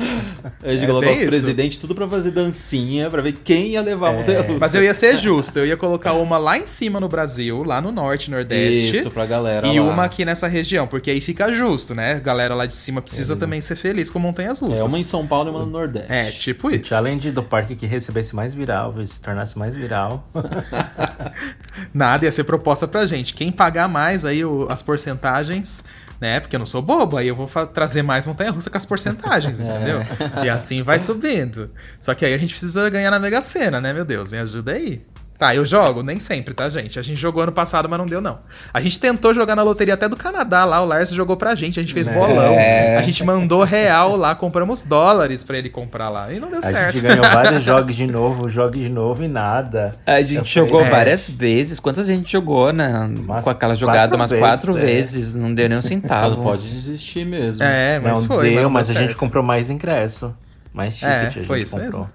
A 0.62 0.72
gente 0.72 0.84
É 0.84 0.86
colocar 0.86 1.06
bem 1.08 1.20
os 1.20 1.26
presidentes 1.26 1.78
tudo 1.78 1.94
pra 1.94 2.06
fazer 2.06 2.30
dancinha, 2.32 3.08
pra 3.08 3.22
ver 3.22 3.32
quem 3.32 3.68
ia 3.70 3.80
levar 3.80 4.10
a 4.10 4.12
montanha 4.12 4.42
russa. 4.42 4.58
Mas 4.60 4.74
eu 4.74 4.82
ia 4.84 4.92
ser 4.92 5.16
justo, 5.16 5.58
eu 5.58 5.66
ia 5.66 5.76
colocar 5.76 6.12
uma 6.12 6.36
lá 6.36 6.58
em 6.58 6.66
cima 6.66 7.00
no 7.00 7.08
Brasil, 7.08 7.64
lá 7.64 7.80
no 7.80 7.90
norte, 7.90 8.30
nordeste. 8.30 8.98
Isso, 8.98 9.10
pra 9.10 9.24
galera 9.24 9.66
E 9.66 9.80
lá. 9.80 9.86
uma 9.86 10.04
aqui 10.04 10.24
nessa 10.24 10.46
região, 10.46 10.86
porque 10.86 11.10
aí 11.10 11.20
fica 11.20 11.50
justo, 11.52 11.94
né? 11.94 12.12
A 12.12 12.18
galera 12.20 12.54
lá 12.54 12.66
de 12.66 12.76
cima 12.76 13.00
precisa 13.00 13.34
também 13.34 13.60
ser 13.62 13.74
feliz 13.76 14.10
com 14.10 14.18
montanhas 14.18 14.58
russas. 14.58 14.80
É 14.80 14.84
uma 14.84 14.98
em 14.98 15.04
São 15.04 15.26
Paulo 15.26 15.48
e 15.48 15.50
uma 15.50 15.60
no 15.60 15.66
Nordeste. 15.70 16.12
É, 16.12 16.30
tipo 16.30 16.68
O 16.68 16.70
isso. 16.70 16.90
challenge 16.90 17.30
do 17.30 17.42
parque 17.42 17.74
que 17.74 17.86
recebesse 17.86 18.36
mais 18.36 18.52
viral, 18.52 18.94
se 19.06 19.18
tornasse 19.20 19.58
mais 19.58 19.74
viral. 19.74 20.28
Nada 21.92 22.24
ia 22.24 22.32
ser 22.32 22.44
proposta 22.44 22.86
pra 22.86 23.06
gente. 23.06 23.34
Quem 23.34 23.50
pagar 23.50 23.88
mais 23.88 24.24
aí 24.24 24.44
o- 24.44 24.66
as 24.70 24.82
porcentagens, 24.82 25.82
né? 26.22 26.38
Porque 26.38 26.54
eu 26.54 26.58
não 26.60 26.64
sou 26.64 26.80
bobo, 26.80 27.16
aí 27.16 27.26
eu 27.26 27.34
vou 27.34 27.48
trazer 27.66 28.00
mais 28.00 28.24
montanha-russa 28.24 28.70
com 28.70 28.76
as 28.78 28.86
porcentagens, 28.86 29.58
entendeu? 29.60 29.98
E 30.44 30.48
assim 30.48 30.80
vai 30.80 31.00
subindo. 31.00 31.68
Só 31.98 32.14
que 32.14 32.24
aí 32.24 32.32
a 32.32 32.38
gente 32.38 32.50
precisa 32.50 32.88
ganhar 32.88 33.10
na 33.10 33.18
Mega 33.18 33.42
Sena, 33.42 33.80
né, 33.80 33.92
meu 33.92 34.04
Deus? 34.04 34.30
Me 34.30 34.38
ajuda 34.38 34.70
aí. 34.70 35.02
Tá, 35.42 35.56
eu 35.56 35.66
jogo, 35.66 36.04
nem 36.04 36.20
sempre, 36.20 36.54
tá, 36.54 36.68
gente? 36.68 37.00
A 37.00 37.02
gente 37.02 37.20
jogou 37.20 37.42
ano 37.42 37.50
passado, 37.50 37.88
mas 37.88 37.98
não 37.98 38.06
deu, 38.06 38.20
não. 38.20 38.38
A 38.72 38.80
gente 38.80 39.00
tentou 39.00 39.34
jogar 39.34 39.56
na 39.56 39.64
loteria 39.64 39.94
até 39.94 40.08
do 40.08 40.16
Canadá 40.16 40.64
lá, 40.64 40.80
o 40.80 40.84
Lars 40.84 41.10
jogou 41.10 41.36
pra 41.36 41.56
gente, 41.56 41.80
a 41.80 41.82
gente 41.82 41.92
fez 41.92 42.06
Né? 42.06 42.14
bolão. 42.14 42.54
É. 42.54 42.96
A 42.96 43.02
gente 43.02 43.24
mandou 43.24 43.64
real 43.64 44.14
lá, 44.14 44.36
compramos 44.36 44.84
dólares 44.84 45.42
pra 45.42 45.58
ele 45.58 45.68
comprar 45.68 46.10
lá. 46.10 46.32
E 46.32 46.38
não 46.38 46.48
deu 46.48 46.60
A 46.60 46.62
certo. 46.62 46.92
gente 46.94 47.02
ganhou 47.02 47.24
vários 47.34 47.64
jogos 47.64 47.96
de 47.96 48.06
novo, 48.06 48.48
jogos 48.48 48.80
de 48.80 48.88
novo 48.88 49.24
e 49.24 49.26
nada. 49.26 49.96
A 50.06 50.20
Eu 50.20 50.28
gente 50.28 50.54
falei, 50.54 50.68
jogou 50.68 50.86
é. 50.86 50.88
várias 50.90 51.28
vezes. 51.28 51.80
Quantas 51.80 52.06
vezes 52.06 52.20
a 52.20 52.22
gente 52.22 52.30
jogou 52.30 52.72
na, 52.72 53.06
Umas 53.06 53.42
com 53.42 53.50
aquela 53.50 53.72
quatro 53.72 53.80
jogada? 53.80 54.14
Umas 54.14 54.30
vezes, 54.30 54.46
quatro 54.46 54.78
é. 54.78 54.80
vezes. 54.80 55.34
Não 55.34 55.52
deu 55.52 55.68
nem 55.68 55.76
um 55.76 55.80
Ela 55.80 55.88
centavo. 55.88 56.40
pode 56.40 56.70
desistir 56.70 57.26
mesmo. 57.26 57.64
É, 57.64 57.98
mas 57.98 58.20
não 58.20 58.28
foi. 58.28 58.50
deu, 58.50 58.62
não 58.62 58.70
mas 58.70 58.90
a 58.90 58.94
gente 58.94 59.16
comprou 59.16 59.42
mais 59.42 59.70
ingresso. 59.70 60.32
Mais 60.72 60.94
ticket 60.94 61.10
É, 61.10 61.20
a 61.20 61.30
gente 61.30 61.46
foi 61.48 61.62
isso 61.62 61.72
comprou. 61.76 61.90
mesmo. 62.02 62.10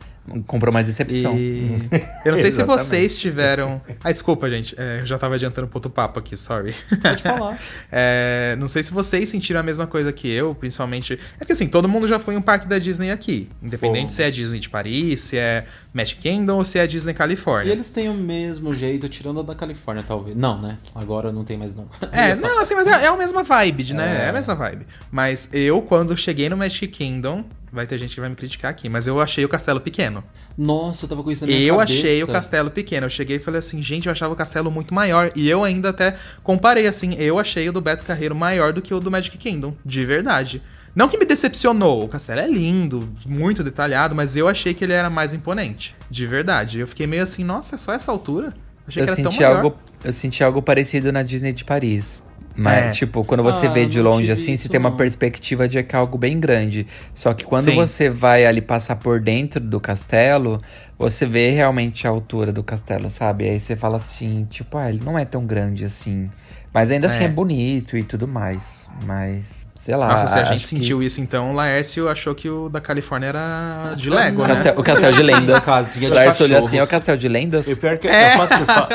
Comprou 0.45 0.73
mais 0.73 0.85
decepção. 0.85 1.37
E... 1.37 1.87
Eu 2.25 2.31
não 2.31 2.37
sei 2.37 2.51
se 2.51 2.63
vocês 2.63 3.15
tiveram. 3.15 3.81
Ah, 4.03 4.11
desculpa, 4.11 4.49
gente. 4.49 4.75
É, 4.77 4.99
eu 5.01 5.05
já 5.05 5.17
tava 5.17 5.35
adiantando 5.35 5.67
pro 5.67 5.77
outro 5.77 5.89
papo 5.89 6.19
aqui, 6.19 6.35
sorry. 6.35 6.75
Pode 7.01 7.23
falar. 7.23 7.57
É, 7.91 8.55
não 8.59 8.67
sei 8.67 8.83
se 8.83 8.91
vocês 8.91 9.29
sentiram 9.29 9.59
a 9.59 9.63
mesma 9.63 9.87
coisa 9.87 10.11
que 10.11 10.27
eu, 10.27 10.53
principalmente. 10.53 11.17
É 11.39 11.45
que 11.45 11.53
assim, 11.53 11.67
todo 11.67 11.87
mundo 11.87 12.07
já 12.07 12.19
foi 12.19 12.33
em 12.33 12.37
um 12.37 12.41
parque 12.41 12.67
da 12.67 12.77
Disney 12.77 13.11
aqui. 13.11 13.47
Independente 13.61 13.99
Fomos. 14.01 14.13
se 14.13 14.23
é 14.23 14.29
Disney 14.29 14.59
de 14.59 14.69
Paris, 14.69 15.19
se 15.21 15.37
é 15.37 15.65
Magic 15.93 16.19
Kingdom 16.21 16.57
ou 16.57 16.65
se 16.65 16.77
é 16.79 16.85
Disney 16.85 17.11
E 17.11 17.15
Califórnia. 17.15 17.71
eles 17.71 17.89
têm 17.89 18.09
o 18.09 18.13
mesmo 18.13 18.73
jeito, 18.73 19.07
tirando 19.07 19.39
a 19.39 19.43
da 19.43 19.55
Califórnia, 19.55 20.03
talvez. 20.05 20.35
Não, 20.35 20.61
né? 20.61 20.77
Agora 20.93 21.31
não 21.31 21.43
tem 21.43 21.57
mais 21.57 21.73
não. 21.73 21.85
É, 22.11 22.35
não, 22.35 22.61
assim, 22.61 22.75
mas 22.75 22.87
é, 22.87 23.05
é 23.05 23.07
a 23.07 23.15
mesma 23.15 23.43
vibe, 23.43 23.93
né? 23.93 24.21
É. 24.23 24.25
É 24.25 24.29
a 24.29 24.33
mesma 24.33 24.55
vibe. 24.55 24.85
Mas 25.11 25.49
eu, 25.53 25.81
quando 25.81 26.15
cheguei 26.17 26.49
no 26.49 26.57
Magic 26.57 26.87
Kingdom, 26.87 27.45
vai 27.77 27.87
ter 27.87 27.97
gente 27.97 28.13
que 28.13 28.19
vai 28.19 28.29
me 28.29 28.35
criticar 28.35 28.69
aqui, 28.69 28.89
mas 28.89 29.07
eu 29.07 29.21
achei 29.21 29.45
o 29.45 29.49
castelo 29.49 29.79
pequeno. 29.79 30.21
Nossa, 30.57 31.05
eu 31.05 31.09
tava 31.09 31.23
com 31.23 31.31
isso 31.31 31.45
na 31.45 31.47
minha 31.47 31.61
Eu 31.61 31.77
cabeça. 31.77 31.93
achei 31.99 32.23
o 32.23 32.27
castelo 32.27 32.69
pequeno. 32.69 33.05
Eu 33.05 33.09
cheguei 33.09 33.37
e 33.37 33.39
falei 33.39 33.59
assim, 33.59 33.81
gente, 33.81 34.07
eu 34.07 34.11
achava 34.11 34.33
o 34.33 34.35
castelo 34.35 34.69
muito 34.69 34.93
maior. 34.93 35.31
E 35.35 35.47
eu 35.49 35.63
ainda 35.63 35.89
até 35.89 36.17
comparei 36.43 36.87
assim, 36.87 37.13
eu 37.15 37.39
achei 37.39 37.69
o 37.69 37.71
do 37.71 37.79
Beto 37.79 38.03
Carreiro 38.03 38.35
maior 38.35 38.73
do 38.73 38.81
que 38.81 38.93
o 38.93 38.99
do 38.99 39.09
Magic 39.09 39.37
Kingdom, 39.37 39.73
de 39.85 40.03
verdade. 40.05 40.61
Não 40.95 41.07
que 41.07 41.17
me 41.17 41.25
decepcionou, 41.25 42.03
o 42.03 42.07
castelo 42.07 42.39
é 42.41 42.47
lindo, 42.47 43.07
muito 43.25 43.63
detalhado, 43.63 44.15
mas 44.15 44.35
eu 44.35 44.47
achei 44.47 44.73
que 44.73 44.83
ele 44.83 44.93
era 44.93 45.09
mais 45.11 45.31
imponente, 45.31 45.95
de 46.09 46.25
verdade. 46.25 46.79
Eu 46.79 46.87
fiquei 46.87 47.05
meio 47.05 47.21
assim, 47.21 47.43
nossa, 47.43 47.75
é 47.75 47.77
só 47.77 47.93
essa 47.93 48.11
altura? 48.11 48.51
Achei 48.87 49.03
Eu 49.03 49.05
que 49.05 49.11
era 49.11 49.21
tão 49.21 49.31
senti, 49.31 49.43
maior. 49.43 49.57
algo, 49.65 49.77
eu 50.03 50.11
senti 50.13 50.43
algo 50.43 50.59
parecido 50.61 51.11
na 51.11 51.21
Disney 51.21 51.53
de 51.53 51.63
Paris. 51.63 52.23
Mas, 52.57 52.85
É. 52.85 52.89
tipo, 52.91 53.23
quando 53.23 53.43
você 53.43 53.67
Ah, 53.67 53.71
vê 53.71 53.85
de 53.85 54.01
longe 54.01 54.31
assim, 54.31 54.53
isso, 54.53 54.63
você 54.63 54.69
tem 54.69 54.79
uma 54.79 54.89
não. 54.89 54.97
perspectiva 54.97 55.67
de 55.67 55.83
que 55.83 55.95
é 55.95 55.99
algo 55.99 56.17
bem 56.17 56.39
grande. 56.39 56.87
Só 57.13 57.31
que 57.33 57.45
quando 57.45 57.65
Sim. 57.65 57.75
você 57.75 58.09
vai 58.09 58.45
ali 58.47 58.61
passar 58.61 58.95
por 58.95 59.19
dentro 59.21 59.59
do 59.59 59.79
castelo, 59.79 60.59
você 60.97 61.25
vê 61.25 61.51
realmente 61.51 62.07
a 62.07 62.09
altura 62.09 62.51
do 62.51 62.63
castelo, 62.63 63.09
sabe? 63.11 63.47
Aí 63.47 63.59
você 63.59 63.75
fala 63.75 63.97
assim, 63.97 64.45
tipo, 64.49 64.75
ah, 64.77 64.89
ele 64.89 65.01
não 65.05 65.17
é 65.19 65.23
tão 65.25 65.45
grande 65.45 65.85
assim. 65.85 66.29
Mas 66.73 66.89
ainda 66.91 67.05
assim 67.07 67.23
É. 67.23 67.25
é 67.25 67.29
bonito 67.29 67.95
e 67.95 68.03
tudo 68.03 68.27
mais. 68.27 68.87
Mas, 69.05 69.66
sei 69.87 69.95
lá. 69.95 70.09
Nossa, 70.09 70.27
se 70.27 70.37
a 70.37 70.43
gente 70.43 70.59
que- 70.59 70.67
sentiu 70.67 71.01
isso 71.01 71.21
então, 71.21 71.51
o 71.51 71.53
Laércio 71.53 72.09
achou 72.09 72.35
que 72.35 72.49
o 72.49 72.67
da 72.67 72.81
Califórnia 72.81 73.27
era 73.29 73.93
de 73.95 74.09
Lego, 74.09 74.41
O 74.41 74.45
né? 74.45 74.53
castel- 74.53 74.73
o 74.77 74.83
castelo 74.83 75.15
de 75.15 75.23
lendas. 75.23 75.63
Casinha 75.65 76.09
de 76.09 76.13
Lars 76.15 76.41
olhou 76.41 76.49
cachorro. 76.55 76.67
assim, 76.67 76.77
é 76.79 76.83
o 76.83 76.87
castelo 76.87 77.17
de 77.17 77.27
lendas? 77.29 77.67
E 77.69 77.71
o 77.71 77.77
pior 77.77 77.93
é 77.93 77.97
que 77.97 78.05
É. 78.09 78.33
eu, 78.33 78.37
posso 78.37 78.53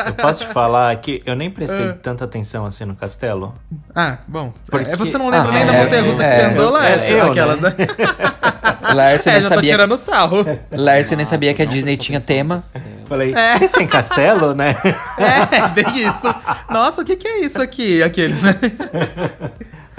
eu 0.09 0.15
posso 0.15 0.45
te 0.47 0.53
falar 0.53 0.95
que 0.97 1.23
eu 1.25 1.35
nem 1.35 1.51
prestei 1.51 1.95
tanta 2.03 2.27
atenção 2.27 2.67
assim 2.67 2.85
no 2.85 2.95
castelo. 2.95 3.55
Ah, 3.95 4.19
bom. 4.29 4.53
Porque- 4.71 4.91
É, 4.91 4.95
você 4.97 5.17
não 5.17 5.31
lembra 5.31 5.49
Ah, 5.49 5.53
nem 5.53 5.65
da 5.65 5.73
é, 5.73 5.83
montanha 5.85 6.03
russa 6.03 6.19
que 6.19 6.25
é, 6.25 6.29
você 6.29 6.41
andou, 6.43 6.69
é, 6.77 6.81
Laércio? 6.81 7.15
eu, 7.17 7.31
Aquelas, 7.31 7.61
né? 7.63 7.71
O 8.93 8.95
Lars 8.95 9.27
É, 9.27 9.33
nem 9.33 9.41
já 9.43 9.49
tô 9.49 9.55
sabia, 9.55 9.71
tirando 9.71 9.97
sarro. 9.97 10.45
Lars 10.71 11.11
nem 11.13 11.25
sabia 11.25 11.55
que 11.55 11.63
a 11.63 11.65
Disney 11.65 11.97
tinha 11.97 12.21
tema. 12.21 12.63
Falei, 13.07 13.33
vocês 13.57 13.73
têm 13.73 13.87
castelo, 13.87 14.55
né? 14.55 14.77
É, 15.17 15.69
bem 15.69 15.97
isso. 16.09 16.35
Nossa, 16.69 17.01
o 17.01 17.05
que, 17.05 17.17
que 17.17 17.27
é 17.27 17.41
isso 17.41 17.63
aqui? 17.63 18.03
Aqueles, 18.03 18.43
né? 18.43 18.55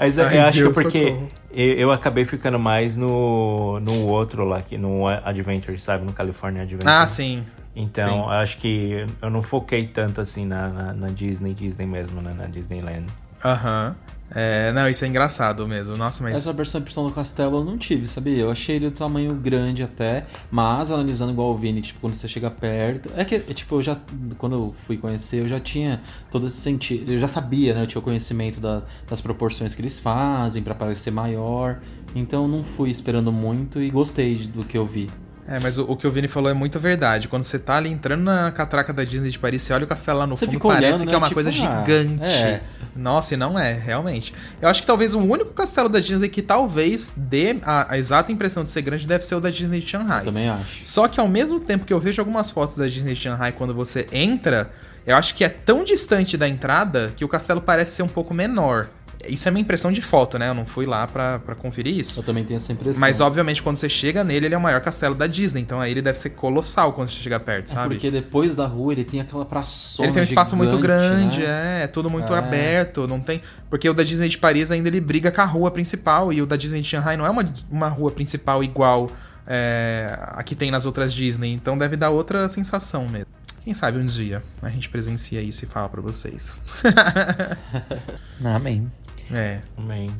Mas 0.04 0.18
eu, 0.18 0.26
Ai, 0.26 0.38
eu 0.38 0.42
acho 0.42 0.58
Deus, 0.58 0.76
que 0.76 0.82
porque 0.82 1.16
eu, 1.50 1.74
eu 1.76 1.90
acabei 1.90 2.26
ficando 2.26 2.58
mais 2.58 2.94
no, 2.94 3.80
no 3.80 4.06
outro 4.06 4.44
lá, 4.44 4.60
que 4.60 4.76
no 4.76 5.08
Adventure, 5.08 5.78
sabe? 5.80 6.04
No 6.04 6.12
California 6.12 6.62
Adventure. 6.62 6.90
Ah, 6.90 7.06
sim. 7.06 7.42
Então, 7.74 8.24
sim. 8.24 8.30
acho 8.34 8.58
que 8.58 9.06
eu 9.22 9.30
não 9.30 9.42
foquei 9.42 9.86
tanto 9.86 10.20
assim 10.20 10.44
na, 10.44 10.68
na, 10.68 10.92
na 10.92 11.06
Disney, 11.08 11.54
Disney 11.54 11.86
mesmo, 11.86 12.20
né? 12.20 12.34
Na 12.36 12.44
Disneyland. 12.44 13.06
Aham. 13.42 13.96
É, 14.34 14.72
não, 14.72 14.88
isso 14.88 15.04
é 15.04 15.08
engraçado 15.08 15.66
mesmo. 15.68 15.96
Nossa, 15.96 16.22
mas. 16.24 16.36
Essa 16.36 16.52
versão 16.52 17.06
do 17.06 17.12
castelo 17.12 17.58
eu 17.58 17.64
não 17.64 17.78
tive, 17.78 18.06
sabia? 18.06 18.38
Eu 18.38 18.50
achei 18.50 18.76
ele 18.76 18.90
do 18.90 18.96
tamanho 18.96 19.32
grande 19.34 19.82
até, 19.82 20.26
mas 20.50 20.90
analisando 20.90 21.32
igual 21.32 21.52
o 21.52 21.56
Vini, 21.56 21.80
tipo, 21.80 22.00
quando 22.00 22.14
você 22.14 22.26
chega 22.26 22.50
perto. 22.50 23.10
É 23.16 23.24
que, 23.24 23.36
é, 23.36 23.38
tipo, 23.38 23.76
eu 23.76 23.82
já. 23.82 23.96
Quando 24.36 24.56
eu 24.56 24.74
fui 24.86 24.96
conhecer, 24.96 25.40
eu 25.40 25.48
já 25.48 25.60
tinha 25.60 26.02
todo 26.30 26.46
esse 26.48 26.56
sentido. 26.56 27.12
Eu 27.12 27.18
já 27.18 27.28
sabia, 27.28 27.74
né? 27.74 27.82
Eu 27.82 27.86
tinha 27.86 28.00
o 28.00 28.02
conhecimento 28.02 28.58
da- 28.60 28.82
das 29.08 29.20
proporções 29.20 29.74
que 29.74 29.80
eles 29.80 30.00
fazem 30.00 30.62
pra 30.62 30.74
parecer 30.74 31.10
maior. 31.12 31.78
Então 32.14 32.46
não 32.48 32.62
fui 32.64 32.90
esperando 32.90 33.30
muito 33.32 33.80
e 33.80 33.90
gostei 33.90 34.36
do 34.46 34.64
que 34.64 34.76
eu 34.78 34.86
vi. 34.86 35.08
É, 35.46 35.58
mas 35.60 35.76
o, 35.76 35.84
o 35.84 35.96
que 35.96 36.06
o 36.06 36.10
Vini 36.10 36.26
falou 36.26 36.50
é 36.50 36.54
muito 36.54 36.80
verdade. 36.80 37.28
Quando 37.28 37.42
você 37.42 37.58
tá 37.58 37.76
ali 37.76 37.90
entrando 37.90 38.22
na 38.22 38.50
catraca 38.50 38.92
da 38.92 39.04
Disney 39.04 39.30
de 39.30 39.38
Paris, 39.38 39.60
você 39.62 39.72
olha 39.74 39.84
o 39.84 39.86
castelo 39.86 40.18
lá 40.20 40.26
no 40.26 40.36
Você 40.36 40.46
fundo, 40.46 40.58
parece 40.58 40.86
olhando, 40.86 41.00
que 41.00 41.06
né? 41.06 41.12
é 41.12 41.16
uma 41.18 41.26
Tipo, 41.28 41.34
coisa 41.34 41.50
ah, 41.50 41.52
gigante. 41.52 42.24
é. 42.24 42.62
Nossa, 42.96 43.34
e 43.34 43.36
não 43.36 43.58
é, 43.58 43.72
realmente. 43.74 44.32
Eu 44.62 44.68
acho 44.68 44.80
que 44.80 44.86
talvez 44.86 45.12
o 45.14 45.18
único 45.18 45.52
castelo 45.52 45.88
da 45.88 46.00
Disney 46.00 46.28
que 46.28 46.40
talvez 46.40 47.12
dê 47.16 47.56
a, 47.62 47.92
a 47.92 47.98
exata 47.98 48.32
impressão 48.32 48.62
de 48.62 48.70
ser 48.70 48.82
grande 48.82 49.06
deve 49.06 49.26
ser 49.26 49.34
o 49.34 49.40
da 49.40 49.50
Disney 49.50 49.80
de 49.80 49.86
Shanghai. 49.86 50.20
Eu 50.20 50.24
também 50.26 50.48
acho. 50.48 50.84
Só 50.86 51.08
que 51.08 51.20
ao 51.20 51.28
mesmo 51.28 51.60
tempo 51.60 51.84
que 51.84 51.92
eu 51.92 52.00
vejo 52.00 52.22
algumas 52.22 52.50
fotos 52.50 52.76
da 52.76 52.86
Disney 52.86 53.14
de 53.14 53.20
Shanghai 53.20 53.52
quando 53.52 53.74
você 53.74 54.06
entra, 54.12 54.70
eu 55.06 55.14
acho 55.16 55.34
que 55.34 55.44
é 55.44 55.48
tão 55.50 55.84
distante 55.84 56.36
da 56.38 56.48
entrada 56.48 57.12
que 57.14 57.24
o 57.24 57.28
castelo 57.28 57.60
parece 57.60 57.92
ser 57.96 58.02
um 58.02 58.08
pouco 58.08 58.32
menor. 58.32 58.88
Isso 59.28 59.48
é 59.48 59.50
minha 59.50 59.62
impressão 59.62 59.90
de 59.92 60.00
foto, 60.02 60.38
né? 60.38 60.48
Eu 60.48 60.54
não 60.54 60.66
fui 60.66 60.86
lá 60.86 61.06
pra, 61.06 61.38
pra 61.38 61.54
conferir 61.54 61.96
isso. 61.98 62.20
Eu 62.20 62.24
também 62.24 62.44
tenho 62.44 62.56
essa 62.56 62.72
impressão. 62.72 63.00
Mas, 63.00 63.20
obviamente, 63.20 63.62
quando 63.62 63.76
você 63.76 63.88
chega 63.88 64.22
nele, 64.24 64.46
ele 64.46 64.54
é 64.54 64.58
o 64.58 64.60
maior 64.60 64.80
castelo 64.80 65.14
da 65.14 65.26
Disney. 65.26 65.60
Então 65.62 65.80
aí 65.80 65.90
ele 65.90 66.02
deve 66.02 66.18
ser 66.18 66.30
colossal 66.30 66.92
quando 66.92 67.08
você 67.10 67.20
chega 67.20 67.38
perto, 67.40 67.70
É 67.70 67.74
sabe? 67.74 67.94
porque 67.94 68.10
depois 68.10 68.54
da 68.56 68.66
rua 68.66 68.92
ele 68.92 69.04
tem 69.04 69.20
aquela 69.20 69.44
praçona 69.44 70.06
Ele 70.06 70.12
tem 70.14 70.20
um 70.22 70.24
espaço 70.24 70.56
muito 70.56 70.76
gigante, 70.76 70.82
grande, 70.82 71.40
né? 71.40 71.80
é, 71.80 71.84
é 71.84 71.86
tudo 71.86 72.08
muito 72.10 72.32
É. 72.34 72.38
aberto, 72.38 73.06
não 73.08 73.20
tem... 73.20 73.40
Porque 73.70 73.88
o 73.88 73.94
da 73.94 74.02
Disney 74.02 74.28
de 74.28 74.38
Paris 74.38 74.70
ainda 74.70 74.88
ele 74.88 75.00
briga 75.00 75.30
com 75.32 75.40
a 75.40 75.44
rua 75.44 75.70
principal, 75.70 76.32
e 76.32 76.40
o 76.42 76.46
da 76.46 76.56
Disney 76.56 76.80
de 76.80 76.88
Shanghai 76.88 77.16
não 77.16 77.26
é 77.26 77.30
uma, 77.30 77.44
uma 77.70 77.88
rua 77.88 78.10
principal 78.10 78.62
igual 78.62 79.10
é, 79.46 80.16
a 80.20 80.42
que 80.42 80.54
tem 80.54 80.70
nas 80.70 80.86
outras 80.86 81.12
Disney, 81.12 81.52
então 81.52 81.76
deve 81.76 81.96
dar 81.96 82.10
outra 82.10 82.48
sensação 82.48 83.08
mesmo. 83.08 83.26
Quem 83.64 83.72
sabe 83.74 83.98
um 83.98 84.04
dia 84.04 84.42
a 84.62 84.68
gente 84.68 84.88
presencia 84.90 85.40
isso 85.40 85.64
e 85.64 85.68
fala 85.68 85.88
pra 85.88 86.02
vocês. 86.02 86.60
Amém. 88.44 88.90
É. 89.32 89.60
Amém. 89.76 90.10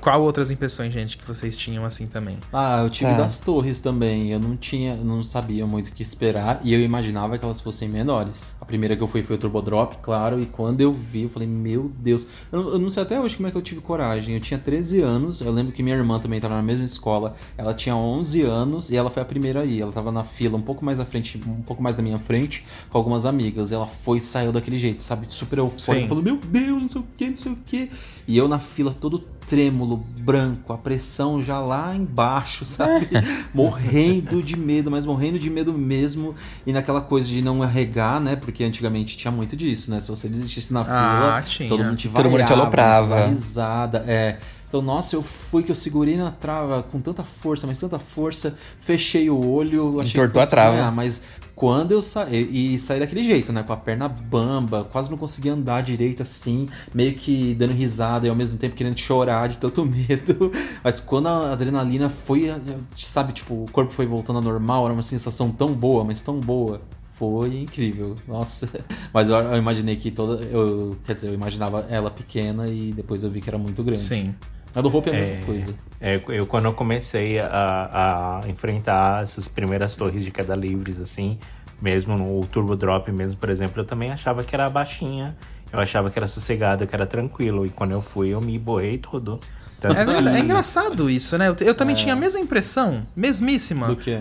Qual 0.00 0.22
outras 0.22 0.48
impressões, 0.52 0.92
gente, 0.92 1.18
que 1.18 1.26
vocês 1.26 1.56
tinham 1.56 1.84
assim 1.84 2.06
também? 2.06 2.38
Ah, 2.52 2.82
eu 2.84 2.88
tive 2.88 3.10
Tá. 3.10 3.16
das 3.16 3.40
torres 3.40 3.80
também. 3.80 4.30
Eu 4.30 4.38
não 4.38 4.56
tinha, 4.56 4.94
não 4.94 5.24
sabia 5.24 5.66
muito 5.66 5.88
o 5.88 5.92
que 5.92 6.04
esperar 6.04 6.60
e 6.62 6.72
eu 6.72 6.80
imaginava 6.80 7.36
que 7.36 7.44
elas 7.44 7.60
fossem 7.60 7.88
menores. 7.88 8.52
A 8.60 8.64
primeira 8.64 8.94
que 8.96 9.02
eu 9.02 9.08
fui 9.08 9.24
foi 9.24 9.34
o 9.34 9.38
Turbo 9.40 9.60
Drop, 9.60 9.96
claro, 10.00 10.40
e 10.40 10.46
quando 10.46 10.80
eu 10.80 10.92
vi, 10.92 11.22
eu 11.24 11.28
falei, 11.28 11.48
meu 11.48 11.90
Deus. 11.98 12.28
Eu, 12.52 12.74
eu 12.74 12.78
não 12.78 12.88
sei 12.90 13.02
até 13.02 13.20
hoje 13.20 13.34
como 13.36 13.48
é 13.48 13.50
que 13.50 13.56
eu 13.56 13.62
tive 13.62 13.80
coragem. 13.80 14.34
Eu 14.34 14.40
tinha 14.40 14.56
13 14.58 15.00
anos, 15.00 15.40
eu 15.40 15.50
lembro 15.50 15.72
que 15.72 15.82
minha 15.82 15.96
irmã 15.96 16.20
também 16.20 16.38
estava 16.38 16.54
na 16.54 16.62
mesma 16.62 16.84
escola. 16.84 17.34
Ela 17.56 17.74
tinha 17.74 17.96
11 17.96 18.42
anos 18.42 18.90
e 18.90 18.96
ela 18.96 19.10
foi 19.10 19.20
a 19.22 19.26
primeira 19.26 19.62
aí. 19.62 19.80
Ela 19.80 19.90
tava 19.90 20.12
na 20.12 20.22
fila 20.22 20.56
um 20.56 20.62
pouco 20.62 20.84
mais 20.84 21.00
à 21.00 21.04
frente, 21.04 21.40
um 21.44 21.62
pouco 21.62 21.82
mais 21.82 21.96
da 21.96 22.02
minha 22.04 22.18
frente, 22.18 22.64
com 22.88 22.96
algumas 22.98 23.26
amigas. 23.26 23.72
Ela 23.72 23.88
foi 23.88 24.18
e 24.18 24.20
saiu 24.20 24.52
daquele 24.52 24.78
jeito, 24.78 25.02
sabe? 25.02 25.26
Super 25.28 25.58
eufórica. 25.58 26.06
Falou, 26.06 26.22
meu 26.22 26.36
Deus, 26.36 26.82
não 26.82 26.88
sei 26.88 27.00
o 27.00 27.06
que, 27.16 27.30
não 27.30 27.36
sei 27.36 27.52
o 27.52 27.58
que. 27.66 27.90
E 28.28 28.36
eu 28.36 28.46
na 28.46 28.58
fila 28.58 28.92
todo 28.92 29.18
trêmulo, 29.48 30.04
branco, 30.20 30.70
a 30.74 30.76
pressão 30.76 31.40
já 31.40 31.58
lá 31.58 31.96
embaixo, 31.96 32.66
sabe? 32.68 33.08
morrendo 33.54 34.42
de 34.42 34.54
medo, 34.56 34.90
mas 34.90 35.06
morrendo 35.06 35.38
de 35.38 35.48
medo 35.48 35.72
mesmo. 35.72 36.34
E 36.66 36.72
naquela 36.72 37.00
coisa 37.00 37.26
de 37.26 37.40
não 37.40 37.62
arregar, 37.62 38.20
né? 38.20 38.36
Porque 38.36 38.62
antigamente 38.62 39.16
tinha 39.16 39.32
muito 39.32 39.56
disso, 39.56 39.90
né? 39.90 40.00
Se 40.00 40.10
você 40.10 40.28
desistisse 40.28 40.72
na 40.74 40.80
Ah, 40.82 40.84
fila, 40.84 41.42
tinha. 41.42 41.68
todo 41.70 41.82
mundo 41.84 41.96
te 41.96 42.08
Todo 42.08 42.24
mundo 42.26 42.34
te 42.36 42.42
vaiava, 42.42 42.54
aloprava. 42.62 43.26
risada. 43.28 44.04
É. 44.06 44.38
Então, 44.68 44.82
nossa, 44.82 45.16
eu 45.16 45.22
fui 45.22 45.62
que 45.62 45.70
eu 45.72 45.74
segurei 45.74 46.16
na 46.16 46.30
trava 46.30 46.82
com 46.82 47.00
tanta 47.00 47.24
força, 47.24 47.66
mas 47.66 47.78
tanta 47.78 47.98
força, 47.98 48.54
fechei 48.80 49.30
o 49.30 49.46
olho, 49.50 49.98
achei 50.00 50.20
Entortou 50.20 50.26
que 50.28 50.32
fosse 50.34 50.44
a 50.44 50.46
trava. 50.46 50.70
desmaiar, 50.72 50.94
mas 50.94 51.22
quando 51.54 51.90
eu 51.92 52.00
saí, 52.02 52.74
e 52.74 52.78
saí 52.78 53.00
daquele 53.00 53.24
jeito, 53.24 53.52
né, 53.52 53.62
com 53.64 53.72
a 53.72 53.76
perna 53.76 54.08
bamba, 54.08 54.84
quase 54.84 55.10
não 55.10 55.16
conseguia 55.18 55.54
andar 55.54 55.82
direito 55.82 56.22
assim, 56.22 56.68
meio 56.94 57.14
que 57.14 57.54
dando 57.54 57.72
risada 57.72 58.26
e 58.26 58.30
ao 58.30 58.36
mesmo 58.36 58.58
tempo 58.58 58.76
querendo 58.76 58.96
chorar 58.98 59.48
de 59.48 59.58
tanto 59.58 59.84
medo. 59.86 60.52
Mas 60.84 61.00
quando 61.00 61.26
a 61.28 61.52
adrenalina 61.52 62.08
foi, 62.10 62.52
sabe, 62.96 63.32
tipo, 63.32 63.64
o 63.64 63.70
corpo 63.72 63.92
foi 63.92 64.06
voltando 64.06 64.36
ao 64.36 64.42
normal, 64.42 64.84
era 64.84 64.94
uma 64.94 65.02
sensação 65.02 65.50
tão 65.50 65.72
boa, 65.72 66.04
mas 66.04 66.20
tão 66.20 66.38
boa. 66.38 66.80
Foi 67.14 67.62
incrível, 67.62 68.14
nossa. 68.28 68.68
Mas 69.12 69.28
eu, 69.28 69.34
eu 69.34 69.56
imaginei 69.56 69.96
que 69.96 70.08
toda. 70.08 70.40
Eu, 70.44 70.96
quer 71.04 71.16
dizer, 71.16 71.26
eu 71.30 71.34
imaginava 71.34 71.84
ela 71.90 72.12
pequena 72.12 72.68
e 72.68 72.92
depois 72.92 73.24
eu 73.24 73.28
vi 73.28 73.40
que 73.40 73.50
era 73.50 73.58
muito 73.58 73.82
grande. 73.82 73.98
Sim. 73.98 74.32
A 74.74 74.80
do 74.80 74.94
Hope 74.94 75.10
é 75.10 75.12
a 75.12 75.16
É, 75.16 75.20
mesma 75.20 75.36
coisa. 75.46 75.74
É, 76.00 76.20
eu 76.28 76.46
quando 76.46 76.66
eu 76.66 76.72
comecei 76.72 77.38
a, 77.40 78.40
a 78.44 78.48
enfrentar 78.48 79.22
essas 79.22 79.48
primeiras 79.48 79.96
torres 79.96 80.24
de 80.24 80.30
queda 80.30 80.54
livres, 80.54 81.00
assim, 81.00 81.38
mesmo 81.80 82.16
no 82.16 82.46
Turbo 82.46 82.76
Drop 82.76 83.10
mesmo, 83.10 83.38
por 83.40 83.50
exemplo, 83.50 83.80
eu 83.80 83.84
também 83.84 84.10
achava 84.10 84.42
que 84.44 84.54
era 84.54 84.68
baixinha, 84.70 85.36
eu 85.72 85.80
achava 85.80 86.10
que 86.10 86.18
era 86.18 86.28
sossegado, 86.28 86.86
que 86.86 86.94
era 86.94 87.06
tranquilo, 87.06 87.66
e 87.66 87.70
quando 87.70 87.92
eu 87.92 88.02
fui 88.02 88.28
eu 88.30 88.40
me 88.40 88.58
borrei 88.58 88.98
todo. 88.98 89.40
É, 89.80 89.88
verdade, 90.04 90.28
é 90.28 90.32
que- 90.32 90.38
engraçado 90.40 91.08
isso, 91.08 91.38
né? 91.38 91.48
Eu, 91.48 91.56
eu 91.60 91.74
também 91.74 91.94
tinha 91.94 92.12
a 92.12 92.16
mesma 92.16 92.40
impressão, 92.40 93.06
mesmíssima. 93.14 93.86
Do 93.86 93.96
quê? 93.96 94.20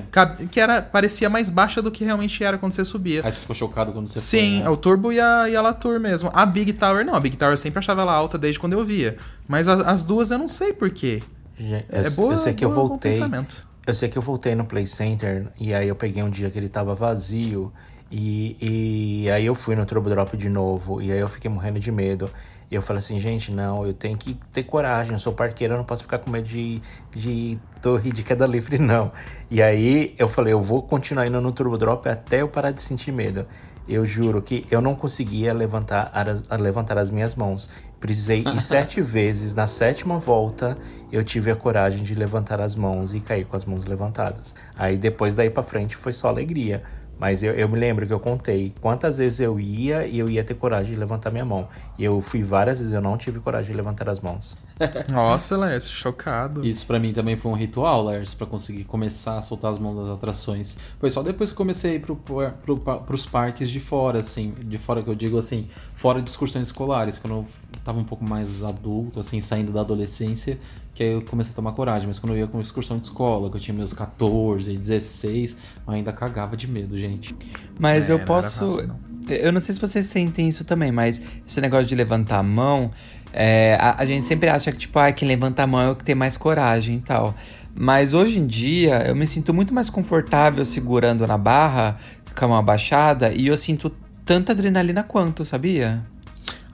Que 0.52 0.60
era, 0.60 0.82
parecia 0.82 1.30
mais 1.30 1.50
baixa 1.50 1.82
do 1.82 1.90
que 1.90 2.04
realmente 2.06 2.44
era 2.44 2.58
quando 2.58 2.74
você 2.74 2.86
subia. 2.86 3.22
Aí 3.26 3.32
você 3.32 3.40
ficou 3.40 3.56
chocado 3.56 3.92
quando 3.92 4.08
você 4.08 4.20
Sim, 4.20 4.58
foi, 4.58 4.64
né? 4.66 4.70
o 4.70 4.78
Turbo 4.78 5.12
e 5.12 5.20
a, 5.20 5.50
e 5.50 5.56
a 5.56 5.62
Latour 5.62 6.00
mesmo. 6.00 6.30
A 6.34 6.46
Big 6.46 6.74
Tower 6.74 7.04
não, 7.06 7.16
a 7.16 7.20
Big 7.20 7.36
Tower 7.38 7.54
eu 7.54 7.58
sempre 7.58 7.80
achava 7.80 8.02
ela 8.04 8.14
alta 8.14 8.38
desde 8.38 8.60
quando 8.60 8.74
eu 8.74 8.86
via. 8.86 9.18
Mas 9.48 9.68
a- 9.68 9.82
as 9.90 10.04
duas 10.04 10.30
eu 10.30 10.38
não 10.38 10.48
sei 10.50 10.74
porquê. 10.74 11.24
Eu, 11.60 11.84
É 11.90 12.10
boa, 12.12 12.34
eu 12.34 12.38
sei 12.38 12.54
que 12.54 12.64
eu 12.64 12.70
boa- 12.70 12.82
bom 12.84 12.88
voltei. 12.90 13.14
pensamento. 13.14 13.66
Eu 13.88 13.94
sei 13.96 14.10
que 14.10 14.18
eu 14.18 14.22
voltei 14.22 14.54
no 14.54 14.66
Play 14.66 14.86
Center 14.86 15.48
e 15.60 15.74
aí 15.74 15.88
eu 15.88 15.96
peguei 15.96 16.22
um 16.22 16.30
dia 16.30 16.50
que 16.52 16.60
ele 16.60 16.70
tava 16.70 16.94
vazio 16.94 17.72
e, 18.12 19.24
e 19.26 19.32
aí 19.32 19.46
eu 19.46 19.56
fui 19.56 19.76
no 19.76 19.86
Turbo 19.86 20.10
Drop 20.10 20.36
de 20.38 20.50
novo 20.50 21.02
e 21.02 21.12
aí 21.12 21.20
eu 21.20 21.28
fiquei 21.28 21.50
morrendo 21.50 21.80
de 21.80 21.92
medo. 21.92 22.30
E 22.70 22.76
eu 22.76 22.82
falei 22.82 23.00
assim, 23.00 23.20
gente, 23.20 23.52
não, 23.52 23.86
eu 23.86 23.94
tenho 23.94 24.18
que 24.18 24.34
ter 24.52 24.64
coragem, 24.64 25.14
eu 25.14 25.20
sou 25.20 25.32
parqueiro, 25.32 25.74
eu 25.74 25.78
não 25.78 25.86
posso 25.86 26.04
ficar 26.04 26.20
com 26.20 26.30
medo 26.30 26.48
de, 26.48 26.82
de 27.16 27.58
torre 27.82 28.12
de 28.12 28.24
queda 28.24 28.46
livre, 28.46 28.78
não. 28.78 29.12
E 29.50 29.62
aí 29.62 30.14
eu 30.18 30.28
falei, 30.28 30.52
eu 30.52 30.62
vou 30.62 30.82
continuar 30.82 31.26
indo 31.28 31.40
no 31.40 31.52
Turbo 31.54 31.78
Drop 31.78 32.08
até 32.10 32.42
eu 32.42 32.50
parar 32.50 32.72
de 32.72 32.82
sentir 32.82 33.14
medo. 33.14 33.46
Eu 33.88 34.04
juro 34.04 34.42
que 34.42 34.68
eu 34.70 34.82
não 34.82 34.96
conseguia 34.96 35.54
levantar, 35.54 36.12
as- 36.14 36.44
a 36.50 36.58
levantar 36.58 36.98
as 36.98 37.10
minhas 37.10 37.36
mãos. 37.36 37.70
Precisei 38.02 38.42
ir 38.42 38.60
sete 38.60 39.00
vezes. 39.02 39.54
Na 39.54 39.66
sétima 39.66 40.20
volta, 40.20 40.76
eu 41.10 41.24
tive 41.24 41.50
a 41.50 41.56
coragem 41.56 42.04
de 42.04 42.14
levantar 42.14 42.60
as 42.60 42.76
mãos 42.76 43.16
e 43.16 43.22
cair 43.22 43.46
com 43.46 43.56
as 43.56 43.64
mãos 43.64 43.86
levantadas. 43.86 44.54
Aí 44.78 44.98
depois 44.98 45.38
daí 45.38 45.50
pra 45.50 45.64
frente 45.64 45.96
foi 45.96 46.12
só 46.12 46.28
alegria. 46.28 46.84
Mas 47.20 47.42
eu, 47.42 47.54
eu 47.54 47.68
me 47.68 47.78
lembro 47.78 48.06
que 48.06 48.14
eu 48.14 48.20
contei 48.20 48.74
quantas 48.80 49.18
vezes 49.18 49.40
eu 49.40 49.60
ia 49.60 50.06
e 50.06 50.20
eu 50.20 50.30
ia 50.30 50.44
ter 50.44 50.54
coragem 50.54 50.94
de 50.94 51.00
levantar 51.00 51.32
minha 51.32 51.46
mão. 51.46 51.68
E 51.98 52.04
eu 52.04 52.22
fui 52.22 52.44
várias 52.44 52.78
vezes, 52.80 52.94
eu 52.94 53.02
não 53.02 53.18
tive 53.18 53.40
coragem 53.40 53.72
de 53.72 53.78
levantar 53.78 54.10
as 54.10 54.20
mãos. 54.20 54.58
Nossa, 55.10 55.58
Lércio, 55.58 55.92
chocado. 55.92 56.66
Isso 56.66 56.86
pra 56.86 57.00
mim 57.00 57.14
também 57.14 57.36
foi 57.36 57.52
um 57.52 57.56
ritual, 57.56 58.04
Lars, 58.04 58.34
pra 58.34 58.46
conseguir 58.46 58.84
começar 58.84 59.38
a 59.38 59.42
soltar 59.42 59.72
as 59.72 59.80
mãos 59.80 60.04
das 60.04 60.14
atrações. 60.14 60.78
Foi 61.00 61.10
só 61.10 61.24
depois 61.24 61.50
que 61.50 61.54
eu 61.54 61.58
comecei 61.58 61.92
a 61.92 61.94
ir 61.96 62.00
pro, 62.00 62.16
pro, 62.16 62.52
pro, 62.52 62.78
pros 62.78 63.26
parques 63.26 63.70
de 63.70 63.80
fora, 63.80 64.20
assim. 64.20 64.54
De 64.60 64.78
fora 64.78 65.02
que 65.02 65.10
eu 65.10 65.16
digo 65.16 65.38
assim, 65.38 65.68
fora 65.94 66.22
de 66.22 66.30
excursões 66.30 66.68
escolares, 66.68 67.18
quando 67.18 67.34
eu 67.34 67.46
tava 67.84 68.00
um 68.00 68.04
pouco 68.04 68.24
mais 68.24 68.64
adulto, 68.64 69.20
assim, 69.20 69.42
saindo 69.42 69.72
da 69.72 69.82
adolescência, 69.82 70.58
que 70.94 71.04
aí 71.04 71.14
eu 71.14 71.22
comecei 71.22 71.52
a 71.52 71.56
tomar 71.56 71.72
coragem. 71.72 72.08
Mas 72.08 72.20
quando 72.20 72.34
eu 72.34 72.40
ia 72.40 72.48
com 72.48 72.60
excursão 72.60 72.98
de 72.98 73.04
escola, 73.04 73.50
que 73.50 73.58
eu 73.58 73.62
tinha 73.62 73.76
meus 73.76 73.94
14, 73.94 74.78
16, 74.78 75.56
eu 75.88 75.94
ainda 75.94 76.12
cagava 76.12 76.58
de 76.58 76.68
medo, 76.68 76.98
gente. 76.98 77.36
Mas 77.80 78.10
É, 78.10 78.14
eu 78.14 78.18
não 78.20 78.26
posso. 78.26 78.70
fácil, 78.70 78.88
não. 78.88 78.98
eu 79.30 79.52
não 79.52 79.62
sei 79.62 79.76
se 79.76 79.82
vocês 79.82 80.06
sentem 80.06 80.50
isso 80.50 80.66
também, 80.66 80.92
mas 80.92 81.22
esse 81.48 81.62
negócio 81.62 81.86
de 81.86 81.96
levantar 81.96 82.40
a 82.40 82.44
mão, 82.44 82.92
é, 83.32 83.78
a, 83.80 84.02
a 84.02 84.06
gente 84.06 84.26
sempre 84.26 84.50
acha 84.50 84.72
que, 84.72 84.78
tipo, 84.78 84.98
ah, 85.00 85.12
quem 85.12 85.28
levanta 85.28 85.64
a 85.64 85.68
mão 85.68 85.82
é 85.82 85.90
o 85.90 85.96
que 85.96 86.04
tem 86.04 86.16
mais 86.16 86.38
coragem 86.38 86.98
e 86.98 87.02
tal. 87.02 87.36
Mas 87.80 88.14
hoje 88.14 88.40
em 88.40 88.48
dia 88.48 89.04
eu 89.08 89.16
me 89.16 89.28
sinto 89.28 89.54
muito 89.54 89.74
mais 89.74 89.90
confortável 89.90 90.66
segurando 90.66 91.28
na 91.28 91.38
barra, 91.38 92.00
com 92.36 92.46
a 92.46 92.48
mão 92.48 92.58
abaixada, 92.58 93.32
e 93.32 93.48
eu 93.48 93.56
sinto 93.56 93.92
tanta 94.26 94.52
adrenalina 94.52 95.04
quanto, 95.04 95.46
sabia? 95.46 96.02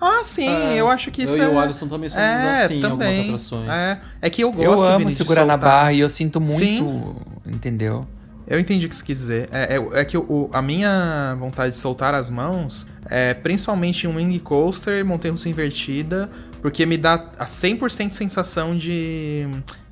Ah, 0.05 0.21
sim, 0.23 0.49
É, 0.49 0.75
eu 0.75 0.89
acho 0.89 1.09
que 1.11 1.23
isso 1.23 1.37
eu 1.37 1.43
é... 1.43 1.51
e 1.51 1.55
o 1.55 1.59
Alisson 1.59 1.87
também 1.87 2.09
somos 2.09 2.25
é, 2.25 2.63
assim 2.65 2.77
em 2.77 2.81
também. 2.81 3.19
algumas 3.21 3.47
atrações. 3.47 3.69
É, 3.69 3.99
é 4.21 4.29
que 4.29 4.43
eu 4.43 4.51
gosto, 4.51 4.63
eu 4.63 4.83
amo 4.83 4.99
Vini, 4.99 5.11
de 5.11 5.15
segurar 5.15 5.45
na 5.45 5.55
barra 5.55 5.93
e 5.93 5.99
eu 6.01 6.09
sinto 6.09 6.41
muito, 6.41 6.57
Sim. 6.59 7.15
entendeu? 7.45 8.05
Eu 8.45 8.59
entendi 8.59 8.85
o 8.85 8.89
que 8.89 8.95
você 8.95 9.05
quis 9.05 9.17
dizer. 9.17 9.49
É, 9.51 9.77
é, 9.77 10.01
é 10.01 10.05
que 10.05 10.17
o, 10.17 10.49
a 10.51 10.61
minha 10.61 11.35
vontade 11.39 11.71
de 11.71 11.77
soltar 11.77 12.13
as 12.13 12.29
mãos 12.29 12.85
é 13.09 13.33
principalmente 13.33 14.05
em 14.05 14.09
um 14.09 14.15
wing 14.15 14.37
coaster, 14.39 15.05
montanha-russa 15.05 15.47
invertida, 15.47 16.29
porque 16.61 16.85
me 16.85 16.97
dá 16.97 17.25
a 17.39 17.45
100% 17.45 18.11
sensação 18.11 18.75
de, 18.75 19.47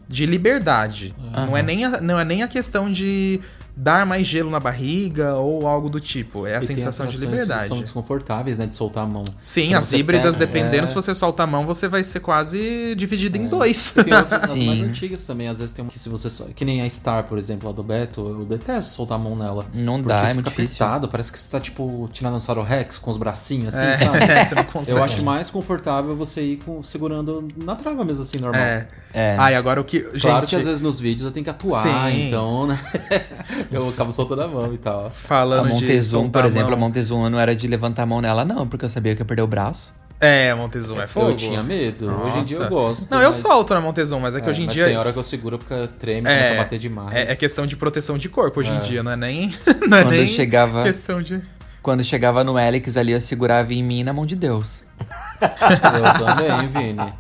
de 0.08 0.26
liberdade. 0.26 1.14
Não, 1.32 1.56
é 1.56 1.64
nem 1.64 1.86
a, 1.86 2.02
não 2.02 2.20
é 2.20 2.26
nem 2.26 2.44
a 2.44 2.48
questão 2.48 2.92
de 2.92 3.40
dar 3.76 4.06
mais 4.06 4.28
gelo 4.28 4.50
na 4.50 4.60
barriga 4.60 5.36
ou 5.36 5.68
algo 5.68 5.90
do 5.90 6.00
tipo. 6.00 6.46
É 6.46 6.58
a 6.58 6.64
E 6.64 6.68
tem 6.68 6.76
sensação 6.76 7.06
de 7.08 7.18
liberdade. 7.18 7.68
são 7.68 7.80
desconfortáveis, 7.82 8.58
né, 8.58 8.66
de 8.66 8.76
soltar 8.76 9.04
a 9.04 9.08
mão. 9.08 9.24
Sim, 9.44 9.74
as 9.74 9.92
híbridas, 9.94 10.36
pega, 10.36 10.46
dependendo 10.46 10.84
é. 10.84 10.86
se 10.86 10.94
você 10.94 11.16
solta 11.16 11.44
a 11.44 11.48
mão, 11.48 11.66
você 11.66 11.88
vai 11.88 12.04
ser 12.04 12.20
quase 12.20 12.96
dividido 12.96 13.38
em 13.38 13.48
dois. 13.48 13.92
Tem 13.92 14.14
as, 14.14 14.32
as 14.32 14.50
mais 14.56 14.82
antigas 14.82 15.24
também, 15.26 15.48
às 15.48 15.60
vezes 15.60 15.74
tem 15.74 15.84
uma 15.84 15.92
que 15.92 16.00
se 16.00 16.10
você 16.10 16.30
só, 16.30 16.46
que 16.56 16.66
nem 16.66 16.82
a 16.82 16.90
Star, 16.90 17.24
por 17.24 17.38
exemplo, 17.38 17.70
lá 17.70 17.76
do 17.76 17.84
Beto, 17.84 18.22
eu 18.22 18.46
detesto 18.46 18.92
soltar 18.92 19.18
a 19.18 19.22
mão 19.22 19.36
nela. 19.36 19.66
Não 19.74 19.96
porque 19.98 20.10
dá, 20.10 20.18
é 20.18 20.22
fica 20.22 20.34
muito 20.36 20.50
difícil. 20.50 20.86
apertado, 20.86 21.08
parece 21.08 21.32
que 21.32 21.40
você 21.40 21.50
tá 21.50 21.60
tipo 21.60 22.10
Tiranossauro 22.12 22.62
Rex 22.62 22.98
com 22.98 23.12
os 23.12 23.18
bracinhos 23.18 23.74
assim, 23.74 23.86
É, 23.86 23.98
sabe? 23.98 24.20
você 24.46 24.56
não 24.56 24.64
consegue. 24.64 24.98
Eu 24.98 25.04
acho 25.04 25.24
mais 25.24 25.50
confortável 25.50 26.16
você 26.16 26.42
ir 26.42 26.58
com, 26.58 26.82
segurando 26.84 27.48
na 27.58 27.76
trava 27.76 28.04
mesmo 28.04 28.24
assim, 28.24 28.40
normal. 28.40 28.62
É. 28.62 28.88
É. 29.14 29.36
Ah, 29.38 29.52
e 29.52 29.56
agora 29.56 29.82
o 29.82 29.84
que. 29.84 30.00
Claro 30.00 30.42
gente, 30.42 30.50
que 30.50 30.56
às 30.56 30.66
vezes 30.66 30.82
nos 30.82 31.00
vídeos 31.00 31.26
eu 31.26 31.32
tenho 31.32 31.44
que 31.44 31.50
atuar, 31.50 31.84
Sim. 31.84 32.28
então, 32.28 32.68
né? 32.68 32.80
eu 33.72 33.90
acabo 33.90 34.12
soltando 34.12 34.42
a 34.44 34.48
mão 34.48 34.74
e 34.74 34.78
tal. 34.78 35.08
A 35.08 35.10
falando 35.10 35.68
de 35.68 35.74
Montezum, 35.74 36.30
por 36.30 36.46
exemplo, 36.46 36.74
a 36.74 36.78
mão. 36.78 36.88
Montezum 36.88 37.24
eu 37.26 37.30
não 37.30 37.40
era 37.40 37.56
de 37.56 37.68
levantar 37.68 38.04
a 38.04 38.06
mão 38.06 38.22
nela, 38.22 38.44
não, 38.46 38.68
porque 38.68 38.86
eu 38.86 38.90
sabia 38.90 39.16
que 39.16 39.22
eu 39.22 39.24
ia 39.24 39.28
perder 39.28 39.42
o 39.44 39.48
braço. 39.48 39.92
É, 40.20 40.54
Montezum 40.54 41.02
é 41.02 41.08
fogo. 41.08 41.30
Eu 41.32 41.36
tinha 41.36 41.64
medo, 41.64 42.08
hoje 42.24 42.38
em 42.38 42.42
dia 42.44 42.58
eu 42.58 42.60
Nossa. 42.62 42.70
gosto. 42.76 43.12
Não, 43.12 43.20
eu 43.22 43.30
mas- 43.30 43.38
solto 43.38 43.74
na 43.74 43.82
Montezum, 43.82 44.20
mas 44.20 44.36
é 44.36 44.40
que 44.40 44.46
É, 44.48 44.50
hoje 44.52 44.62
em 44.62 44.66
mas 44.68 44.76
dia. 44.76 44.86
tem 44.86 44.98
hora 44.98 45.12
que 45.12 45.18
eu 45.18 45.24
seguro 45.24 45.58
porque 45.58 45.90
treme, 46.00 46.22
começa 46.22 46.52
a 46.52 46.54
é, 46.54 46.58
bater 46.58 46.78
demais. 46.80 47.14
é, 47.16 47.32
é 47.32 47.36
questão 47.36 47.66
de 47.66 47.76
proteção 47.76 48.18
de 48.20 48.30
corpo 48.30 48.60
hoje 48.60 48.70
em 48.72 48.78
É. 48.78 48.82
dia, 48.82 49.02
não 49.02 49.12
é 49.12 49.16
nem. 49.16 49.50
Não 49.90 49.98
é 49.98 50.04
Quando 50.04 50.12
nem 50.16 50.28
chegava- 50.28 50.84
questão 50.84 51.22
de. 51.22 51.42
Quando 51.82 52.04
chegava 52.04 52.44
no 52.44 52.60
Helix 52.60 52.96
ali, 52.96 53.12
eu 53.14 53.20
segurava 53.20 53.74
em 53.74 53.82
mim 53.84 54.04
na 54.04 54.14
mão 54.14 54.24
de 54.28 54.36
Deus. 54.36 54.84
Eu 55.42 56.26
também, 56.26 56.68
Vini. 56.68 57.14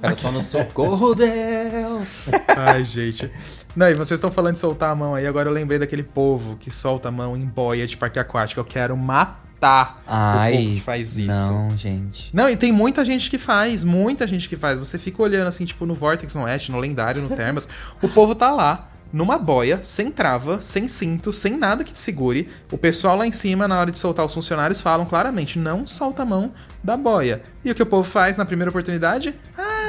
Era 0.00 0.14
só 0.14 0.30
no 0.30 0.40
socorro, 0.40 1.12
Deus. 1.16 2.26
Ai, 2.56 2.84
gente. 2.84 3.28
Não, 3.74 3.88
e 3.88 3.94
vocês 3.94 4.18
estão 4.18 4.30
falando 4.32 4.54
de 4.54 4.60
soltar 4.60 4.90
a 4.90 4.94
mão 4.94 5.14
aí, 5.14 5.26
agora 5.26 5.48
eu 5.48 5.52
lembrei 5.52 5.78
daquele 5.78 6.02
povo 6.02 6.56
que 6.56 6.70
solta 6.70 7.08
a 7.08 7.12
mão 7.12 7.36
em 7.36 7.44
boia 7.44 7.86
de 7.86 7.96
parque 7.96 8.18
aquático. 8.18 8.60
Eu 8.60 8.64
quero 8.64 8.96
matar 8.96 10.02
Ai, 10.06 10.52
o 10.52 10.56
povo 10.56 10.74
que 10.74 10.80
faz 10.80 11.18
isso. 11.18 11.28
não, 11.28 11.76
gente. 11.76 12.30
Não, 12.34 12.48
e 12.48 12.56
tem 12.56 12.72
muita 12.72 13.04
gente 13.04 13.30
que 13.30 13.38
faz, 13.38 13.84
muita 13.84 14.26
gente 14.26 14.48
que 14.48 14.56
faz. 14.56 14.78
Você 14.78 14.98
fica 14.98 15.22
olhando 15.22 15.48
assim, 15.48 15.64
tipo, 15.64 15.86
no 15.86 15.94
Vortex, 15.94 16.34
no 16.34 16.42
Oeste, 16.42 16.72
no 16.72 16.78
Lendário, 16.78 17.22
no 17.22 17.34
Termas. 17.36 17.68
o 18.02 18.08
povo 18.08 18.34
tá 18.34 18.50
lá, 18.50 18.88
numa 19.12 19.38
boia, 19.38 19.80
sem 19.82 20.10
trava, 20.10 20.60
sem 20.62 20.86
cinto, 20.86 21.32
sem 21.32 21.56
nada 21.56 21.84
que 21.84 21.92
te 21.92 21.98
segure. 21.98 22.48
O 22.70 22.78
pessoal 22.78 23.16
lá 23.16 23.26
em 23.26 23.32
cima, 23.32 23.66
na 23.66 23.78
hora 23.78 23.90
de 23.90 23.98
soltar 23.98 24.24
os 24.24 24.32
funcionários, 24.32 24.80
falam 24.80 25.04
claramente: 25.06 25.58
não 25.58 25.86
solta 25.86 26.22
a 26.22 26.26
mão 26.26 26.52
da 26.82 26.96
boia. 26.96 27.42
E 27.64 27.70
o 27.70 27.74
que 27.74 27.82
o 27.82 27.86
povo 27.86 28.08
faz 28.08 28.36
na 28.36 28.44
primeira 28.44 28.70
oportunidade? 28.70 29.34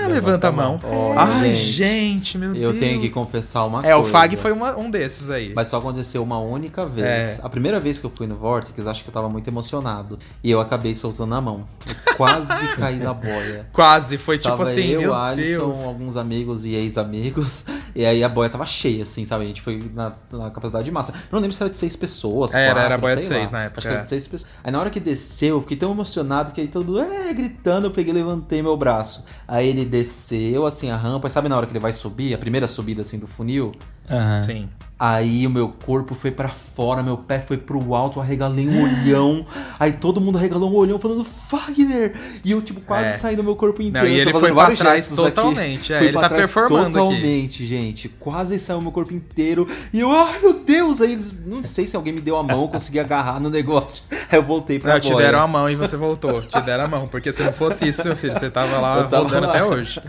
Ah, 0.03 0.07
levanta, 0.07 0.47
a 0.47 0.51
mão. 0.51 0.79
Olha, 0.83 1.19
Ai, 1.19 1.53
gente, 1.55 2.37
meu 2.37 2.49
Eu 2.55 2.71
Deus. 2.71 2.79
tenho 2.79 3.01
que 3.01 3.09
confessar 3.09 3.65
uma 3.65 3.79
É, 3.79 3.93
coisa. 3.93 3.97
o 3.99 4.03
Fag 4.03 4.35
foi 4.37 4.51
uma- 4.51 4.75
um 4.77 4.89
desses 4.89 5.29
aí. 5.29 5.53
Mas 5.55 5.67
só 5.69 5.77
aconteceu 5.77 6.21
uma 6.23 6.39
única 6.39 6.85
vez. 6.85 7.39
É. 7.39 7.41
A 7.43 7.49
primeira 7.49 7.79
vez 7.79 7.99
que 7.99 8.05
eu 8.05 8.09
fui 8.09 8.27
no 8.27 8.35
Vortex, 8.35 8.85
acho 8.87 9.03
que 9.03 9.09
eu 9.09 9.13
tava 9.13 9.29
muito 9.29 9.47
emocionado. 9.47 10.17
E 10.43 10.49
eu 10.51 10.59
acabei 10.59 10.93
soltando 10.93 11.33
a 11.35 11.41
mão. 11.41 11.65
Eu 11.87 12.15
quase 12.15 12.47
caí 12.77 12.99
da 12.99 13.13
boia. 13.13 13.65
Quase, 13.73 14.17
foi 14.17 14.37
tipo 14.37 14.49
tava 14.49 14.69
assim, 14.69 14.81
eu, 14.89 15.13
Alisson, 15.13 15.67
Deus. 15.67 15.83
alguns 15.83 16.17
amigos 16.17 16.65
e 16.65 16.73
ex-amigos. 16.75 17.65
E 17.93 18.05
aí 18.05 18.23
a 18.23 18.29
boia 18.29 18.49
tava 18.49 18.65
cheia, 18.65 19.03
assim, 19.03 19.25
sabe? 19.25 19.43
A 19.43 19.47
gente 19.47 19.61
foi 19.61 19.91
na, 19.93 20.13
na 20.31 20.49
capacidade 20.49 20.89
máxima. 20.89 21.17
Eu 21.17 21.23
não 21.35 21.41
lembro 21.41 21.53
se 21.53 21.61
era 21.61 21.69
de 21.69 21.77
seis 21.77 21.93
pessoas. 21.97 22.53
Era, 22.55 22.67
quatro, 22.67 22.85
era 22.85 22.95
a 22.95 22.97
boia 22.97 23.15
de 23.17 23.21
sei 23.23 23.35
seis 23.39 23.51
lá. 23.51 23.57
na 23.57 23.63
época, 23.65 23.79
Acho 23.79 23.87
que 23.87 23.91
era 23.91 23.99
é. 23.99 24.03
de 24.03 24.09
seis 24.09 24.27
pessoas. 24.29 24.49
Aí 24.63 24.71
na 24.71 24.79
hora 24.79 24.89
que 24.89 24.99
desceu, 25.01 25.57
eu 25.57 25.61
fiquei 25.61 25.75
tão 25.75 25.91
emocionado 25.91 26.53
que 26.53 26.61
aí 26.61 26.69
todo 26.69 26.85
mundo 26.85 27.01
é, 27.01 27.33
gritando, 27.33 27.87
eu 27.87 27.91
peguei 27.91 28.13
e 28.13 28.15
levantei 28.15 28.61
meu 28.61 28.77
braço. 28.77 29.25
Aí 29.45 29.67
ele 29.67 29.83
desceu, 29.91 30.65
assim, 30.65 30.89
a 30.89 30.95
rampa. 30.95 31.29
Sabe 31.29 31.49
na 31.49 31.57
hora 31.57 31.67
que 31.67 31.73
ele 31.73 31.79
vai 31.79 31.93
subir? 31.93 32.33
A 32.33 32.37
primeira 32.37 32.67
subida, 32.67 33.01
assim, 33.01 33.19
do 33.19 33.27
funil? 33.27 33.73
Aham. 34.09 34.39
Sim. 34.39 34.69
Aí 35.03 35.47
o 35.47 35.49
meu 35.49 35.67
corpo 35.83 36.13
foi 36.13 36.29
pra 36.29 36.47
fora, 36.47 37.01
meu 37.01 37.17
pé 37.17 37.39
foi 37.39 37.57
pro 37.57 37.95
alto, 37.95 38.19
eu 38.19 38.21
arregalei 38.21 38.67
um 38.69 38.83
olhão. 38.83 39.43
Aí 39.79 39.93
todo 39.93 40.21
mundo 40.21 40.37
arregalou 40.37 40.71
um 40.71 40.75
olhão 40.75 40.99
falando 40.99 41.23
Fagner! 41.23 42.13
E 42.45 42.51
eu, 42.51 42.61
tipo, 42.61 42.81
quase 42.81 43.05
É. 43.09 43.13
saí 43.13 43.35
do 43.35 43.43
meu 43.43 43.55
corpo 43.55 43.81
inteiro. 43.81 44.05
Não, 44.07 44.13
e 44.13 44.19
ele 44.19 44.31
foi 44.31 44.53
pra 44.53 44.69
trás 44.75 45.07
aqui. 45.07 45.15
totalmente, 45.15 45.91
é, 45.91 46.03
ele 46.03 46.13
tá 46.13 46.29
performando 46.29 46.99
aqui. 46.99 47.07
Totalmente, 47.09 47.65
gente. 47.65 48.09
Quase 48.09 48.59
saiu 48.59 48.79
meu 48.79 48.91
corpo 48.91 49.11
inteiro. 49.11 49.67
E 49.91 49.99
eu, 50.01 50.11
ai 50.15 50.37
meu 50.39 50.53
Deus! 50.53 51.01
Aí 51.01 51.13
eles, 51.13 51.33
não 51.47 51.63
sei 51.63 51.87
se 51.87 51.95
alguém 51.95 52.13
me 52.13 52.21
deu 52.21 52.37
a 52.37 52.43
mão, 52.43 52.61
eu 52.61 52.67
consegui 52.67 52.99
agarrar 52.99 53.39
no 53.39 53.49
negócio. 53.49 54.03
Aí 54.31 54.37
eu 54.37 54.43
voltei 54.43 54.77
pra 54.77 54.93
Não, 54.93 54.99
te 54.99 55.15
deram 55.15 55.41
a 55.41 55.47
mão 55.47 55.67
e 55.67 55.75
você 55.75 55.97
voltou. 55.97 56.43
Te 56.43 56.61
deram 56.61 56.83
a 56.83 56.87
mão. 56.87 57.07
Porque 57.07 57.33
se 57.33 57.41
não 57.41 57.51
fosse 57.53 57.87
isso, 57.87 58.03
meu 58.03 58.15
filho, 58.15 58.33
você 58.33 58.51
tava 58.51 58.77
lá 58.77 59.03
tava 59.05 59.23
rodando 59.23 59.47
lá. 59.47 59.53
até 59.53 59.63
hoje. 59.63 59.99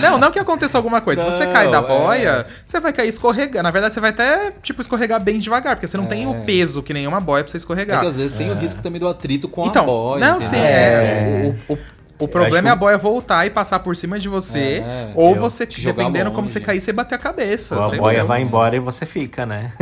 Não, 0.00 0.16
não 0.16 0.30
que 0.30 0.38
aconteça 0.38 0.78
alguma 0.78 1.02
coisa. 1.02 1.20
Se 1.20 1.30
você 1.30 1.44
Não, 1.44 1.52
cai 1.52 1.70
da 1.70 1.76
é. 1.78 1.82
boia, 1.86 2.46
você 2.64 2.80
vai 2.80 2.90
cair 2.94 3.08
escorregando. 3.30 3.62
Na 3.64 3.70
verdade, 3.70 3.94
você 3.94 4.00
vai 4.00 4.10
até, 4.10 4.52
tipo, 4.62 4.80
escorregar 4.80 5.20
bem 5.20 5.38
devagar, 5.38 5.76
porque 5.76 5.86
você 5.86 5.96
não 5.96 6.06
tem 6.06 6.24
É. 6.24 6.28
o 6.28 6.42
peso 6.42 6.82
que 6.82 6.92
nem 6.92 7.06
uma 7.06 7.20
boia 7.20 7.42
pra 7.44 7.50
você 7.50 7.56
É 7.56 7.58
escorregar. 7.58 8.00
que 8.00 8.06
às 8.06 8.16
vezes 8.16 8.36
tem 8.36 8.50
o 8.50 8.54
risco 8.54 8.80
também 8.82 9.00
do 9.00 9.08
atrito 9.08 9.48
com 9.48 9.66
então, 9.66 9.82
a 9.82 9.86
boia. 9.86 10.26
não, 10.26 10.40
sim, 10.40 10.56
é. 10.56 11.54
O, 11.68 11.72
o- 11.74 11.78
o 12.20 12.28
problema 12.28 12.68
é 12.68 12.72
a 12.72 12.76
boia 12.76 12.96
voltar 12.98 13.46
e 13.46 13.50
passar 13.50 13.80
por 13.80 13.96
cima 13.96 14.18
de 14.18 14.28
você, 14.28 14.82
É, 14.86 15.10
ou 15.14 15.34
eu 15.34 15.40
você, 15.40 15.66
dependendo 15.66 16.30
como 16.30 16.42
longe. 16.42 16.52
você 16.52 16.60
cair, 16.60 16.80
você 16.80 16.92
bater 16.92 17.14
a 17.14 17.18
cabeça. 17.18 17.76
Ou 17.76 17.82
a 17.82 17.96
boia 17.96 18.24
vai 18.24 18.42
embora 18.42 18.76
e 18.76 18.78
você 18.78 19.04
fica, 19.06 19.44
né? 19.46 19.72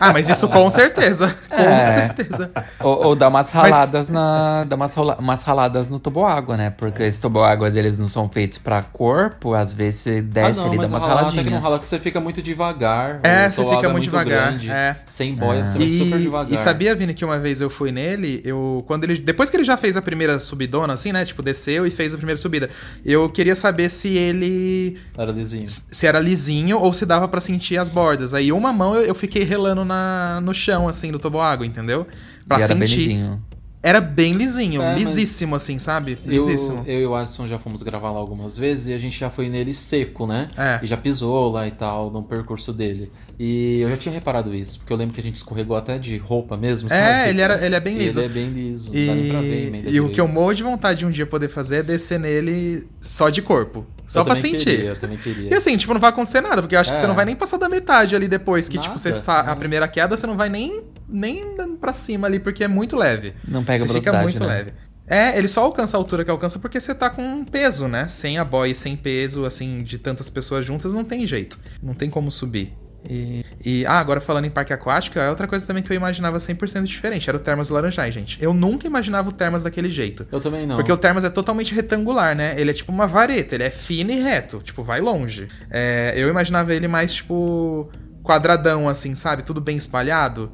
Ah, 0.00 0.12
mas 0.12 0.28
isso 0.28 0.48
com 0.48 0.68
certeza. 0.70 1.34
Com 1.52 1.56
É. 1.62 1.94
certeza. 1.94 2.50
Ou, 2.80 3.04
ou 3.08 3.14
dá 3.14 3.28
umas 3.28 3.50
raladas 3.50 4.08
na. 4.08 4.64
Dá 4.64 4.74
umas, 4.76 4.94
rola- 4.94 5.16
umas 5.20 5.42
raladas 5.42 5.88
no 5.90 5.98
toboágua, 5.98 6.56
né? 6.56 6.70
Porque 6.70 7.02
esse 7.02 7.20
toboágua 7.20 7.70
deles 7.70 7.98
não 7.98 8.08
são 8.08 8.28
feitos 8.28 8.58
pra 8.58 8.82
corpo, 8.82 9.52
às 9.54 9.72
vezes 9.72 10.00
você 10.00 10.22
desce 10.22 10.60
ah, 10.60 10.62
não, 10.62 10.68
ali 10.68 10.74
e 10.74 10.78
dá 10.78 10.82
mas 10.84 10.92
umas 10.92 11.02
ralar 11.02 11.20
até 11.20 11.30
que 11.30 11.36
não 11.36 11.42
raladinhas. 11.42 11.64
rala 11.64 11.78
que 11.78 11.86
você 11.86 11.98
fica 11.98 12.20
muito 12.20 12.42
devagar. 12.42 13.20
É, 13.22 13.50
você 13.50 13.64
fica 13.64 13.86
é 13.86 13.92
muito 13.92 14.04
devagar, 14.04 14.48
grande, 14.48 14.70
é. 14.70 14.96
Sem 15.06 15.34
boia, 15.34 15.66
você 15.66 15.78
vai 15.78 15.88
super 15.90 16.18
devagar. 16.18 16.52
E 16.52 16.58
sabia, 16.58 16.94
Vini, 16.94 17.12
que 17.14 17.24
uma 17.24 17.38
vez 17.38 17.60
eu 17.60 17.68
fui 17.70 17.92
nele, 17.92 18.40
eu. 18.44 18.82
Quando 18.86 19.04
ele. 19.04 19.18
Depois 19.18 19.50
que 19.50 19.56
ele 19.56 19.64
já 19.64 19.76
fez 19.76 19.96
a 19.96 20.02
primeira 20.02 20.38
subidona, 20.38 20.94
assim, 20.94 21.12
né? 21.12 21.24
Tipo, 21.24 21.42
desceu 21.72 21.86
e 21.86 21.90
fez 21.90 22.12
a 22.12 22.16
primeira 22.16 22.36
subida. 22.36 22.68
Eu 23.04 23.28
queria 23.28 23.56
saber 23.56 23.88
se 23.88 24.08
ele. 24.08 24.98
Era 25.16 25.32
lisinho. 25.32 25.66
Se 25.68 26.06
era 26.06 26.20
lisinho 26.20 26.78
ou 26.78 26.92
se 26.92 27.06
dava 27.06 27.26
pra 27.26 27.40
sentir 27.40 27.78
as 27.78 27.88
bordas. 27.88 28.34
Aí 28.34 28.52
uma 28.52 28.72
mão 28.72 28.94
eu, 28.94 29.02
eu 29.02 29.14
fiquei 29.14 29.42
relando 29.42 29.84
na, 29.84 30.40
no 30.42 30.52
chão, 30.52 30.88
assim, 30.88 31.10
do 31.10 31.18
toboágua, 31.18 31.66
entendeu? 31.66 32.06
Pra 32.46 32.58
e 32.58 32.62
era 32.62 32.74
bem 32.74 32.88
sentir. 32.88 33.00
lisinho. 33.00 33.42
Era 33.82 34.00
bem 34.00 34.32
lisinho, 34.34 34.80
É, 34.80 34.94
lisíssimo, 34.94 35.56
assim, 35.56 35.76
sabe? 35.76 36.16
Eu, 36.24 36.46
Lisíssimo. 36.46 36.84
eu 36.86 37.00
e 37.00 37.06
o 37.06 37.14
Alisson 37.16 37.48
já 37.48 37.58
fomos 37.58 37.82
gravar 37.82 38.12
lá 38.12 38.18
algumas 38.20 38.56
vezes 38.56 38.86
e 38.86 38.92
a 38.92 38.98
gente 38.98 39.18
já 39.18 39.28
foi 39.28 39.48
nele 39.48 39.74
seco, 39.74 40.24
né? 40.24 40.46
É. 40.56 40.78
E 40.82 40.86
já 40.86 40.96
pisou 40.96 41.50
lá 41.50 41.66
e 41.66 41.72
tal, 41.72 42.08
no 42.10 42.22
percurso 42.22 42.72
dele. 42.72 43.10
E 43.38 43.80
eu 43.80 43.90
já 43.90 43.96
tinha 43.96 44.14
reparado 44.14 44.54
isso, 44.54 44.78
porque 44.78 44.92
eu 44.92 44.96
lembro 44.96 45.12
que 45.14 45.20
a 45.20 45.24
gente 45.24 45.34
escorregou 45.34 45.76
até 45.76 45.98
de 45.98 46.16
roupa 46.16 46.56
mesmo, 46.56 46.88
sabe? 46.88 47.00
É, 47.02 47.28
ele, 47.28 47.40
era, 47.40 47.64
ele 47.66 47.74
é 47.74 47.80
bem 47.80 47.96
E 47.96 47.98
liso. 47.98 48.20
Ele 48.20 48.26
é 48.26 48.28
bem 48.28 48.50
liso, 48.50 48.90
não 48.92 49.06
dá 49.06 49.14
nem 49.14 49.28
pra 49.30 49.40
ver. 49.40 49.82
E, 49.88 49.94
e 49.96 50.00
o 50.00 50.10
que 50.10 50.20
eu 50.20 50.28
morro 50.28 50.54
de 50.54 50.62
vontade 50.62 51.00
de 51.00 51.06
um 51.06 51.10
dia 51.10 51.26
poder 51.26 51.48
fazer 51.48 51.78
é 51.78 51.82
descer 51.82 52.20
nele 52.20 52.86
só 53.00 53.30
de 53.30 53.42
corpo. 53.42 53.84
Só 54.06 54.20
Eu 54.20 54.24
pra 54.26 54.36
sentir. 54.36 54.64
queria, 54.64 54.90
eu 54.90 54.96
também 55.00 55.16
queria. 55.16 55.50
E 55.50 55.54
assim, 55.54 55.76
tipo, 55.76 55.92
não 55.92 56.00
vai 56.00 56.10
acontecer 56.10 56.40
nada, 56.40 56.60
porque 56.62 56.76
eu 56.76 56.80
acho 56.80 56.90
que 56.92 56.96
É. 56.98 57.00
você 57.00 57.06
não 57.06 57.14
vai 57.16 57.24
nem 57.24 57.34
passar 57.34 57.56
da 57.56 57.68
metade 57.68 58.14
ali 58.14 58.28
depois, 58.28 58.68
que, 58.68 58.74
tipo, 58.78 58.88
Nada, 58.90 58.98
você 59.00 59.12
sa- 59.12 59.48
a 59.48 59.52
é. 59.52 59.54
primeira 59.56 59.88
queda, 59.88 60.16
você 60.16 60.26
não 60.26 60.36
vai 60.36 60.48
nem, 60.50 60.82
nem 61.12 61.76
pra 61.80 61.92
cima 61.92 62.26
ali, 62.26 62.40
porque 62.40 62.64
é 62.64 62.68
muito 62.68 62.96
leve. 62.96 63.34
Não 63.46 63.62
pega 63.62 63.86
você 63.86 63.92
fica 63.94 64.10
velocidade, 64.10 64.24
muito 64.24 64.40
né? 64.40 64.46
leve. 64.46 64.72
É, 65.06 65.36
ele 65.36 65.48
só 65.48 65.62
alcança 65.62 65.96
a 65.96 66.00
altura 66.00 66.24
que 66.24 66.30
alcança 66.30 66.58
porque 66.58 66.80
você 66.80 66.94
tá 66.94 67.10
com 67.10 67.44
peso, 67.44 67.86
né? 67.86 68.06
Sem 68.08 68.38
a 68.38 68.48
e 68.66 68.74
sem 68.74 68.96
peso, 68.96 69.44
assim, 69.44 69.82
de 69.82 69.98
tantas 69.98 70.30
pessoas 70.30 70.64
juntas, 70.64 70.94
não 70.94 71.04
tem 71.04 71.26
jeito. 71.26 71.58
Não 71.82 71.92
tem 71.92 72.08
como 72.08 72.30
subir. 72.30 72.72
E, 73.08 73.44
e, 73.64 73.86
ah, 73.86 73.98
agora 73.98 74.20
falando 74.20 74.44
em 74.44 74.50
parque 74.50 74.72
aquático, 74.72 75.18
é 75.18 75.28
outra 75.28 75.48
coisa 75.48 75.66
também 75.66 75.82
que 75.82 75.90
eu 75.92 75.96
imaginava 75.96 76.38
100% 76.38 76.84
diferente, 76.84 77.28
era 77.28 77.36
o 77.36 77.40
Termas 77.40 77.68
do 77.68 77.74
Laranjais, 77.74 78.14
gente. 78.14 78.42
Eu 78.42 78.54
nunca 78.54 78.86
imaginava 78.86 79.28
o 79.28 79.32
Termas 79.32 79.62
daquele 79.62 79.90
jeito. 79.90 80.26
Eu 80.30 80.40
também 80.40 80.66
não. 80.66 80.76
Porque 80.76 80.92
o 80.92 80.96
Termas 80.96 81.24
é 81.24 81.30
totalmente 81.30 81.74
retangular, 81.74 82.36
né? 82.36 82.54
Ele 82.56 82.70
é 82.70 82.74
tipo 82.74 82.92
uma 82.92 83.06
vareta, 83.06 83.54
ele 83.54 83.64
é 83.64 83.70
fino 83.70 84.10
e 84.10 84.20
reto, 84.20 84.60
tipo, 84.60 84.82
vai 84.82 85.00
longe. 85.00 85.48
É, 85.70 86.14
eu 86.16 86.28
imaginava 86.28 86.72
ele 86.72 86.86
mais, 86.86 87.14
tipo, 87.14 87.90
quadradão, 88.22 88.88
assim, 88.88 89.14
sabe? 89.14 89.42
Tudo 89.42 89.60
bem 89.60 89.76
espalhado. 89.76 90.50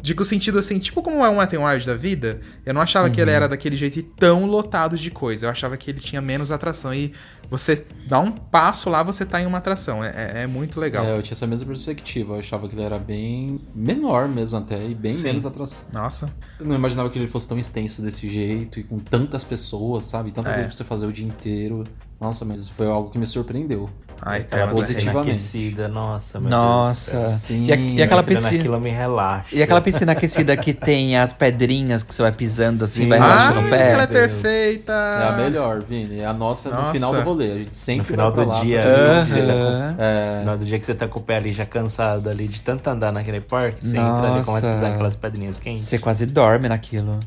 Digo 0.00 0.22
o 0.22 0.24
sentido 0.24 0.58
assim, 0.58 0.78
tipo 0.78 1.02
como 1.02 1.24
é 1.24 1.28
um 1.28 1.38
Wet 1.38 1.54
n 1.54 1.64
Wild 1.64 1.86
da 1.86 1.94
vida, 1.94 2.40
eu 2.64 2.72
não 2.72 2.80
achava 2.80 3.10
que 3.10 3.20
ele 3.20 3.30
era 3.30 3.48
daquele 3.48 3.76
jeito 3.76 3.98
e 3.98 4.02
tão 4.02 4.46
lotado 4.46 4.96
de 4.96 5.10
coisa. 5.10 5.46
Eu 5.46 5.50
achava 5.50 5.76
que 5.76 5.90
ele 5.90 6.00
tinha 6.00 6.20
menos 6.22 6.50
atração. 6.50 6.94
E 6.94 7.12
você 7.50 7.84
dá 8.08 8.18
um 8.20 8.30
passo 8.32 8.88
lá, 8.88 9.02
você 9.02 9.26
tá 9.26 9.40
em 9.40 9.46
uma 9.46 9.58
atração. 9.58 10.02
É, 10.02 10.08
é- 10.08 10.42
é 10.42 10.46
muito 10.46 10.80
legal. 10.80 11.04
É, 11.04 11.16
eu 11.18 11.22
tinha 11.22 11.34
essa 11.34 11.46
mesma 11.46 11.66
perspectiva. 11.66 12.34
Eu 12.34 12.38
achava 12.38 12.68
que 12.68 12.74
ele 12.74 12.82
era 12.82 12.98
bem 12.98 13.60
menor 13.74 14.28
mesmo 14.28 14.58
até, 14.58 14.82
e 14.86 14.94
bem 14.94 15.12
Sim. 15.12 15.24
menos 15.24 15.44
atração. 15.44 15.88
Nossa. 15.92 16.32
Eu 16.58 16.66
não 16.66 16.74
imaginava 16.74 17.10
que 17.10 17.18
ele 17.18 17.28
fosse 17.28 17.46
tão 17.48 17.58
extenso 17.58 18.00
desse 18.00 18.28
jeito 18.28 18.78
e 18.80 18.84
com 18.84 18.98
tantas 18.98 19.44
pessoas, 19.44 20.04
sabe? 20.04 20.30
Tanta 20.30 20.48
É. 20.50 20.54
coisa 20.54 20.68
pra 20.68 20.76
você 20.76 20.84
fazer 20.84 21.06
o 21.06 21.12
dia 21.12 21.26
inteiro. 21.26 21.84
Nossa, 22.20 22.44
mas 22.44 22.68
foi 22.68 22.86
algo 22.86 23.10
que 23.10 23.18
me 23.18 23.26
surpreendeu. 23.26 23.90
Ai, 24.24 24.38
Aquela 24.42 24.70
é- 24.70 24.74
piscina 24.86 25.20
aquecida, 25.20 25.88
nossa, 25.88 26.38
meu 26.38 26.48
Nossa. 26.48 27.10
Deus. 27.10 27.30
Sim. 27.32 27.64
E, 27.66 27.72
a- 27.72 27.76
e 27.76 28.02
aquela 28.02 28.22
piscina. 28.22 28.50
Aquilo 28.56 28.80
me 28.80 28.90
relaxa. 28.90 29.48
E 29.52 29.60
aquela 29.60 29.80
piscina 29.80 30.12
aquecida 30.12 30.56
que 30.56 30.72
tem 30.72 31.16
as 31.16 31.32
pedrinhas 31.32 32.04
que 32.04 32.14
você 32.14 32.22
vai 32.22 32.30
pisando 32.30 32.84
assim, 32.84 33.02
Sim. 33.02 33.08
vai 33.08 33.18
Ah, 33.18 33.22
relaxando 33.24 33.58
o 33.58 33.62
Ai, 33.64 33.70
pé. 33.70 33.90
ela 33.92 34.02
é 34.04 34.06
perfeita. 34.06 34.92
É 34.92 35.28
a 35.28 35.32
melhor, 35.32 35.80
Vini. 35.82 36.20
É 36.20 36.26
a 36.26 36.32
nossa, 36.32 36.70
Nossa. 36.70 36.86
no 36.86 36.92
final 36.94 37.12
do 37.12 37.20
rolê. 37.22 37.50
A 37.50 37.54
gente 37.58 37.76
sempre 37.76 37.98
No 37.98 38.04
final 38.04 38.32
vai 38.32 38.44
do 38.44 38.50
lá 38.52 38.60
dia, 38.62 38.84
você 39.24 39.40
tá 39.40 39.52
com-. 39.52 39.94
É, 40.02 40.34
No 40.34 40.40
final 40.40 40.58
do 40.58 40.64
dia 40.66 40.78
que 40.78 40.86
você 40.86 40.94
tá 40.94 41.08
com 41.08 41.18
o 41.18 41.22
pé 41.22 41.36
ali 41.38 41.52
já 41.52 41.64
cansado 41.64 42.30
ali 42.30 42.46
de 42.46 42.60
tanto 42.60 42.86
andar 42.88 43.10
naquele 43.10 43.40
parque, 43.40 43.84
você 43.84 43.96
entra 43.96 44.30
ali 44.32 44.40
e 44.40 44.44
começa 44.44 44.66
a 44.66 44.68
Nossa. 44.70 44.80
pisar 44.80 44.92
aquelas 44.92 45.16
pedrinhas 45.16 45.58
quentes. 45.58 45.82
Você 45.84 45.98
quase 45.98 46.26
dorme 46.26 46.68
naquilo. 46.68 47.18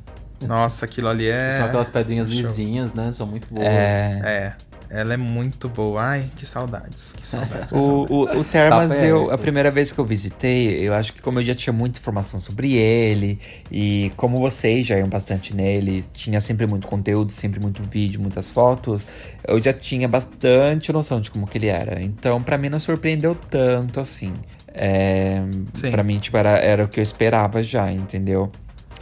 Nossa, 0.48 0.86
aquilo 0.86 1.10
ali 1.10 1.28
é. 1.28 1.52
São 1.58 1.66
aquelas 1.66 1.90
pedrinhas 1.90 2.28
Show. 2.28 2.36
lisinhas, 2.38 2.94
né? 2.94 3.12
São 3.12 3.28
muito 3.28 3.54
boas. 3.54 3.66
É. 3.68 4.22
É. 4.24 4.54
Ela 4.90 5.14
é 5.16 5.18
muito 5.18 5.68
boa. 5.68 6.02
Ai, 6.02 6.26
que 6.36 6.46
saudades. 6.46 7.14
Que 7.14 7.26
saudades. 7.26 7.72
que 7.72 7.78
O, 7.80 8.08
saudades. 8.08 8.36
o, 8.38 8.40
o 8.40 8.44
Termas, 8.44 8.90
Tá 8.90 9.06
eu, 9.06 9.32
a 9.32 9.38
primeira 9.38 9.70
vez 9.72 9.92
que 9.92 10.00
eu 10.00 10.06
visitei, 10.06 10.88
eu 10.88 10.94
acho 10.94 11.14
que 11.14 11.22
como 11.22 11.40
eu 11.40 11.44
já 11.44 11.56
tinha 11.56 11.74
muita 11.74 12.00
informação 12.00 12.40
sobre 12.40 12.74
ele, 12.74 13.40
e 13.72 14.12
como 14.16 14.38
vocês 14.38 14.86
já 14.86 14.98
iam 14.98 15.08
bastante 15.10 15.56
nele, 15.56 16.04
tinha 16.14 16.40
sempre 16.40 16.66
muito 16.68 16.88
conteúdo, 16.88 17.32
sempre 17.32 17.60
muito 17.60 17.84
vídeo, 17.84 18.22
muitas 18.22 18.50
fotos, 18.50 19.06
eu 19.48 19.62
já 19.62 19.74
tinha 19.74 20.08
bastante 20.08 20.92
noção 20.94 21.20
de 21.20 21.32
como 21.32 21.48
que 21.48 21.58
ele 21.58 21.68
era. 21.68 22.02
Então, 22.02 22.42
pra 22.42 22.58
mim, 22.58 22.70
não 22.70 22.80
surpreendeu 22.80 23.36
tanto 23.36 24.00
assim. 24.00 24.34
É, 24.78 25.42
pra 25.90 26.04
mim, 26.04 26.20
tipo, 26.20 26.36
era, 26.38 26.50
era 26.58 26.84
o 26.84 26.88
que 26.88 27.00
eu 27.00 27.04
esperava 27.04 27.64
já, 27.64 27.92
entendeu? 27.92 28.52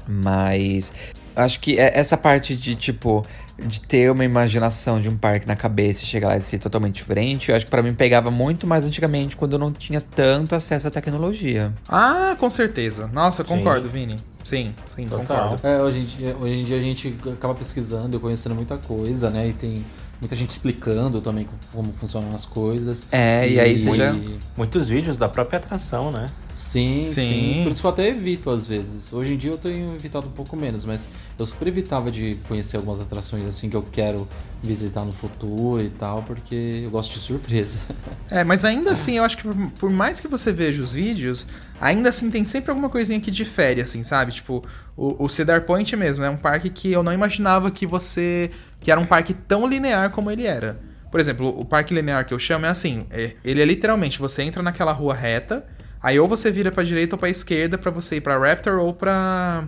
Mas 0.07 0.93
acho 1.35 1.59
que 1.59 1.79
é- 1.79 1.97
essa 1.97 2.15
parte 2.17 2.55
de, 2.55 2.75
tipo, 2.75 3.25
de 3.59 3.81
ter 3.81 4.11
uma 4.11 4.25
imaginação 4.25 4.99
de 4.99 5.09
um 5.09 5.17
parque 5.17 5.47
na 5.47 5.55
cabeça 5.55 6.03
e 6.03 6.05
chegar 6.05 6.29
lá 6.29 6.37
e 6.37 6.41
ser 6.41 6.57
totalmente 6.57 6.95
diferente, 6.95 7.49
eu 7.49 7.55
acho 7.55 7.65
que 7.65 7.71
pra 7.71 7.83
mim 7.83 7.93
pegava 7.93 8.31
muito 8.31 8.65
mais 8.65 8.83
antigamente, 8.83 9.35
quando 9.35 9.53
eu 9.53 9.59
não 9.59 9.71
tinha 9.71 10.01
tanto 10.01 10.55
acesso 10.55 10.87
à 10.87 10.91
tecnologia. 10.91 11.71
Ah, 11.87 12.35
com 12.39 12.49
certeza. 12.49 13.07
Nossa, 13.13 13.43
concordo, 13.43 13.87
Vini. 13.89 14.17
Sim, 14.43 14.73
sim, 14.85 15.07
Total. 15.07 15.49
concordo. 15.49 15.67
É, 15.67 15.81
hoje 15.81 15.99
em, 15.99 16.03
dia, 16.03 16.35
hoje 16.39 16.55
em 16.55 16.63
dia 16.63 16.77
a 16.77 16.81
gente 16.81 17.15
acaba 17.31 17.55
pesquisando 17.55 18.17
e 18.17 18.19
conhecendo 18.19 18.55
muita 18.55 18.77
coisa, 18.77 19.29
né? 19.29 19.47
E 19.47 19.53
tem 19.53 19.85
muita 20.23 20.35
gente 20.35 20.51
explicando 20.51 21.19
também 21.21 21.47
como 21.71 21.91
funcionam 21.93 22.33
as 22.33 22.45
coisas. 22.45 23.05
É, 23.11 23.47
e 23.49 23.59
aí 23.59 23.77
você 23.77 23.89
e- 23.91 23.95
já- 23.95 24.15
Muitos 24.55 24.87
vídeos 24.87 25.17
da 25.17 25.27
própria 25.27 25.57
atração, 25.57 26.11
né? 26.11 26.27
Sim, 26.53 26.99
sim, 26.99 27.21
Sim. 27.21 27.59
Por 27.63 27.71
isso 27.71 27.81
que 27.81 27.87
eu 27.87 27.91
até 27.91 28.07
evito 28.07 28.49
às 28.49 28.65
vezes. 28.65 29.11
Hoje 29.11 29.33
em 29.33 29.37
dia 29.37 29.51
eu 29.51 29.57
tenho 29.57 29.95
evitado 29.95 30.27
um 30.27 30.31
pouco 30.31 30.55
menos, 30.55 30.85
mas 30.85 31.07
eu 31.37 31.45
super 31.45 31.67
evitava 31.67 32.09
de 32.11 32.35
conhecer 32.47 32.77
algumas 32.77 32.99
atrações 33.01 33.45
assim 33.47 33.69
que 33.69 33.75
eu 33.75 33.85
quero 33.91 34.27
visitar 34.63 35.03
no 35.03 35.11
futuro 35.11 35.83
e 35.83 35.89
tal, 35.89 36.23
porque 36.23 36.81
eu 36.85 36.89
gosto 36.89 37.13
de 37.13 37.19
surpresa. 37.19 37.79
É, 38.31 38.43
mas 38.43 38.65
ainda 38.65 38.91
assim, 38.93 39.17
eu 39.17 39.23
acho 39.23 39.37
que 39.37 39.43
por, 39.43 39.55
por 39.79 39.89
mais 39.91 40.19
que 40.19 40.27
você 40.27 40.51
veja 40.51 40.81
os 40.81 40.93
vídeos, 40.93 41.45
ainda 41.79 42.09
assim 42.09 42.31
tem 42.31 42.43
sempre 42.43 42.71
alguma 42.71 42.89
coisinha 42.89 43.19
que 43.19 43.29
difere, 43.29 43.79
assim, 43.79 44.01
sabe? 44.01 44.31
Tipo, 44.31 44.63
o, 44.97 45.25
o 45.25 45.29
Cedar 45.29 45.61
Point 45.65 45.95
mesmo 45.95 46.23
é 46.23 46.29
um 46.31 46.37
parque 46.37 46.71
que 46.71 46.91
eu 46.91 47.03
não 47.03 47.13
imaginava 47.13 47.69
que 47.69 47.85
você. 47.85 48.49
que 48.79 48.89
era 48.91 48.99
um 48.99 49.05
parque 49.05 49.35
tão 49.35 49.67
linear 49.67 50.09
como 50.09 50.31
ele 50.31 50.47
era. 50.47 50.79
Por 51.11 51.19
exemplo, 51.19 51.47
o 51.47 51.63
parque 51.63 51.93
linear 51.93 52.25
que 52.25 52.33
eu 52.33 52.39
chamo 52.39 52.65
é 52.65 52.69
assim: 52.69 53.05
é- 53.11 53.33
ele 53.45 53.61
é 53.61 53.65
literalmente, 53.65 54.17
você 54.17 54.41
entra 54.41 54.63
naquela 54.63 54.91
rua 54.93 55.13
reta, 55.13 55.63
aí 56.01 56.19
ou 56.19 56.27
você 56.27 56.51
vira 56.51 56.71
pra 56.71 56.83
direita 56.83 57.13
ou 57.15 57.19
pra 57.19 57.29
esquerda 57.29 57.77
pra 57.77 57.91
você 57.91 58.15
ir 58.15 58.21
pra 58.21 58.39
Raptor 58.39 58.79
ou 58.79 58.93
pra. 58.95 59.65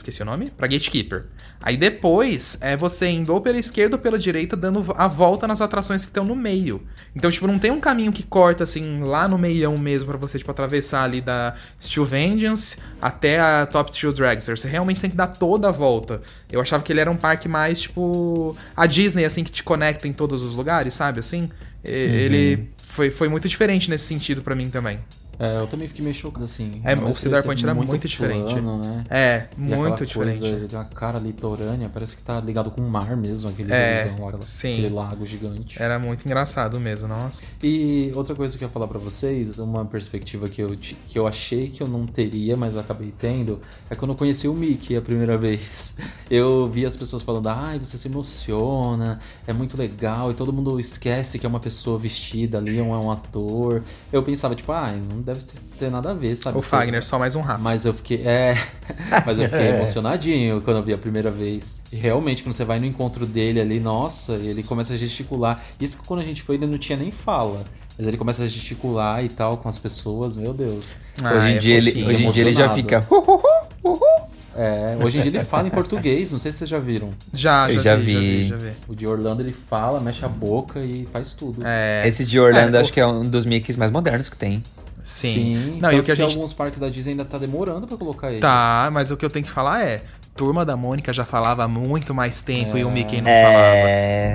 Esqueci 0.00 0.22
o 0.22 0.24
nome? 0.24 0.50
Pra 0.50 0.66
Gatekeeper. 0.66 1.26
Aí 1.62 1.76
depois 1.76 2.56
é 2.62 2.74
você 2.76 3.06
indo 3.08 3.32
ou 3.34 3.40
pela 3.40 3.58
esquerda 3.58 3.96
ou 3.96 4.00
pela 4.02 4.18
direita, 4.18 4.56
dando 4.56 4.82
a 4.96 5.06
volta 5.06 5.46
nas 5.46 5.60
atrações 5.60 6.04
que 6.06 6.10
estão 6.10 6.24
no 6.24 6.34
meio. 6.34 6.82
Então, 7.14 7.30
tipo, 7.30 7.46
não 7.46 7.58
tem 7.58 7.70
um 7.70 7.80
caminho 7.80 8.10
que 8.12 8.22
corta 8.22 8.64
assim 8.64 9.02
lá 9.02 9.28
no 9.28 9.36
meião 9.36 9.76
mesmo 9.76 10.08
pra 10.08 10.16
você, 10.16 10.38
tipo, 10.38 10.50
atravessar 10.50 11.04
ali 11.04 11.20
da 11.20 11.54
Steel 11.82 12.06
Vengeance 12.06 12.78
até 13.00 13.38
a 13.38 13.66
Top 13.66 13.94
Steel 13.94 14.12
Dragster. 14.14 14.56
Você 14.58 14.68
realmente 14.68 15.00
tem 15.02 15.10
que 15.10 15.16
dar 15.16 15.26
toda 15.26 15.68
a 15.68 15.72
volta. 15.72 16.22
Eu 16.50 16.60
achava 16.62 16.82
que 16.82 16.90
ele 16.92 17.00
era 17.00 17.10
um 17.10 17.16
parque 17.16 17.46
mais, 17.46 17.80
tipo, 17.82 18.56
a 18.74 18.86
Disney, 18.86 19.26
assim, 19.26 19.44
que 19.44 19.50
te 19.50 19.62
conecta 19.62 20.08
em 20.08 20.12
todos 20.14 20.40
os 20.42 20.54
lugares, 20.54 20.94
sabe? 20.94 21.18
Assim, 21.20 21.50
E- 21.84 21.88
ele 21.90 22.70
foi, 22.82 23.10
foi 23.10 23.28
muito 23.28 23.48
diferente 23.48 23.90
nesse 23.90 24.04
sentido 24.04 24.40
pra 24.42 24.54
mim 24.54 24.70
também. 24.70 24.98
É, 25.40 25.56
eu 25.58 25.66
também 25.66 25.88
fiquei 25.88 26.04
meio 26.04 26.14
chocado 26.14 26.44
assim. 26.44 26.82
É, 26.84 26.94
o 26.94 27.14
Cedar 27.14 27.40
por 27.40 27.46
Point 27.46 27.64
era 27.64 27.74
muito 27.74 28.06
diferente. 28.06 28.52
plano, 28.52 28.78
né? 28.84 29.04
É, 29.08 29.46
E 29.56 29.60
muito 29.60 29.94
aquela 29.94 30.06
diferente. 30.06 30.38
Coisa, 30.40 30.54
ele 30.56 30.68
tem 30.68 30.78
uma 30.78 30.84
cara 30.84 31.18
litorânea, 31.18 31.88
parece 31.88 32.14
que 32.14 32.22
tá 32.22 32.38
ligado 32.40 32.70
com 32.70 32.82
o 32.82 32.90
mar 32.90 33.16
mesmo, 33.16 33.48
aquele, 33.48 33.72
É, 33.72 34.14
lá, 34.20 34.38
sim. 34.42 34.74
aquele 34.74 34.88
lago 34.90 35.24
gigante. 35.26 35.82
Era 35.82 35.98
muito 35.98 36.26
engraçado 36.26 36.78
mesmo, 36.78 37.08
nossa. 37.08 37.42
E 37.62 38.12
outra 38.14 38.34
coisa 38.34 38.58
que 38.58 38.62
eu 38.62 38.68
ia 38.68 38.72
falar 38.72 38.86
pra 38.86 38.98
vocês, 38.98 39.58
uma 39.58 39.82
perspectiva 39.86 40.46
que 40.46 40.60
eu, 40.60 40.76
que 40.76 41.18
eu 41.18 41.26
achei 41.26 41.70
que 41.70 41.82
eu 41.82 41.88
não 41.88 42.06
teria, 42.06 42.54
mas 42.54 42.74
eu 42.74 42.80
acabei 42.80 43.10
tendo, 43.18 43.60
é 43.88 43.94
quando 43.94 44.10
eu 44.10 44.16
conheci 44.18 44.46
o 44.46 44.52
Mickey 44.52 44.94
a 44.94 45.00
primeira 45.00 45.38
vez. 45.38 45.94
Eu 46.30 46.68
vi 46.68 46.84
as 46.84 46.98
pessoas 46.98 47.22
falando, 47.22 47.48
ai, 47.48 47.78
você 47.78 47.96
se 47.96 48.08
emociona, 48.08 49.18
é 49.46 49.54
muito 49.54 49.76
legal, 49.76 50.30
e 50.30 50.34
todo 50.34 50.52
mundo 50.52 50.78
esquece 50.78 51.38
que 51.38 51.46
é 51.46 51.48
uma 51.48 51.60
pessoa 51.60 51.98
vestida 51.98 52.58
ali, 52.58 52.78
ou 52.78 52.94
é 52.94 52.98
um 52.98 53.10
ator. 53.10 53.82
Eu 54.12 54.22
pensava, 54.22 54.54
tipo, 54.54 54.70
ai, 54.72 55.00
não 55.10 55.29
deve 55.34 55.44
ter, 55.78 55.90
nada 55.90 56.10
a 56.10 56.14
ver, 56.14 56.36
sabe? 56.36 56.58
O 56.58 56.62
Fagner, 56.62 57.04
só 57.04 57.18
mais 57.18 57.34
um 57.34 57.40
rato. 57.40 57.60
Mas 57.60 57.84
eu 57.84 57.94
fiquei. 57.94 58.22
É. 58.26 58.54
Mas 59.26 59.38
eu 59.38 59.44
fiquei 59.48 59.66
É. 59.68 59.76
emocionadinho 59.76 60.60
quando 60.62 60.78
eu 60.78 60.82
vi 60.82 60.92
a 60.92 60.98
primeira 60.98 61.30
vez. 61.30 61.80
E 61.92 61.96
realmente, 61.96 62.42
quando 62.42 62.54
você 62.54 62.64
vai 62.64 62.78
no 62.78 62.86
encontro 62.86 63.24
dele 63.26 63.60
ali, 63.60 63.80
nossa, 63.80 64.34
e 64.34 64.48
ele 64.48 64.62
começa 64.62 64.94
a 64.94 64.96
gesticular. 64.96 65.60
Isso 65.80 65.98
que 65.98 66.06
quando 66.06 66.20
a 66.20 66.24
gente 66.24 66.42
foi, 66.42 66.56
ele 66.56 66.66
não 66.66 66.78
tinha 66.78 66.98
nem 66.98 67.10
fala. 67.10 67.64
Mas 67.98 68.06
ele 68.06 68.16
começa 68.16 68.42
a 68.44 68.48
gesticular 68.48 69.22
e 69.24 69.28
tal 69.28 69.58
com 69.58 69.68
as 69.68 69.78
pessoas, 69.78 70.36
meu 70.36 70.52
Deus. 70.54 70.92
Ah, 71.22 71.34
hoje 71.34 71.46
em 71.48 71.54
é 71.56 71.58
dia, 71.58 71.76
ele, 71.76 72.04
hoje 72.06 72.24
em 72.24 72.30
dia 72.30 72.42
ele 72.44 72.52
já 72.52 72.74
fica. 72.74 73.06
"Hu, 73.10 73.16
hu, 73.16 73.34
hu, 73.34 73.90
uhul". 73.90 74.30
É, 74.56 74.96
hoje 75.00 75.18
em 75.18 75.22
dia 75.22 75.30
ele 75.30 75.44
fala 75.44 75.68
em 75.68 75.70
português, 75.70 76.32
não 76.32 76.38
sei 76.38 76.50
se 76.50 76.58
vocês 76.58 76.70
já 76.70 76.78
viram. 76.78 77.10
Já, 77.32 77.68
Eu 77.70 77.76
já, 77.76 77.82
já 77.82 77.96
vi, 77.96 78.12
já 78.12 78.18
vi. 78.20 78.36
vi, 78.42 78.44
já 78.48 78.56
vi. 78.56 78.72
O 78.88 78.94
de 78.96 79.06
Orlando 79.06 79.42
ele 79.42 79.52
fala, 79.52 80.00
mexe 80.00 80.24
a 80.24 80.28
boca 80.28 80.80
e 80.80 81.06
faz 81.12 81.32
tudo. 81.34 81.62
É, 81.64 82.02
Esse 82.06 82.24
de 82.24 82.38
Orlando 82.40 82.74
É, 82.76 82.78
o- 82.78 82.82
acho 82.82 82.92
que 82.92 82.98
é 83.00 83.06
um 83.06 83.22
dos 83.24 83.44
Mickeys 83.44 83.76
mais 83.76 83.92
modernos 83.92 84.28
que 84.28 84.36
tem. 84.36 84.62
Sim. 85.10 85.78
Não, 85.80 85.90
e 85.92 85.98
o 85.98 86.02
que 86.02 86.12
a 86.12 86.14
gente 86.14 86.34
alguns 86.34 86.52
parques 86.52 86.78
da 86.80 86.88
Disney 86.88 87.12
ainda 87.12 87.24
tá 87.24 87.38
demorando 87.38 87.86
pra 87.86 87.96
colocar 87.96 88.30
ele. 88.30 88.40
Tá, 88.40 88.88
mas 88.92 89.10
o 89.10 89.16
que 89.16 89.24
eu 89.24 89.30
tenho 89.30 89.44
que 89.44 89.50
falar 89.50 89.82
é: 89.84 90.02
Turma 90.36 90.64
da 90.64 90.76
Mônica 90.76 91.12
já 91.12 91.24
falava 91.24 91.64
há 91.64 91.68
muito 91.68 92.14
mais 92.14 92.40
tempo 92.40 92.78
e 92.78 92.84
o 92.84 92.90
Mickey 92.90 93.20
não 93.20 93.28
É. 93.30 93.42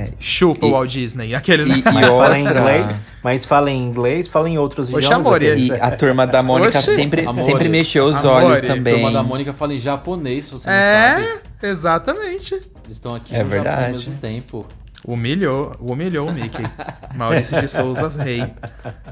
falava. 0.06 0.18
Chupa 0.20 0.66
E- 0.66 0.70
o 0.70 0.72
Walt 0.74 0.90
Disney. 0.92 1.34
Aqueles. 1.34 1.66
e- 1.68 1.70
né? 1.70 1.78
e 1.90 1.94
Mas 1.94 2.12
fala 2.12 2.38
em 2.38 2.44
inglês, 2.46 3.04
mas 3.24 3.46
fala 3.46 3.72
em 3.72 3.82
inglês, 3.84 4.28
fala 4.28 4.50
em 4.50 4.58
outros 4.58 4.90
Oxe, 4.94 5.06
idiomas. 5.06 5.26
amor, 5.26 5.42
E 5.42 5.72
a 5.72 5.92
turma 5.92 6.28
da 6.28 6.42
Mônica 6.44 6.78
Oxi. 6.78 6.94
sempre, 6.96 7.26
sempre 7.42 7.70
mexeu 7.70 8.06
os 8.06 8.24
Amore. 8.24 8.46
olhos 8.46 8.60
Turma 8.62 8.74
A 8.74 8.78
também. 8.78 8.94
turma 8.94 9.12
da 9.12 9.24
Mônica 9.24 9.54
fala 9.54 9.74
em 9.74 9.80
japonês, 9.80 10.46
se 10.46 10.52
você 10.52 10.68
não 10.70 10.76
É, 10.76 11.16
sabe. 11.16 11.28
exatamente. 11.64 12.54
Eles 12.54 12.98
estão 12.98 13.16
aqui 13.16 13.34
É 13.34 13.44
no 13.44 13.50
Japão 13.50 13.64
verdade. 13.64 13.86
ao 13.88 13.92
mesmo 13.94 14.16
tempo. 14.22 14.66
Humilhou, 15.08 15.76
humilhou 15.80 16.28
o 16.28 16.34
Mickey. 16.34 16.64
Maurício 17.16 17.60
de 17.62 17.68
Souza 17.68 18.10
Rei. 18.24 18.44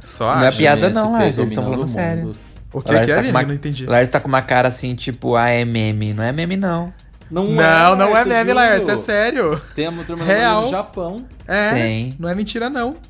Só 0.01 0.35
Não 0.35 0.45
é 0.45 0.51
piada 0.51 0.89
não, 0.89 1.11
Lars, 1.13 1.37
eles 1.37 1.51
estão 1.51 1.63
falando 1.63 1.87
sério. 1.87 2.31
O 2.73 2.81
que, 2.81 2.91
Lars 2.91 3.05
que 3.05 3.11
é, 3.11 3.15
tá 3.15 3.21
Vini? 3.21 3.33
uma- 3.33 3.43
Não 3.43 3.53
entendi. 3.53 3.85
Lars 3.85 4.09
tá 4.09 4.19
com 4.19 4.27
uma 4.27 4.41
cara 4.41 4.67
assim, 4.69 4.95
tipo, 4.95 5.35
ah, 5.35 5.49
é 5.49 5.63
meme. 5.63 6.11
Não 6.13 6.23
é 6.23 6.31
meme, 6.31 6.57
não. 6.57 6.91
Não, 7.29 7.45
Não, 7.47 7.95
não 7.95 8.17
é 8.17 8.25
meme. 8.25 8.53
Lars, 8.53 8.87
é 8.87 8.97
sério. 8.97 9.61
Tem 9.75 9.85
a 9.87 9.91
turma 9.91 10.25
Real. 10.25 10.63
no 10.63 10.69
Japão. 10.71 11.25
É, 11.47 11.71
Tem. 11.71 12.15
não 12.19 12.29
é 12.29 12.35
mentira 12.35 12.69
não. 12.69 12.95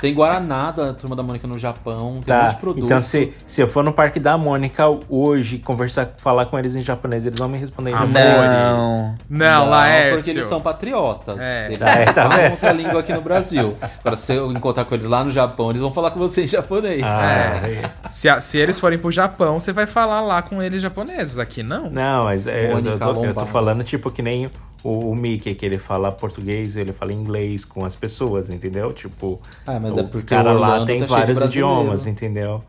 Tem 0.00 0.14
Guaraná 0.14 0.70
da 0.70 0.94
Turma 0.94 1.14
da 1.14 1.22
Mônica 1.22 1.46
no 1.46 1.58
Japão, 1.58 1.98
tem 1.98 2.06
um 2.08 2.14
monte 2.14 2.26
Tá, 2.26 2.48
de 2.48 2.56
produto. 2.56 2.84
então 2.86 3.00
se, 3.02 3.34
se 3.46 3.60
eu 3.60 3.68
for 3.68 3.84
no 3.84 3.92
Parque 3.92 4.18
da 4.18 4.38
Mônica 4.38 4.84
hoje 5.10 5.58
conversar, 5.58 6.14
falar 6.16 6.46
com 6.46 6.58
eles 6.58 6.74
em 6.74 6.80
japonês, 6.80 7.26
eles 7.26 7.38
vão 7.38 7.48
me 7.50 7.58
responder 7.58 7.90
em 7.90 7.94
Amor. 7.94 8.06
japonês. 8.06 8.50
Não. 8.50 9.14
Não, 9.28 9.68
Laércio. 9.68 10.16
porque 10.16 10.30
eles 10.30 10.46
são 10.46 10.58
patriotas. 10.60 11.38
É. 11.38 11.66
Eles 11.66 11.82
Ah, 11.82 11.90
é, 11.90 12.04
tá 12.06 12.12
falam 12.14 12.38
vendo? 12.38 12.50
outra 12.52 12.72
língua 12.72 13.00
aqui 13.00 13.12
no 13.12 13.20
Brasil. 13.20 13.76
Agora, 13.98 14.16
se 14.16 14.32
eu 14.32 14.50
encontrar 14.52 14.86
com 14.86 14.94
eles 14.94 15.06
lá 15.06 15.22
no 15.22 15.30
Japão, 15.30 15.68
eles 15.68 15.82
vão 15.82 15.92
falar 15.92 16.12
com 16.12 16.18
você 16.20 16.44
em 16.44 16.48
japonês. 16.48 17.02
Ah, 17.04 18.08
Se, 18.08 18.26
a- 18.28 18.40
se 18.40 18.56
eles 18.56 18.78
forem 18.80 18.98
pro 18.98 19.10
Japão, 19.10 19.60
você 19.60 19.72
vai 19.72 19.86
falar 19.86 20.22
lá 20.22 20.40
com 20.40 20.62
eles 20.62 20.80
japoneses. 20.80 21.36
Aqui 21.38 21.62
não. 21.62 21.90
Não, 21.90 22.24
mas 22.24 22.46
é, 22.46 22.68
eu, 22.68 22.74
Mônica 22.76 22.90
eu 23.04 23.14
tô, 23.14 23.24
eu 23.24 23.34
tô 23.34 23.44
falando 23.46 23.84
tipo 23.84 24.10
que 24.10 24.22
nem 24.22 24.50
o, 24.82 25.10
o 25.10 25.14
Mickey, 25.16 25.54
que 25.54 25.64
ele 25.66 25.78
fala 25.78 26.10
português, 26.12 26.76
ele 26.76 26.92
fala 26.92 27.12
inglês 27.12 27.64
com 27.64 27.84
as 27.84 27.94
pessoas, 27.96 28.50
entendeu? 28.50 28.92
Tipo, 28.92 29.40
Ah, 29.66 29.78
mas 29.80 29.94
o 29.94 30.00
é 30.00 30.02
porque 30.04 30.34
cara 30.34 30.52
o 30.54 30.58
lá 30.58 30.84
tem 30.86 31.00
tá 31.00 31.06
vários 31.06 31.40
idiomas, 31.42 32.06
entendeu? 32.06 32.62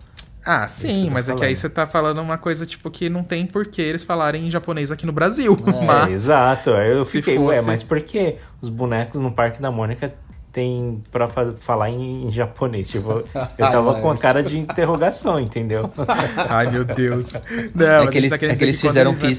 Ah, 0.43 0.68
sim, 0.68 1.07
mas 1.12 1.30
é 1.30 1.36
que 1.36 1.45
aí 1.45 1.55
você 1.55 1.70
tá 1.70 1.86
falando 1.86 2.20
uma 2.20 2.36
coisa, 2.38 2.66
tipo, 2.66 2.89
que 2.89 3.09
não 3.09 3.24
tem 3.24 3.45
por 3.45 3.68
que 3.68 3.80
eles 3.80 4.03
falarem 4.03 4.47
em 4.47 4.49
japonês 4.51 4.91
aqui 4.91 5.05
no 5.05 5.12
Brasil. 5.12 5.55
Mas, 5.86 6.09
É, 6.09 6.14
exato. 6.14 6.74
Aí 6.74 6.91
eu 6.91 7.05
se 7.05 7.12
fiquei, 7.12 7.38
ué, 7.38 7.53
fosse- 7.57 7.68
mas 7.68 7.84
por 7.84 8.01
que 8.01 8.38
os 8.59 8.68
bonecos 8.68 9.22
no 9.22 9.32
Parque 9.32 9.62
da 9.62 9.70
Mônica 9.70 10.12
tem 10.51 11.01
pra 11.12 11.28
fa- 11.30 11.53
falar 11.62 11.91
em, 11.91 12.26
em 12.26 12.32
japonês? 12.32 12.89
Tipo, 12.89 13.22
eu 13.22 13.24
tava 13.72 13.93
com 14.01 14.09
a 14.09 14.18
cara 14.18 14.41
de 14.41 14.57
interrogação, 14.57 15.39
entendeu? 15.39 15.91
Ai, 16.49 16.72
meu 16.72 16.86
Deus. 16.86 17.34
Não, 17.76 17.86
É 17.86 17.99
mas 17.99 18.09
que 18.09 18.18
eles, 18.18 18.30
tá 18.32 18.36
é 18.38 18.55
que 18.55 18.64
eles 18.64 18.82
fizeram 18.82 19.12
vai- 19.12 19.30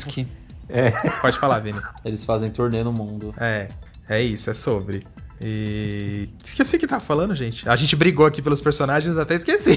Fisk. 0.73 1.21
Pode 1.21 1.39
falar, 1.39 1.59
Vini. 1.61 1.81
Eles 2.05 2.25
fazem 2.25 2.49
turnê 2.51 2.83
no 2.83 2.93
mundo. 2.93 3.35
É, 3.39 3.69
é 4.09 4.23
isso, 4.23 4.51
é 4.51 4.55
sobre. 4.55 5.05
E. 5.41 6.29
Esqueci 6.45 6.77
o 6.77 6.79
que 6.79 6.87
tava 6.87 7.03
falando, 7.03 7.35
gente. 7.35 7.69
A 7.69 7.75
gente 7.77 7.97
brigou 7.97 8.27
aqui 8.27 8.41
pelos 8.41 8.61
personagens, 8.61 9.17
até 9.17 9.35
esqueci. 9.35 9.77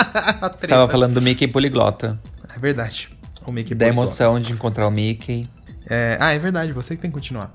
Você 0.58 0.66
tava 0.66 0.90
falando 0.90 1.14
do 1.14 1.22
Mickey 1.22 1.46
poliglota. 1.46 2.18
É 2.54 2.58
verdade. 2.58 3.10
O 3.46 3.52
Mickey 3.52 3.74
Da 3.74 3.86
poliglota. 3.86 4.08
emoção 4.08 4.40
de 4.40 4.52
encontrar 4.52 4.86
o 4.86 4.90
Mickey. 4.90 5.46
É... 5.86 6.16
Ah, 6.20 6.32
é 6.32 6.38
verdade, 6.38 6.72
você 6.72 6.94
que 6.94 7.02
tem 7.02 7.10
que 7.10 7.14
continuar? 7.14 7.52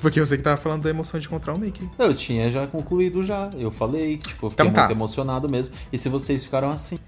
Porque 0.00 0.20
você 0.20 0.36
que 0.36 0.42
tava 0.42 0.56
falando 0.56 0.82
da 0.82 0.90
emoção 0.90 1.18
de 1.18 1.26
encontrar 1.26 1.56
o 1.56 1.58
Mickey. 1.58 1.88
Eu 1.98 2.14
tinha 2.14 2.50
já 2.50 2.66
concluído 2.66 3.24
já. 3.24 3.50
Eu 3.58 3.70
falei, 3.70 4.18
tipo, 4.18 4.46
eu 4.46 4.50
fiquei 4.50 4.66
Então 4.66 4.72
tá. 4.72 4.82
muito 4.82 4.96
emocionado 4.96 5.50
mesmo. 5.50 5.74
E 5.92 5.98
se 5.98 6.08
vocês 6.08 6.44
ficaram 6.44 6.70
assim? 6.70 6.98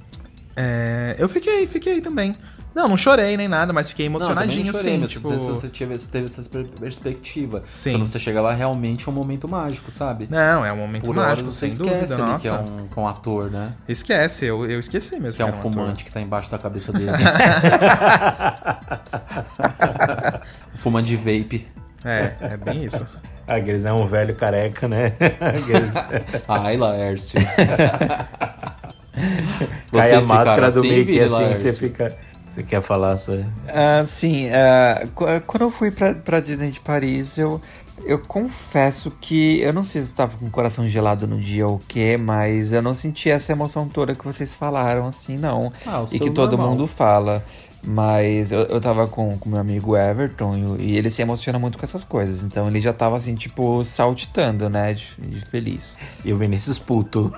É, 0.57 1.15
eu 1.19 1.29
fiquei, 1.29 1.67
fiquei 1.67 2.01
também. 2.01 2.35
Não, 2.75 2.89
não 2.89 2.97
chorei 2.97 3.37
nem 3.37 3.49
nada, 3.49 3.73
mas 3.73 3.89
fiquei 3.91 4.09
Não, 4.09 4.17
emocionadinho, 4.17 4.69
eu 4.69 4.73
também 4.73 4.99
não 4.99 5.07
chorei, 5.09 5.29
assim. 5.29 5.29
mas 5.29 5.39
Tipo, 5.39 5.55
se 5.55 5.61
você 5.61 5.69
tive, 5.69 5.99
se 5.99 6.09
teve 6.09 6.25
essa 6.27 6.43
per- 6.49 6.69
perspectiva. 6.81 7.63
Sim. 7.67 7.93
Quando 7.93 8.07
você 8.07 8.19
chega 8.19 8.41
lá, 8.41 8.55
realmente 8.55 9.07
é 9.09 9.11
um 9.11 9.15
momento 9.15 9.47
mágico, 9.47 9.91
sabe? 9.91 10.27
Não, 10.31 10.65
é 10.65 10.73
um 10.73 10.77
momento 10.77 11.05
Por 11.05 11.17
horas 11.19 11.31
mágico, 11.33 11.53
você 11.53 11.69
sem 11.69 11.69
esquece 11.71 12.15
dúvida, 12.15 12.39
que 12.39 12.49
é 12.49 12.51
nossa. 12.51 12.61
um, 12.73 12.89
que 12.89 12.99
é 12.99 13.03
um 13.03 13.07
ator, 13.09 13.51
né? 13.51 13.73
Esquece, 13.89 14.47
eu, 14.47 14.65
eu 14.65 14.81
esqueci 14.81 15.21
mesmo. 15.21 15.37
Que 15.37 15.43
é 15.43 15.45
um 15.45 15.49
era 15.49 15.59
ator. 15.59 15.73
fumante 15.73 16.05
que 16.05 16.11
tá 16.13 16.21
embaixo 16.21 16.51
da 16.51 16.59
cabeça 16.59 16.93
dele. 16.93 17.11
um 20.73 20.77
fumante 20.79 21.09
de 21.09 21.17
vape. 21.17 21.67
É, 22.05 22.35
é 22.41 22.57
bem 22.57 22.85
isso. 22.85 23.07
Aqueles 23.47 23.85
é 23.85 23.93
um 23.93 24.07
velho 24.07 24.35
careca, 24.35 24.89
né? 24.89 25.13
Ai, 26.49 26.77
Laércio. 26.77 27.41
Cai 29.91 30.15
a 30.15 30.21
máscara 30.23 30.71
do 30.71 30.79
assim, 30.79 30.89
Mickey 30.89 31.05
Vini, 31.05 31.21
assim, 31.21 31.35
Laércio? 31.35 31.71
você 31.73 31.79
fica. 31.79 32.17
Você 32.55 32.63
quer 32.63 32.83
falar 32.83 33.17
sobre. 33.17 33.47
Ah, 33.69 34.05
sim, 34.05 34.49
ah, 34.51 35.07
qu- 35.15 35.41
quando 35.47 35.63
eu 35.63 35.71
fui 35.71 35.91
pra, 35.91 36.15
pra 36.15 36.41
Disney 36.41 36.71
de 36.71 36.81
Paris, 36.81 37.39
eu, 37.39 37.61
eu 38.05 38.19
confesso 38.19 39.11
que 39.11 39.61
eu 39.61 39.73
não 39.73 39.83
sei 39.83 40.03
se 40.03 40.11
eu 40.11 40.15
tava 40.15 40.37
com 40.37 40.47
o 40.47 40.51
coração 40.51 40.87
gelado 40.87 41.27
no 41.27 41.39
dia 41.41 41.67
ou 41.67 41.77
o 41.77 41.79
quê, 41.79 42.17
mas 42.21 42.73
eu 42.73 42.83
não 42.83 42.93
senti 42.93 43.31
essa 43.31 43.53
emoção 43.53 43.89
toda 43.89 44.15
que 44.15 44.25
vocês 44.25 44.55
falaram, 44.55 45.07
assim, 45.07 45.39
não. 45.39 45.73
Ah, 45.87 46.03
o 46.03 46.05
e 46.07 46.09
seu 46.19 46.27
que 46.27 46.31
todo 46.31 46.53
normal. 46.53 46.71
mundo 46.73 46.87
fala. 46.87 47.43
Mas 47.85 48.53
eu, 48.53 48.61
eu 48.61 48.81
tava 48.81 49.09
com 49.09 49.29
o 49.29 49.49
meu 49.49 49.61
amigo 49.61 49.97
Everton 49.97 50.77
e, 50.79 50.93
e 50.93 50.97
ele 50.97 51.11
se 51.11 51.21
emociona 51.21 51.59
muito 51.59 51.77
com 51.77 51.85
essas 51.85 52.05
coisas. 52.05 52.43
Então 52.43 52.69
ele 52.69 52.81
já 52.81 52.93
tava 52.93 53.17
assim, 53.17 53.35
tipo, 53.35 53.83
saltitando, 53.83 54.71
né? 54.71 54.95
De, 54.95 55.05
de 55.19 55.41
feliz. 55.51 55.97
E 56.25 56.33
o 56.33 56.37
Vinícius 56.37 56.79
puto. 56.79 57.33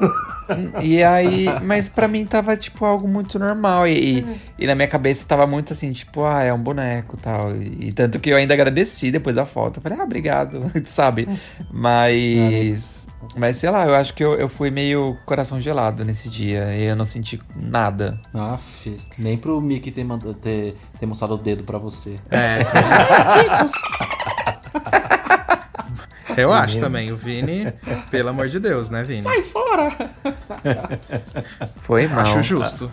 E 0.82 1.02
aí, 1.02 1.46
mas 1.62 1.88
pra 1.88 2.06
mim 2.06 2.26
tava, 2.26 2.54
tipo, 2.56 2.84
algo 2.84 3.08
muito 3.08 3.38
normal. 3.38 3.86
E, 3.88 4.18
e, 4.18 4.26
e 4.58 4.66
na 4.66 4.74
minha 4.74 4.88
cabeça 4.88 5.24
tava 5.26 5.46
muito 5.46 5.72
assim, 5.72 5.90
tipo, 5.92 6.24
ah, 6.24 6.42
é 6.42 6.52
um 6.52 6.62
boneco 6.62 7.16
tal. 7.16 7.56
E, 7.56 7.92
tanto 7.92 8.20
que 8.20 8.28
eu 8.30 8.36
ainda 8.36 8.52
agradeci 8.52 9.10
depois 9.10 9.36
da 9.36 9.46
foto. 9.46 9.78
Eu 9.78 9.82
falei, 9.82 9.98
ah, 9.98 10.04
obrigado, 10.04 10.70
sabe? 10.84 11.26
Mas. 11.70 13.03
Mas 13.36 13.56
sei 13.58 13.70
lá, 13.70 13.84
eu 13.86 13.94
acho 13.94 14.14
que 14.14 14.22
eu, 14.24 14.32
eu 14.32 14.48
fui 14.48 14.70
meio 14.70 15.16
coração 15.26 15.60
gelado 15.60 16.04
nesse 16.04 16.28
dia. 16.28 16.74
E 16.74 16.82
eu 16.84 16.96
não 16.96 17.04
senti 17.04 17.40
nada. 17.56 18.18
Aff, 18.32 18.96
nem 19.18 19.36
pro 19.36 19.60
Mickey 19.60 19.90
ter, 19.90 20.04
manda- 20.04 20.32
ter, 20.34 20.74
ter 20.98 21.06
mostrado 21.06 21.34
o 21.34 21.38
dedo 21.38 21.64
pra 21.64 21.78
você. 21.78 22.16
É. 22.30 22.60
Eu 26.36 26.52
acho 26.52 26.80
também, 26.80 27.12
o 27.12 27.16
Vini, 27.16 27.72
pelo 28.10 28.30
amor 28.30 28.48
de 28.48 28.58
Deus, 28.58 28.90
né, 28.90 29.04
Vini? 29.04 29.22
Sai 29.22 29.40
fora! 29.42 29.92
Foi 31.82 32.08
mal. 32.08 32.20
Acho 32.22 32.42
justo. 32.42 32.90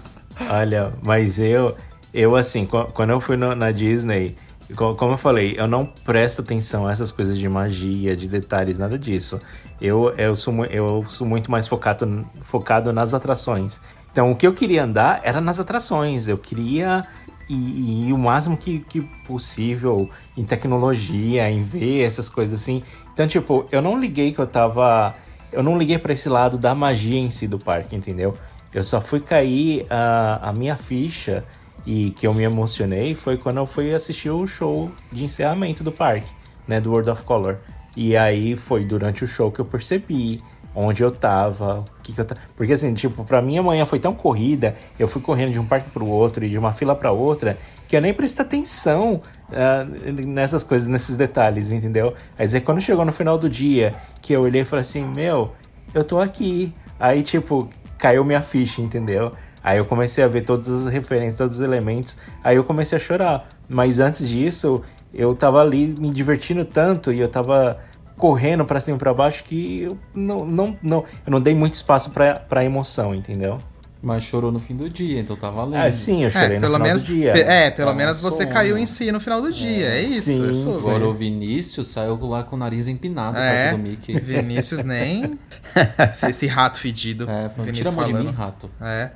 Olha, 0.48 0.94
mas 1.04 1.40
eu, 1.40 1.76
eu 2.14 2.36
assim, 2.36 2.68
qu- 2.68 2.92
quando 2.94 3.10
eu 3.12 3.20
fui 3.20 3.38
no- 3.38 3.56
na 3.56 3.72
Disney, 3.72 4.36
como 4.76 5.14
eu 5.14 5.18
falei, 5.18 5.56
eu 5.58 5.68
não 5.68 5.86
presto 5.86 6.42
atenção 6.42 6.88
a 6.88 6.92
essas 6.92 7.12
coisas 7.12 7.38
de 7.38 7.48
magia, 7.48 8.16
de 8.16 8.28
detalhes, 8.28 8.78
nada 8.78 8.98
disso. 8.98 9.40
Eu, 9.80 10.14
eu, 10.18 10.36
sou, 10.36 10.66
eu 10.66 11.06
sou 11.08 11.28
muito 11.28 11.50
mais 11.50 11.68
focado, 11.68 12.26
focado 12.42 12.94
nas 12.94 13.14
atrações. 13.14 13.80
Então, 14.12 14.32
o 14.32 14.36
que 14.36 14.46
eu 14.46 14.54
queria 14.54 14.84
andar 14.84 15.22
era 15.24 15.40
nas 15.40 15.60
atrações. 15.60 16.28
Eu 16.28 16.38
queria 16.38 17.08
ir, 17.50 18.08
ir 18.08 18.14
o 18.14 18.18
máximo 18.18 18.58
que, 18.58 18.80
que 18.80 19.02
possível 19.26 20.10
em 20.36 20.44
tecnologia, 20.44 21.50
em 21.50 21.64
ver 21.64 22.02
essas 22.04 22.30
coisas 22.30 22.62
assim. 22.62 22.84
Então, 23.14 23.28
tipo, 23.28 23.68
eu 23.72 23.82
não 23.82 24.00
liguei 24.00 24.34
que 24.34 24.40
eu 24.40 24.48
tava. 24.48 25.14
Eu 25.52 25.64
não 25.64 25.78
liguei 25.78 25.98
pra 25.98 26.14
esse 26.14 26.30
lado 26.30 26.58
da 26.58 26.74
magia 26.74 27.20
em 27.20 27.30
si 27.30 27.48
do 27.48 27.60
parque, 27.60 27.96
entendeu? 27.96 28.36
Eu 28.74 28.84
só 28.84 29.02
fui 29.02 29.20
cair 29.20 29.86
a, 29.90 30.50
a 30.50 30.54
minha 30.54 30.78
ficha 30.78 31.44
e 31.86 32.12
que 32.12 32.28
eu 32.28 32.34
me 32.34 32.44
emocionei 32.44 33.16
foi 33.16 33.38
quando 33.38 33.58
eu 33.58 33.66
fui 33.66 33.94
assistir 33.94 34.30
o 34.30 34.46
show 34.46 34.92
de 35.12 35.24
encerramento 35.24 35.84
do 35.84 35.92
parque, 35.92 36.32
né, 36.68 36.80
do 36.80 36.92
World 36.92 37.10
of 37.10 37.24
Color. 37.24 37.58
E 37.96 38.16
aí 38.16 38.56
foi 38.56 38.86
durante 38.86 39.24
o 39.24 39.28
show 39.28 39.52
que 39.52 39.60
eu 39.60 39.66
percebi 39.66 40.40
onde 40.74 41.04
eu 41.04 41.12
tava, 41.12 41.80
o 41.80 42.02
que, 42.02 42.14
que 42.14 42.22
eu 42.22 42.26
tava. 42.26 42.40
Porque 42.56 42.74
assim, 42.74 42.94
tipo, 42.94 43.24
pra 43.26 43.42
mim 43.42 43.58
amanhã 43.58 43.86
foi 43.86 44.00
tão 44.00 44.14
corrida, 44.14 44.76
eu 44.98 45.08
fui 45.08 45.22
correndo 45.22 45.52
de 45.52 45.60
um 45.60 45.66
parque 45.66 45.90
pro 45.90 46.06
outro 46.06 46.46
e 46.46 46.50
de 46.50 46.58
uma 46.58 46.72
fila 46.72 46.96
pra 46.96 47.12
outra, 47.12 47.58
que 47.88 47.96
eu 47.96 48.02
nem 48.02 48.14
prestei 48.14 48.46
atenção 48.46 49.22
ah, 49.52 49.86
nessas 50.26 50.64
coisas, 50.64 50.88
nesses 50.88 51.18
detalhes, 51.18 51.72
entendeu? 51.72 52.14
Mas 52.38 52.56
aí 52.56 52.62
quando 52.62 52.80
chegou 52.80 53.04
no 53.04 53.12
final 53.12 53.38
do 53.38 53.50
dia, 53.50 53.94
que 54.22 54.32
eu 54.32 54.42
olhei 54.42 54.62
e 54.62 54.66
falei 54.66 54.82
assim, 54.84 55.06
meu, 55.06 55.52
eu 55.94 56.04
tô 56.04 56.20
aqui. 56.20 56.74
Aí, 57.00 57.24
tipo, 57.24 57.68
caiu 57.98 58.24
minha 58.24 58.42
ficha, 58.42 58.82
entendeu? 58.82 59.34
Aí 59.64 59.78
eu 59.78 59.86
comecei 59.86 60.24
a 60.24 60.28
ver 60.28 60.42
todas 60.42 60.68
as 60.70 60.92
referências, 60.92 61.38
todos 61.38 61.56
os 61.58 61.62
elementos, 61.62 62.18
aí 62.44 62.56
eu 62.56 62.64
comecei 62.64 62.98
a 62.98 63.02
chorar. 63.02 63.48
Mas 63.70 64.00
antes 64.00 64.28
disso, 64.28 64.82
eu 65.14 65.36
tava 65.36 65.62
ali 65.62 65.94
me 66.00 66.10
divertindo 66.10 66.66
tanto 66.66 67.12
e 67.12 67.20
eu 67.20 67.28
tava 67.30 67.80
correndo 68.18 68.66
pra 68.66 68.80
cima 68.80 68.98
e 68.98 69.00
pra 69.00 69.14
baixo 69.14 69.44
que 69.44 69.84
eu 69.84 69.98
não, 70.14 70.40
não, 70.40 70.78
não, 70.82 71.06
eu 71.26 71.32
não 71.32 71.42
dei 71.42 71.56
muito 71.56 71.74
espaço 71.74 72.12
pra 72.12 72.64
emoção, 72.64 73.16
entendeu? 73.16 73.60
Mas 74.04 74.24
chorou 74.24 74.52
no 74.52 74.60
fim 74.60 74.76
do 74.76 74.90
dia, 74.90 75.20
então 75.20 75.36
tá 75.36 75.52
valendo. 75.52 75.80
Ah, 75.80 75.92
sim, 75.92 76.24
eu 76.24 76.30
chorei 76.32 76.48
É, 76.48 76.56
no 76.56 76.62
pelo 76.62 76.74
final 76.74 76.88
menos, 76.88 77.04
do 77.04 77.14
dia. 77.14 77.32
é, 77.38 77.70
pelo 77.70 77.92
Tá 77.92 77.96
menos 77.96 78.20
você 78.20 78.42
sono. 78.44 78.50
caiu 78.54 78.76
em 78.76 78.86
si 78.88 79.12
no 79.12 79.20
final 79.20 79.40
do 79.44 79.52
dia. 79.52 79.86
É, 79.90 80.02
isso, 80.02 80.32
sim, 80.32 80.70
é. 80.72 80.74
Agora 80.76 81.08
o 81.08 81.14
Vinícius 81.14 81.90
saiu 81.90 82.18
lá 82.26 82.42
com 82.44 82.56
o 82.56 82.60
nariz 82.60 82.88
empinado 82.88 83.38
É, 83.38 83.72
do 83.74 83.78
Mickey. 83.78 84.20
Vinícius 84.20 84.84
nem. 84.84 85.38
esse, 86.10 86.26
esse 86.28 86.48
rato 86.48 86.80
fedido. 86.80 87.30
É, 87.30 87.48
Vinícius 87.50 87.78
tira 87.78 87.90
a 87.90 87.92
mão 87.92 88.06
de 88.06 88.14
mim, 88.14 88.32
rato. 88.32 88.72
É. 88.82 89.12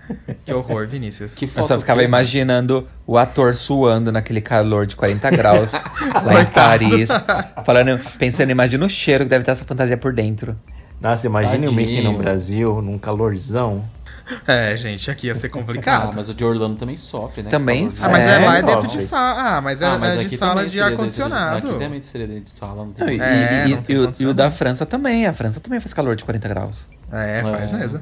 Que 0.46 0.54
horror, 0.54 0.86
Vinícius. 0.88 1.34
Que 1.34 1.46
Eu 1.46 1.50
foto 1.50 1.68
só 1.68 1.80
ficava 1.80 2.02
que- 2.02 2.06
imaginando 2.06 2.88
o 3.08 3.18
ator 3.18 3.56
suando 3.56 4.12
naquele 4.12 4.40
calor 4.40 4.86
de 4.86 4.96
40 4.96 5.32
graus 5.32 5.72
lá 6.24 6.42
em 6.44 6.46
Paris. 6.46 7.10
Falando, 7.66 8.00
pensando, 8.20 8.52
imagina 8.52 8.86
o 8.86 8.90
cheiro 8.90 9.24
que 9.24 9.32
deve 9.32 9.44
ter 9.44 9.50
essa 9.50 9.66
fantasia 9.66 9.98
por 9.98 10.14
dentro. 10.14 10.56
Nossa, 11.02 11.26
imagine 11.26 11.68
o 11.68 11.72
Mickey 11.74 11.96
Tadinho. 11.96 12.12
no 12.14 12.18
Brasil, 12.20 12.82
num 12.84 13.00
calorzão. 13.00 13.84
É, 14.48 14.76
gente, 14.76 15.10
aqui 15.12 15.28
ia 15.28 15.36
ser 15.36 15.48
Ah, 15.48 15.50
complicado. 15.50 16.16
mas 16.16 16.28
o 16.30 16.34
de 16.34 16.44
Orlando 16.44 16.78
também 16.78 16.98
sofre, 16.98 17.44
né? 17.44 17.50
Também 17.50 17.92
Ah, 18.02 18.10
mas 18.10 18.26
é, 18.26 18.36
É, 18.36 18.46
lá 18.46 18.58
é 18.58 18.64
dentro 18.64 18.88
de 18.88 19.02
sala. 19.02 19.58
Ah, 19.58 19.62
mas 19.62 19.82
é, 19.82 19.86
Ah, 19.86 19.98
mas 20.00 20.18
é 20.18 20.24
de 20.24 20.36
sala 20.38 20.66
de 20.66 20.82
ar-condicionado. 20.82 21.68
Aqui 21.70 21.80
também 21.80 22.02
seria 22.04 22.28
dentro 22.28 22.46
de 22.46 22.52
sala, 22.52 22.86
não 22.86 22.92
tem 22.92 23.06
Não, 23.06 23.14
e. 23.14 23.20
É, 23.20 23.68
e- 23.68 23.70
não 23.72 23.78
e- 23.80 23.82
tem 23.84 23.96
e 23.96 24.00
o- 24.00 24.14
e 24.20 24.26
o 24.26 24.34
da. 24.34 24.50
França 24.50 24.86
também. 24.86 25.26
A 25.28 25.34
França 25.34 25.60
também 25.60 25.80
faz 25.80 25.94
calor 25.94 26.16
de 26.16 26.24
40 26.26 26.48
graus. 26.48 26.86
É, 27.12 27.40
faz 27.40 27.74
É. 27.74 27.78
mesmo. 27.78 28.02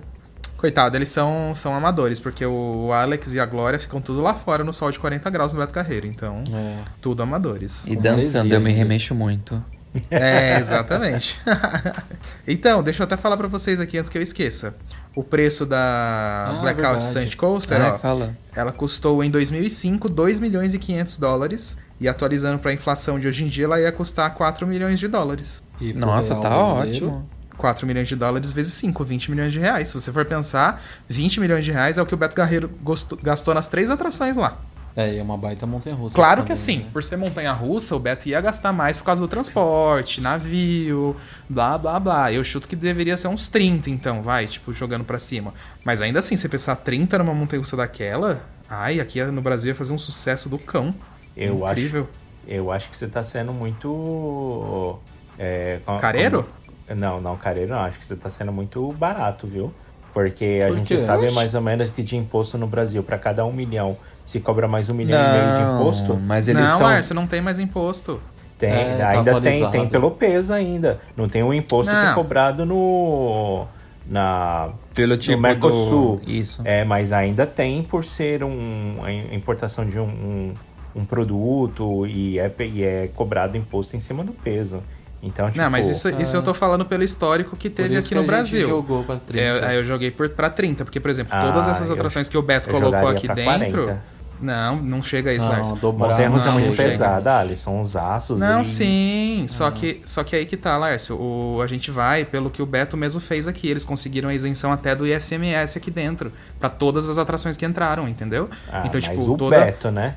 Coitado, 0.57 0.95
eles 0.95 1.09
são, 1.09 1.51
são 1.55 1.76
amadores, 1.76 2.21
porque 2.21 2.45
o 2.45 2.93
Alex 2.93 3.34
e 3.34 3.39
a 3.39 3.45
Glória 3.45 3.78
ficam 3.78 3.99
tudo 3.99 4.21
lá 4.21 4.34
fora 4.34 4.63
no 4.63 4.71
sol 4.71 4.89
de 4.91 4.99
40 4.99 5.30
graus 5.30 5.51
no 5.51 5.59
Beto 5.59 5.74
Carreiro. 5.74 6.07
Então, 6.07 6.41
É. 6.53 6.78
tudo 7.01 7.21
amadores. 7.21 7.86
E 7.86 7.97
dançando, 7.97 8.53
eu 8.53 8.61
me 8.61 8.71
remexo 8.71 9.13
muito. 9.13 9.61
É, 10.09 10.57
exatamente. 10.57 11.39
então, 12.47 12.82
deixa 12.82 13.03
eu 13.03 13.05
até 13.05 13.17
falar 13.17 13.36
pra 13.38 13.47
vocês 13.47 13.80
aqui 13.80 13.97
antes 13.97 14.09
que 14.09 14.17
eu 14.17 14.21
esqueça. 14.21 14.74
O 15.16 15.24
preço 15.24 15.66
da 15.66 15.78
Ah, 15.78 16.59
Blackout 16.61 17.03
verdade. 17.05 17.05
Stunt 17.05 17.36
Coaster, 17.36 17.80
Ah, 17.82 17.93
ó, 17.93 17.97
fala. 17.99 18.36
ela 18.55 18.72
custou 18.72 19.24
em 19.24 19.30
2005 19.30 20.09
2 20.09 20.39
milhões 20.39 20.74
e 20.74 20.80
500 20.80 21.18
dólares. 21.20 21.78
E 22.01 22.07
atualizando 22.07 22.57
pra 22.59 22.74
inflação 22.74 23.20
de 23.20 23.28
hoje 23.28 23.43
em 23.43 23.47
dia, 23.47 23.66
ela 23.66 23.80
ia 23.80 23.91
custar 23.91 24.34
4 24.34 24.66
milhões 24.68 24.99
de 24.99 25.07
dólares. 25.07 25.61
E 25.80 25.93
Nossa, 25.93 26.36
tá 26.36 26.49
brasileiro, 26.49 27.05
ótimo. 27.07 27.30
4 27.57 27.86
milhões 27.86 28.07
de 28.07 28.16
dólares 28.16 28.51
vezes 28.51 28.74
5, 28.74 29.03
20 29.05 29.30
milhões 29.30 29.53
de 29.53 29.59
reais. 29.59 29.89
Se 29.89 29.93
você 29.93 30.11
for 30.11 30.26
pensar, 30.26 30.82
20 31.07 31.39
milhões 31.39 31.64
de 31.64 31.72
reais 31.72 31.97
é 31.97 32.01
o 32.01 32.05
que 32.05 32.14
o 32.14 32.18
Beto 32.18 32.36
gostou- 32.82 33.18
gastou 33.22 33.53
nas 33.53 33.68
três 33.68 33.89
atrações 33.91 34.36
lá. 34.36 34.57
É, 34.95 35.13
e 35.13 35.17
é 35.17 35.23
uma 35.23 35.35
baita 35.37 35.65
montanha 35.65 35.95
russa. 35.95 36.13
Claro 36.15 36.41
que 36.43 36.49
também, 36.49 36.53
assim, 36.53 36.77
né? 36.79 36.85
por 36.93 37.03
ser 37.03 37.15
montanha 37.17 37.51
russa, 37.51 37.95
o 37.95 37.99
Beto 37.99 38.29
ia 38.29 38.39
gastar 38.39 38.71
mais 38.71 38.95
por 38.97 39.03
causa 39.03 39.19
do 39.19 39.27
transporte, 39.27 40.21
navio, 40.21 41.15
blá 41.49 41.77
blá 41.79 41.99
blá. 41.99 42.31
Eu 42.31 42.43
chuto 42.43 42.67
que 42.67 42.75
deveria 42.75 43.17
ser 43.17 43.27
uns 43.27 43.47
30, 43.47 43.89
então, 43.89 44.21
vai, 44.21 44.45
tipo, 44.45 44.71
jogando 44.71 45.03
pra 45.03 45.17
cima. 45.17 45.53
Mas 45.83 45.99
ainda 46.01 46.19
assim, 46.19 46.35
você 46.35 46.47
pensar 46.47 46.75
30 46.75 47.17
numa 47.17 47.33
montanha 47.33 47.59
russa 47.59 47.75
daquela, 47.75 48.43
ai, 48.69 48.99
aqui 48.99 49.23
no 49.23 49.41
Brasil 49.41 49.69
ia 49.69 49.75
fazer 49.75 49.93
um 49.93 49.97
sucesso 49.97 50.47
do 50.47 50.59
cão. 50.59 50.93
Eu 51.35 51.65
Incrível. 51.67 52.01
acho. 52.03 52.23
Eu 52.47 52.71
acho 52.71 52.89
que 52.89 52.95
você 52.97 53.07
tá 53.07 53.23
sendo 53.23 53.51
muito. 53.53 54.99
É, 55.39 55.79
com- 55.85 55.97
Careiro? 55.97 56.43
com- 56.87 56.95
Não, 56.95 57.19
não, 57.21 57.35
careiro 57.37 57.71
não. 57.71 57.79
Acho 57.79 57.97
que 57.97 58.05
você 58.05 58.15
tá 58.15 58.29
sendo 58.29 58.51
muito 58.51 58.91
barato, 58.93 59.47
viu? 59.47 59.73
Porque 60.14 60.61
a 60.64 60.68
Por 60.68 60.78
gente 60.78 60.99
sabe 60.99 61.32
mais 61.32 61.55
ou 61.55 61.61
menos 61.61 61.89
que 61.89 62.03
de 62.03 62.16
imposto 62.16 62.57
no 62.57 62.68
Brasil, 62.68 63.01
para 63.01 63.18
cada 63.18 63.43
um 63.45 63.51
milhão, 63.51 63.97
se 64.26 64.39
cobra 64.39 64.68
mais 64.68 64.88
um 64.89 64.93
milhão 64.93 65.20
e 65.20 65.32
meio 65.32 65.55
de 65.55 65.61
imposto. 65.74 66.16
mas 66.16 66.47
eles 66.47 66.61
não, 66.61 66.68
são... 66.78 66.82
Márcio, 66.82 67.16
não 67.16 67.26
tem 67.26 67.41
mais 67.41 67.57
imposto. 67.59 68.22
Tem, 68.59 68.70
É, 68.72 68.97
tá 68.97 69.09
ainda 69.09 69.24
tem, 69.24 69.34
atualizado. 69.39 69.72
tem 69.72 69.88
pelo 69.89 70.11
peso 70.11 70.53
ainda. 70.53 70.99
Não 71.18 71.28
tem 71.28 71.41
o 71.43 71.51
imposto 71.53 71.91
que 71.91 71.97
é 71.97 72.05
Não. 72.05 72.14
cobrado 72.14 72.66
no. 72.66 73.66
Na, 74.05 74.70
Pelo 74.93 75.16
tipo 75.18 75.36
no 75.38 75.41
Mercosul. 75.41 76.18
do- 76.18 76.30
Isso. 76.30 76.61
É, 76.66 76.84
mas 76.84 77.11
ainda 77.14 77.45
tem 77.47 77.82
por 77.84 78.05
ser 78.05 78.43
um, 78.43 78.97
a 79.01 79.11
importação 79.34 79.86
de 79.86 79.97
um, 79.97 80.03
um, 80.03 80.53
um 80.95 81.05
produto 81.05 82.05
e 82.05 82.38
é, 82.38 82.51
e 82.59 82.84
é 82.84 83.09
cobrado 83.16 83.57
imposto 83.57 83.95
em 83.95 83.99
cima 83.99 84.24
do 84.24 84.34
peso. 84.34 84.84
Então, 85.26 85.47
tipo, 85.47 85.57
não, 85.57 85.69
mas 85.71 85.88
isso, 85.88 86.09
isso 86.21 86.36
eu 86.36 86.43
tô 86.43 86.53
falando 86.53 86.84
pelo 86.86 87.01
histórico 87.01 87.55
que 87.55 87.69
Por 87.69 87.78
teve 87.78 87.95
isso 87.95 88.07
aqui 88.07 88.09
que 88.09 88.15
no 88.15 88.19
a 88.21 88.24
gente 88.24 88.51
Brasil. 88.51 88.67
jogou 88.69 89.03
pra 89.05 89.15
30. 89.15 89.41
É, 89.41 89.65
aí 89.69 89.78
eu 89.78 89.86
joguei 89.86 90.11
por, 90.11 90.28
pra 90.30 90.49
30, 90.49 90.84
porque, 90.84 90.99
por 90.99 91.09
exemplo, 91.09 91.34
Ah, 91.34 91.41
todas 91.45 91.65
essas 91.69 91.88
eu- 91.88 91.95
atrações 91.95 92.28
que 92.28 92.38
o 92.38 92.41
Beto 92.41 92.69
eu 92.69 92.74
colocou 92.80 93.07
aqui 93.07 93.26
pra 93.28 93.36
dentro. 93.36 93.84
40. 93.84 94.13
Não, 94.41 94.76
não 94.76 95.01
chega 95.01 95.30
a 95.30 95.34
isso, 95.34 95.45
Não, 95.45 95.53
Lars. 95.53 95.71
dobrar 95.80 96.09
montanha 96.09 96.28
russa 96.28 96.49
é 96.49 96.51
muito 96.51 96.76
chega. 96.76 96.89
pesada, 96.89 97.38
Ali. 97.39 97.55
São 97.55 97.80
os 97.80 97.95
aços. 97.95 98.38
Não, 98.38 98.59
e... 98.59 98.65
sim. 98.65 99.45
Só, 99.47 99.71
que, 99.71 100.01
só 100.05 100.21
que 100.26 100.36
aí 100.36 100.45
que 100.45 100.57
tá, 100.57 100.76
Lárcio. 100.78 101.15
O, 101.15 101.61
a 101.63 101.67
gente 101.67 101.89
vai 101.89 102.26
pelo 102.26 102.49
que 102.49 102.61
o 102.61 102.65
Beto 102.65 102.97
mesmo 102.97 103.21
fez 103.21 103.47
aqui. 103.47 103.69
Eles 103.69 103.86
conseguiram 103.86 104.28
a 104.28 104.34
isenção 104.34 104.74
até 104.74 104.93
do 104.93 105.07
ISMS 105.07 105.78
aqui 105.78 105.89
dentro. 105.89 106.34
Pra 106.59 106.67
todas 106.67 107.07
as 107.07 107.17
atrações 107.17 107.55
que 107.55 107.65
entraram, 107.65 108.05
entendeu? 108.09 108.49
Ah, 108.69 108.84
então, 108.86 108.99
mas 108.99 109.03
tipo, 109.05 109.32
o 109.32 109.38
toda. 109.38 109.57
Beto, 109.57 109.89
né? 109.89 110.15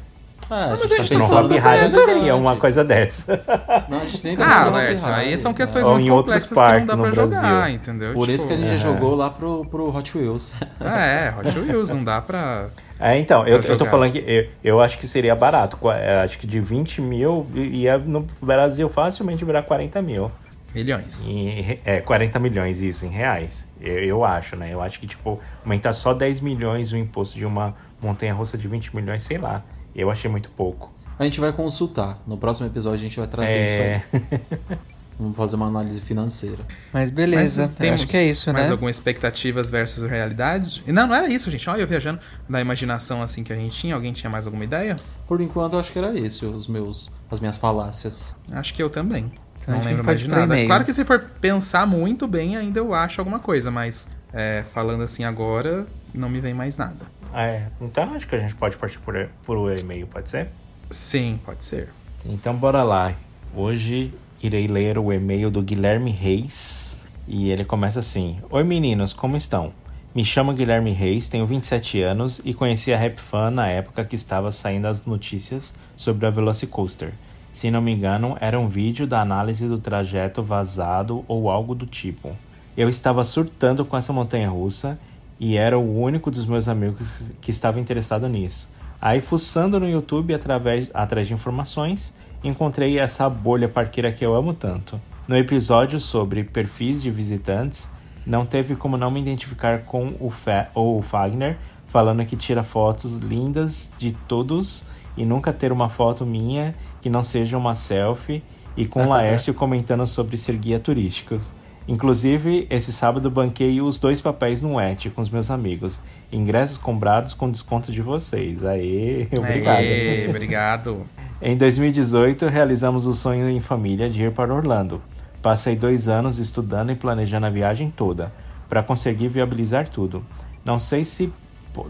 Ah, 0.49 0.65
a 0.67 0.69
mas 0.77 0.81
gente 0.83 0.93
a 0.93 0.97
tá 0.99 1.03
gente 1.05 1.19
tá 1.21 1.27
falando 1.27 1.51
High 1.59 1.77
realidade. 1.79 2.07
teria 2.07 2.37
uma 2.37 2.57
coisa 2.57 2.85
dessa. 2.85 3.43
Não, 3.89 3.99
a 3.99 4.01
gente 4.03 4.25
nem 4.25 4.37
tá 4.37 4.45
Ah, 4.47 4.69
Hop 4.69 4.75
aí 4.77 5.37
são 5.39 5.53
questões 5.53 5.85
né? 5.87 5.93
Muito 5.93 6.07
em 6.07 6.11
outros 6.11 6.49
complexas 6.49 6.81
que 6.83 6.97
não 6.97 7.05
dá 7.05 7.11
pra 7.11 7.11
jogar, 7.25 7.41
Brasil. 7.41 7.75
entendeu? 7.75 8.13
Por 8.15 8.29
isso 8.29 8.47
Tipo, 8.47 8.49
que 8.49 8.65
a 8.65 8.69
gente 8.69 8.79
já 8.81 8.89
Aham. 8.89 8.95
jogou 8.95 9.15
lá 9.17 9.31
pro, 9.31 9.65
pro 9.65 9.95
Hot 9.97 10.17
Wheels. 10.17 10.53
É, 10.81 11.33
Hot 11.37 11.59
Wheels, 11.59 11.91
não 11.91 12.05
dá 12.05 12.21
pra. 12.21 12.67
É, 13.01 13.19
então, 13.19 13.47
eu, 13.47 13.61
eu 13.61 13.77
tô 13.77 13.85
falando 13.87 14.13
que 14.13 14.19
eu, 14.27 14.49
eu 14.63 14.81
acho 14.81 14.99
que 14.99 15.07
seria 15.07 15.35
barato. 15.35 15.79
É, 15.91 16.23
Acho 16.23 16.39
que 16.39 16.47
de 16.47 16.61
20 16.61 17.01
mil 17.03 17.47
ia 17.55 17.99
no 17.99 18.27
Brasil 18.41 18.89
facilmente 18.89 19.45
virar 19.45 19.63
40 19.65 20.01
mil. 20.01 20.31
Milhões. 20.75 21.27
Em 21.27 21.61
re- 21.63 21.81
é, 21.85 22.01
40 22.01 22.39
milhões, 22.39 22.83
isso, 22.83 23.05
em 23.05 23.09
reais. 23.09 23.67
Eu, 23.81 23.95
eu 24.05 24.25
acho, 24.25 24.57
né? 24.57 24.69
Eu 24.73 24.81
acho 24.81 25.01
que, 25.01 25.07
tipo, 25.07 25.41
aumentar 25.65 25.93
só 25.93 26.13
10 26.15 26.41
milhões 26.41 26.93
o 26.93 26.97
imposto 26.97 27.37
de 27.37 27.45
uma 27.47 27.75
montanha 28.01 28.33
russa 28.35 28.57
de 28.59 28.69
20 28.69 28.95
milhões, 28.95 29.23
sei 29.23 29.39
lá. 29.39 29.63
Eu 29.97 30.11
achei 30.11 30.31
muito 30.31 30.51
pouco. 30.51 30.93
A 31.19 31.25
gente 31.25 31.41
vai 31.41 31.53
consultar. 31.53 32.23
No 32.27 32.37
próximo 32.37 32.67
episódio 32.67 32.99
a 32.99 33.03
gente 33.03 33.19
vai 33.19 33.27
trazer 33.27 33.51
É. 33.51 33.97
isso 34.13 34.25
aí. 34.41 34.79
Vamos 35.19 35.35
fazer 35.35 35.57
uma 35.57 35.67
análise 35.67 35.99
financeira. 35.99 36.59
Mas 36.93 37.09
beleza, 37.09 37.63
Mas 37.63 37.71
temos 37.71 38.03
acho 38.03 38.11
que 38.11 38.19
é 38.19 38.25
isso, 38.29 38.53
mais 38.53 38.67
né? 38.69 38.73
algumas 38.73 38.97
expectativas 38.97 39.71
versus 39.71 40.07
realidade? 40.07 40.85
E 40.87 40.93
não, 40.93 41.07
não 41.07 41.15
era 41.15 41.27
isso, 41.27 41.51
gente. 41.51 41.69
Olha, 41.71 41.81
eu 41.81 41.87
viajando 41.87 42.21
da 42.47 42.61
imaginação 42.61 43.23
assim 43.23 43.43
que 43.43 43.51
a 43.51 43.57
gente 43.57 43.75
tinha. 43.75 43.95
Alguém 43.95 44.13
tinha 44.13 44.29
mais 44.29 44.45
alguma 44.45 44.63
ideia? 44.65 44.95
Por 45.27 45.41
enquanto, 45.41 45.73
eu 45.73 45.81
acho 45.81 45.91
que 45.91 45.99
era 45.99 46.15
esse, 46.19 46.45
os 46.45 46.69
meus, 46.69 47.11
as 47.31 47.41
minhas 47.41 47.57
falácias. 47.57 48.35
Acho 48.53 48.75
que 48.75 48.83
eu 48.83 48.91
também. 48.91 49.33
Então, 49.63 49.79
não 49.79 49.85
lembro 49.85 50.05
mais 50.05 50.21
de 50.21 50.29
nada. 50.29 50.65
Claro 50.67 50.85
que 50.85 50.93
se 50.93 51.03
for 51.03 51.19
pensar 51.41 51.87
muito 51.87 52.29
bem, 52.29 52.55
ainda 52.55 52.79
eu 52.79 52.93
acho 52.93 53.19
alguma 53.19 53.39
coisa, 53.39 53.71
mas 53.71 54.11
é, 54.37 54.63
falando 54.63 55.03
assim 55.03 55.25
agora, 55.25 55.87
não 56.15 56.29
me 56.29 56.41
vem 56.41 56.53
mais 56.53 56.77
nada. 56.77 57.07
É, 57.35 57.63
então 57.81 58.15
acho 58.15 58.29
que 58.29 58.37
a 58.37 58.39
gente 58.39 58.55
pode 58.55 58.77
partir 58.77 58.99
por, 58.99 59.29
por 59.47 59.57
o 59.57 59.73
e-mail, 59.73 60.07
pode 60.07 60.29
ser? 60.29 60.49
Sim, 60.91 61.41
pode 61.43 61.65
ser. 61.65 61.89
Então 62.25 62.55
bora 62.55 62.83
lá. 62.83 63.15
Hoje 63.55 64.13
irei 64.43 64.67
ler 64.67 64.99
o 64.99 65.11
e-mail 65.11 65.51
do 65.51 65.63
Guilherme 65.63 66.11
Reis 66.11 67.03
e 67.27 67.51
ele 67.51 67.65
começa 67.65 68.01
assim: 68.01 68.39
Oi 68.51 68.63
meninos, 68.63 69.15
como 69.15 69.39
estão? 69.39 69.73
Me 70.15 70.25
chamo 70.25 70.53
Guilherme 70.53 70.93
Reis, 70.93 71.29
tenho 71.29 71.47
27 71.47 72.03
anos 72.03 72.41
e 72.45 72.53
conheci 72.53 72.93
a 72.93 72.99
Rap 72.99 73.19
Fan 73.19 73.51
na 73.51 73.69
época 73.69 74.05
que 74.05 74.17
estava 74.17 74.53
saindo 74.53 74.87
as 74.87 75.05
notícias 75.05 75.75
sobre 75.97 76.27
a 76.27 76.31
Velocicoaster. 76.31 77.13
Se 77.53 77.71
não 77.71 77.81
me 77.81 77.93
engano, 77.93 78.37
era 78.39 78.61
um 78.61 78.69
vídeo 78.69 79.07
da 79.07 79.23
análise 79.23 79.67
do 79.67 79.79
trajeto 79.79 80.43
vazado 80.43 81.25
ou 81.27 81.51
algo 81.51 81.75
do 81.75 81.87
tipo. 81.87 82.37
Eu 82.77 82.91
estava 82.91 83.25
surtando 83.25 83.85
com 83.85 83.97
essa 83.97 84.13
montanha 84.13 84.51
russa 84.51 84.99
e 85.41 85.57
era 85.57 85.79
o 85.79 86.01
único 86.01 86.31
dos 86.31 86.45
meus 86.45 86.69
amigos 86.69 87.33
que 87.41 87.51
estava 87.51 87.81
interessado 87.81 88.29
nisso. 88.29 88.69
Aí, 89.01 89.21
fuçando 89.21 89.81
no 89.81 89.89
YouTube 89.89 90.35
através, 90.35 90.91
atrás 90.93 91.27
de 91.27 91.33
informações, 91.33 92.15
encontrei 92.45 92.99
essa 92.99 93.29
bolha 93.31 93.69
parqueira 93.69 94.13
que 94.13 94.25
eu 94.25 94.35
amo 94.35 94.53
tanto. 94.53 95.01
No 95.27 95.37
episódio 95.37 95.99
sobre 95.99 96.45
perfis 96.45 97.03
de 97.03 97.11
visitantes, 97.11 97.91
não 98.27 98.45
teve 98.45 98.77
como 98.77 98.97
não 98.97 99.11
me 99.11 99.21
identificar 99.21 99.83
com 99.83 100.15
o, 100.21 100.31
Fa 100.31 100.69
ou 100.75 100.99
o 100.99 101.03
Fagner, 101.03 101.57
falando 101.87 102.25
que 102.27 102.37
tira 102.37 102.63
fotos 102.63 103.17
lindas 103.17 103.91
de 103.97 104.13
todos 104.13 104.85
e 105.17 105.25
nunca 105.25 105.53
ter 105.53 105.73
uma 105.73 105.89
foto 105.89 106.27
minha 106.27 106.75
que 107.01 107.09
não 107.09 107.23
seja 107.23 107.57
uma 107.57 107.75
selfie, 107.75 108.43
e 108.77 108.85
com 108.85 109.05
o 109.05 109.09
Laércio 109.11 109.55
comentando 109.55 110.07
sobre 110.07 110.37
ser 110.37 110.57
guia 110.57 110.79
turísticos. 110.79 111.53
Inclusive, 111.89 112.67
esse 112.69 112.93
sábado 112.93 113.31
banquei 113.31 113.81
os 113.81 113.99
dois 113.99 114.21
papéis 114.21 114.61
no 114.61 114.81
Et 114.81 115.09
com 115.11 115.21
os 115.21 115.31
meus 115.31 115.51
amigos. 115.51 116.01
Ingressos 116.33 116.77
comprados 116.77 117.33
com 117.33 117.51
desconto 117.51 117.93
de 117.93 118.03
vocês. 118.03 118.65
Aê, 118.65 119.29
obrigado. 119.33 119.79
Aê, 119.79 120.29
obrigado. 120.29 121.07
Em 121.41 121.57
2018, 121.57 122.47
realizamos 122.47 123.07
o 123.07 123.15
sonho 123.15 123.49
em 123.49 123.61
família 123.61 124.11
de 124.11 124.23
ir 124.23 124.33
para 124.33 124.53
Orlando. 124.53 125.01
Passei 125.41 125.77
dois 125.77 126.09
anos 126.09 126.39
estudando 126.39 126.91
e 126.91 126.97
planejando 126.97 127.47
a 127.47 127.51
viagem 127.51 127.89
toda, 127.89 128.33
para 128.69 128.83
conseguir 128.83 129.29
viabilizar 129.29 129.89
tudo. 129.89 130.25
Não 130.65 130.79
sei 130.79 131.05
se 131.05 131.33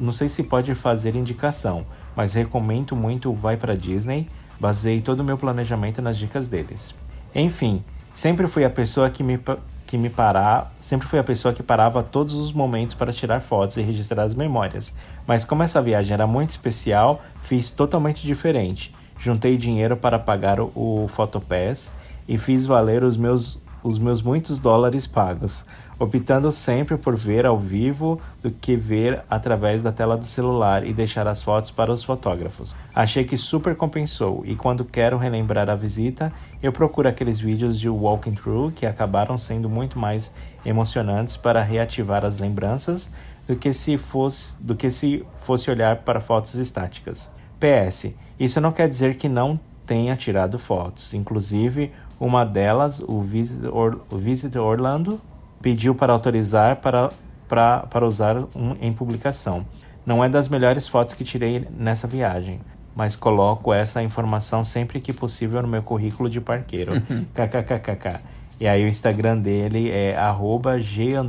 não 0.00 0.10
sei 0.10 0.28
se 0.28 0.42
pode 0.42 0.74
fazer 0.74 1.14
indicação, 1.14 1.86
mas 2.16 2.34
recomendo 2.34 2.96
muito 2.96 3.30
o 3.30 3.34
Vai 3.34 3.56
para 3.56 3.76
Disney. 3.76 4.28
Basei 4.58 5.00
todo 5.00 5.20
o 5.20 5.24
meu 5.24 5.38
planejamento 5.38 6.02
nas 6.02 6.18
dicas 6.18 6.48
deles. 6.48 6.92
Enfim, 7.32 7.84
sempre 8.12 8.48
fui 8.48 8.64
a 8.64 8.70
pessoa 8.70 9.08
que 9.08 9.22
me 9.22 9.38
que 9.86 9.96
me 9.96 10.10
parar, 10.10 10.72
sempre 10.80 11.06
fui 11.06 11.18
a 11.18 11.24
pessoa 11.24 11.54
que 11.54 11.62
parava 11.62 12.02
todos 12.02 12.34
os 12.34 12.52
momentos 12.52 12.94
para 12.94 13.12
tirar 13.12 13.40
fotos 13.40 13.76
e 13.76 13.82
registrar 13.82 14.24
as 14.24 14.34
memórias. 14.34 14.92
Mas 15.26 15.44
como 15.44 15.62
essa 15.62 15.80
viagem 15.80 16.12
era 16.12 16.26
muito 16.26 16.50
especial, 16.50 17.22
fiz 17.42 17.70
totalmente 17.70 18.26
diferente. 18.26 18.92
Juntei 19.18 19.56
dinheiro 19.56 19.96
para 19.96 20.18
pagar 20.18 20.60
o, 20.60 20.72
o 20.74 21.08
Photopass 21.08 21.92
e 22.28 22.36
fiz 22.36 22.66
valer 22.66 23.04
os 23.04 23.16
meus, 23.16 23.58
os 23.82 23.98
meus 23.98 24.20
muitos 24.22 24.58
dólares 24.58 25.06
pagos, 25.06 25.64
optando 25.98 26.52
sempre 26.52 26.96
por 26.96 27.16
ver 27.16 27.46
ao 27.46 27.58
vivo 27.58 28.20
do 28.42 28.50
que 28.50 28.76
ver 28.76 29.22
através 29.30 29.82
da 29.82 29.90
tela 29.90 30.16
do 30.16 30.24
celular 30.24 30.86
e 30.86 30.92
deixar 30.92 31.26
as 31.26 31.42
fotos 31.42 31.70
para 31.70 31.92
os 31.92 32.02
fotógrafos. 32.04 32.74
Achei 32.94 33.24
que 33.24 33.36
super 33.36 33.74
compensou 33.74 34.42
e 34.44 34.54
quando 34.54 34.84
quero 34.84 35.16
relembrar 35.16 35.70
a 35.70 35.74
visita, 35.74 36.32
eu 36.62 36.70
procuro 36.72 37.08
aqueles 37.08 37.40
vídeos 37.40 37.78
de 37.78 37.88
walking 37.88 38.34
through 38.34 38.72
que 38.72 38.84
acabaram 38.84 39.38
sendo 39.38 39.68
muito 39.70 39.98
mais 39.98 40.32
emocionantes 40.64 41.36
para 41.36 41.62
reativar 41.62 42.24
as 42.24 42.38
lembranças 42.38 43.10
do 43.46 43.56
que 43.56 43.72
se 43.72 43.96
fosse, 43.96 44.56
do 44.60 44.74
que 44.74 44.90
se 44.90 45.24
fosse 45.42 45.70
olhar 45.70 45.96
para 45.98 46.20
fotos 46.20 46.54
estáticas. 46.56 47.30
PS, 47.58 48.12
isso 48.38 48.60
não 48.60 48.72
quer 48.72 48.88
dizer 48.88 49.16
que 49.16 49.28
não 49.28 49.58
tenha 49.86 50.16
tirado 50.16 50.58
fotos. 50.58 51.14
Inclusive, 51.14 51.92
uma 52.18 52.44
delas, 52.44 53.00
o 53.00 53.22
Visit, 53.22 53.66
Or- 53.68 54.00
o 54.10 54.16
Visit 54.18 54.58
Orlando, 54.58 55.20
pediu 55.60 55.94
para 55.94 56.12
autorizar 56.12 56.76
para, 56.76 57.10
para, 57.48 57.80
para 57.80 58.06
usar 58.06 58.36
um, 58.54 58.76
em 58.80 58.92
publicação. 58.92 59.66
Não 60.04 60.22
é 60.22 60.28
das 60.28 60.48
melhores 60.48 60.86
fotos 60.86 61.14
que 61.14 61.24
tirei 61.24 61.66
nessa 61.76 62.06
viagem. 62.06 62.60
mas 62.94 63.14
coloco 63.14 63.74
essa 63.74 64.02
informação 64.02 64.64
sempre 64.64 65.00
que 65.00 65.12
possível 65.12 65.60
no 65.60 65.68
meu 65.68 65.82
currículo 65.82 66.30
de 66.30 66.40
parqueiro. 66.40 67.02
KKKKK. 67.34 68.20
E 68.58 68.66
aí 68.66 68.82
o 68.84 68.88
Instagram 68.88 69.36
dele 69.38 69.90
é 69.90 70.16
arroba 70.16 70.78
g_rmc. 70.80 71.24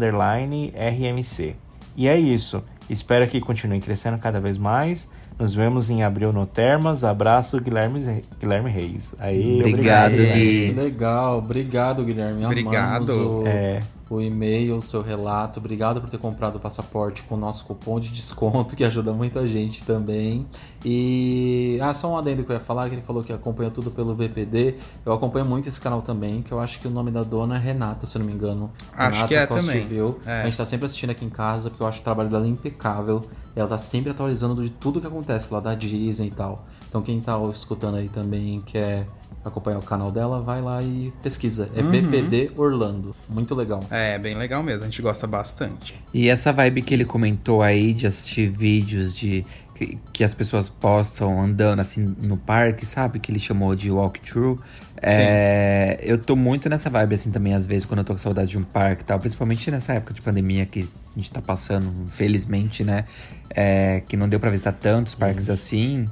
E 1.96 2.08
é 2.08 2.18
isso. 2.18 2.64
Espero 2.90 3.28
que 3.28 3.42
continue 3.42 3.82
crescendo 3.82 4.18
cada 4.18 4.40
vez 4.40 4.58
mais. 4.58 5.10
Nos 5.38 5.54
vemos 5.54 5.90
em 5.90 6.04
abril 6.04 6.32
no 6.32 6.46
Termas. 6.46 7.04
Abraço, 7.04 7.60
Guilherme, 7.60 8.22
Guilherme 8.40 8.70
Reis. 8.72 9.14
Aí, 9.20 9.60
Obrigado, 9.60 10.14
obrigado. 10.14 10.36
Gui. 10.38 10.72
Legal, 10.72 11.38
obrigado, 11.40 12.06
Guilherme. 12.06 12.46
Obrigado. 12.46 13.12
Amamos 13.12 13.18
o, 13.44 13.44
É. 13.46 13.82
o 14.16 14.22
e-mail, 14.22 14.78
o 14.78 14.82
seu 14.82 15.02
relato. 15.02 15.60
Obrigado 15.60 16.00
por 16.00 16.10
ter 16.10 16.18
comprado 16.18 16.56
o 16.56 16.60
passaporte 16.60 17.24
com 17.24 17.36
o 17.36 17.38
nosso 17.38 17.66
cupom 17.66 18.00
de 18.00 18.10
desconto, 18.10 18.76
que 18.76 18.84
ajuda 18.84 19.12
muita 19.12 19.48
gente 19.48 19.84
também. 19.84 20.46
E. 20.86 21.78
Ah, 21.82 21.94
só 21.94 22.12
um 22.12 22.18
adendo 22.18 22.44
que 22.44 22.52
eu 22.52 22.56
ia 22.56 22.62
falar, 22.62 22.88
que 22.90 22.96
ele 22.96 23.02
falou 23.02 23.24
que 23.24 23.34
acompanha 23.34 23.70
tudo 23.70 23.92
pelo 23.92 24.16
VPD. 24.16 24.76
Eu 25.06 25.14
acompanho 25.14 25.46
muito 25.46 25.68
esse 25.68 25.80
canal 25.80 26.02
também, 26.02 26.42
que 26.42 26.52
eu 26.52 26.60
acho 26.60 26.80
que 26.80 26.88
o 26.88 26.92
nome 26.92 27.12
da 27.12 27.24
dona 27.24 27.56
é 27.56 27.60
Renata, 27.60 28.06
se 28.06 28.18
eu 28.18 28.20
não 28.20 28.26
me 28.26 28.34
engano. 28.34 28.72
Acho 28.94 29.12
Renata 29.12 29.28
que 29.28 29.36
é 29.36 29.46
Costa 29.46 29.66
também. 29.66 29.86
Viu. 29.86 30.20
É. 30.26 30.42
A 30.42 30.46
gente 30.46 30.58
tá 30.58 30.66
sempre 30.66 30.86
assistindo 30.86 31.10
aqui 31.10 31.26
em 31.26 31.30
casa, 31.30 31.70
porque 31.70 31.84
eu 31.84 31.88
acho 31.88 32.00
o 32.02 32.04
trabalho 32.04 32.30
dela 32.30 32.48
impecável. 32.48 33.22
Ela 33.56 33.68
tá 33.68 33.78
sempre 33.78 34.12
atualizando 34.12 34.64
de 34.64 34.70
tudo 34.70 35.02
que 35.02 35.08
acontece 35.08 35.52
lá 35.54 35.60
da 35.60 35.74
Disney 35.74 36.28
e 36.28 36.32
tal. 36.32 36.66
Então 36.90 37.02
quem 37.02 37.20
tá 37.20 37.38
escutando 37.52 37.98
aí 37.98 38.10
também 38.10 38.62
quer 38.66 39.06
acompanhar 39.44 39.80
o 39.80 39.82
canal 39.82 40.12
dela, 40.12 40.42
vai 40.42 40.62
lá 40.62 40.82
e 40.84 41.14
pesquisa. 41.22 41.70
É 41.76 41.82
Uhum. 41.82 41.92
VPD 41.92 42.52
Orlando. 42.56 43.16
Muito 43.30 43.56
legal. 43.56 43.82
É, 43.90 44.18
bem 44.20 44.36
legal 44.36 44.62
mesmo, 44.62 44.84
a 44.84 44.86
gente 44.86 45.02
gosta 45.02 45.26
bastante. 45.26 45.96
E 46.14 46.30
essa 46.30 46.52
vibe 46.52 46.82
que 46.82 46.94
ele 46.94 47.06
comentou 47.06 47.62
aí 47.62 47.94
de 47.94 48.08
assistir 48.08 48.50
vídeos 48.50 49.14
de 49.14 49.46
que, 49.76 49.98
que 50.12 50.24
as 50.24 50.34
pessoas 50.34 50.70
postam 50.70 51.40
andando 51.42 51.80
assim 51.80 52.16
no 52.22 52.36
parque, 52.36 52.86
sabe? 52.86 53.20
Que 53.20 53.32
ele 53.32 53.40
chamou 53.40 53.76
de 53.76 53.92
walkthrough. 53.92 54.60
É, 55.00 56.00
eu 56.02 56.18
tô 56.18 56.36
muito 56.36 56.68
nessa 56.68 56.90
vibe 56.90 57.14
assim 57.16 57.30
também, 57.30 57.54
às 57.54 57.68
vezes, 57.68 57.86
quando 57.86 58.00
eu 58.00 58.04
tô 58.04 58.14
com 58.14 58.18
saudade 58.18 58.50
de 58.50 58.58
um 58.58 58.64
parque 58.64 59.04
e 59.04 59.06
tal. 59.06 59.20
Principalmente 59.20 59.70
nessa 59.70 59.94
época 59.94 60.14
de 60.14 60.22
pandemia 60.22 60.66
que 60.66 60.90
a 61.16 61.20
gente 61.20 61.32
tá 61.32 61.42
passando, 61.42 61.94
infelizmente, 62.06 62.84
né? 62.84 63.06
É, 63.50 64.02
que 64.08 64.18
não 64.18 64.28
deu 64.28 64.40
pra 64.40 64.50
visitar 64.50 64.74
tantos 64.74 65.14
parques 65.14 65.50
assim. 65.50 66.08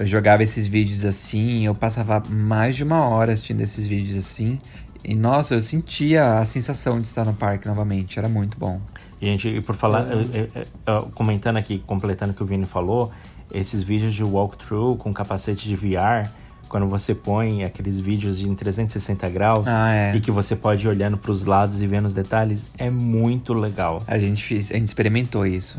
Eu 0.00 0.06
jogava 0.06 0.42
esses 0.42 0.66
vídeos 0.66 1.04
assim, 1.04 1.66
eu 1.66 1.74
passava 1.74 2.22
mais 2.28 2.74
de 2.74 2.82
uma 2.82 3.06
hora 3.06 3.32
assistindo 3.34 3.60
esses 3.60 3.86
vídeos 3.86 4.16
assim. 4.18 4.58
E 5.04 5.14
nossa, 5.14 5.54
eu 5.54 5.60
sentia 5.60 6.38
a 6.38 6.44
sensação 6.44 6.98
de 6.98 7.04
estar 7.04 7.24
no 7.24 7.34
parque 7.34 7.68
novamente, 7.68 8.18
era 8.18 8.28
muito 8.28 8.58
bom. 8.58 8.80
Gente, 9.20 9.48
e 9.48 9.60
por 9.60 9.76
falar, 9.76 10.06
eu- 10.10 11.02
comentando 11.14 11.58
aqui, 11.58 11.78
completando 11.86 12.32
o 12.32 12.34
que 12.34 12.42
o 12.42 12.46
Vini 12.46 12.64
falou, 12.64 13.12
esses 13.52 13.82
vídeos 13.82 14.14
de 14.14 14.24
walkthrough 14.24 14.96
com 14.96 15.12
capacete 15.12 15.68
de 15.68 15.76
VR, 15.76 16.30
quando 16.68 16.86
você 16.86 17.14
põe 17.14 17.64
aqueles 17.64 18.00
vídeos 18.00 18.38
de 18.38 18.48
em 18.48 18.54
360 18.54 19.28
graus 19.28 19.66
Ah, 19.68 19.92
é. 19.92 20.16
e 20.16 20.20
que 20.20 20.30
você 20.30 20.54
pode 20.56 20.86
ir 20.86 20.88
olhando 20.88 21.18
para 21.18 21.30
os 21.32 21.44
lados 21.44 21.82
e 21.82 21.86
vendo 21.86 22.06
os 22.06 22.14
detalhes, 22.14 22.68
é 22.78 22.88
muito 22.88 23.52
legal. 23.52 24.02
A 24.06 24.18
gente, 24.18 24.42
fez- 24.42 24.70
a 24.70 24.74
gente 24.74 24.88
experimentou 24.88 25.46
isso. 25.46 25.78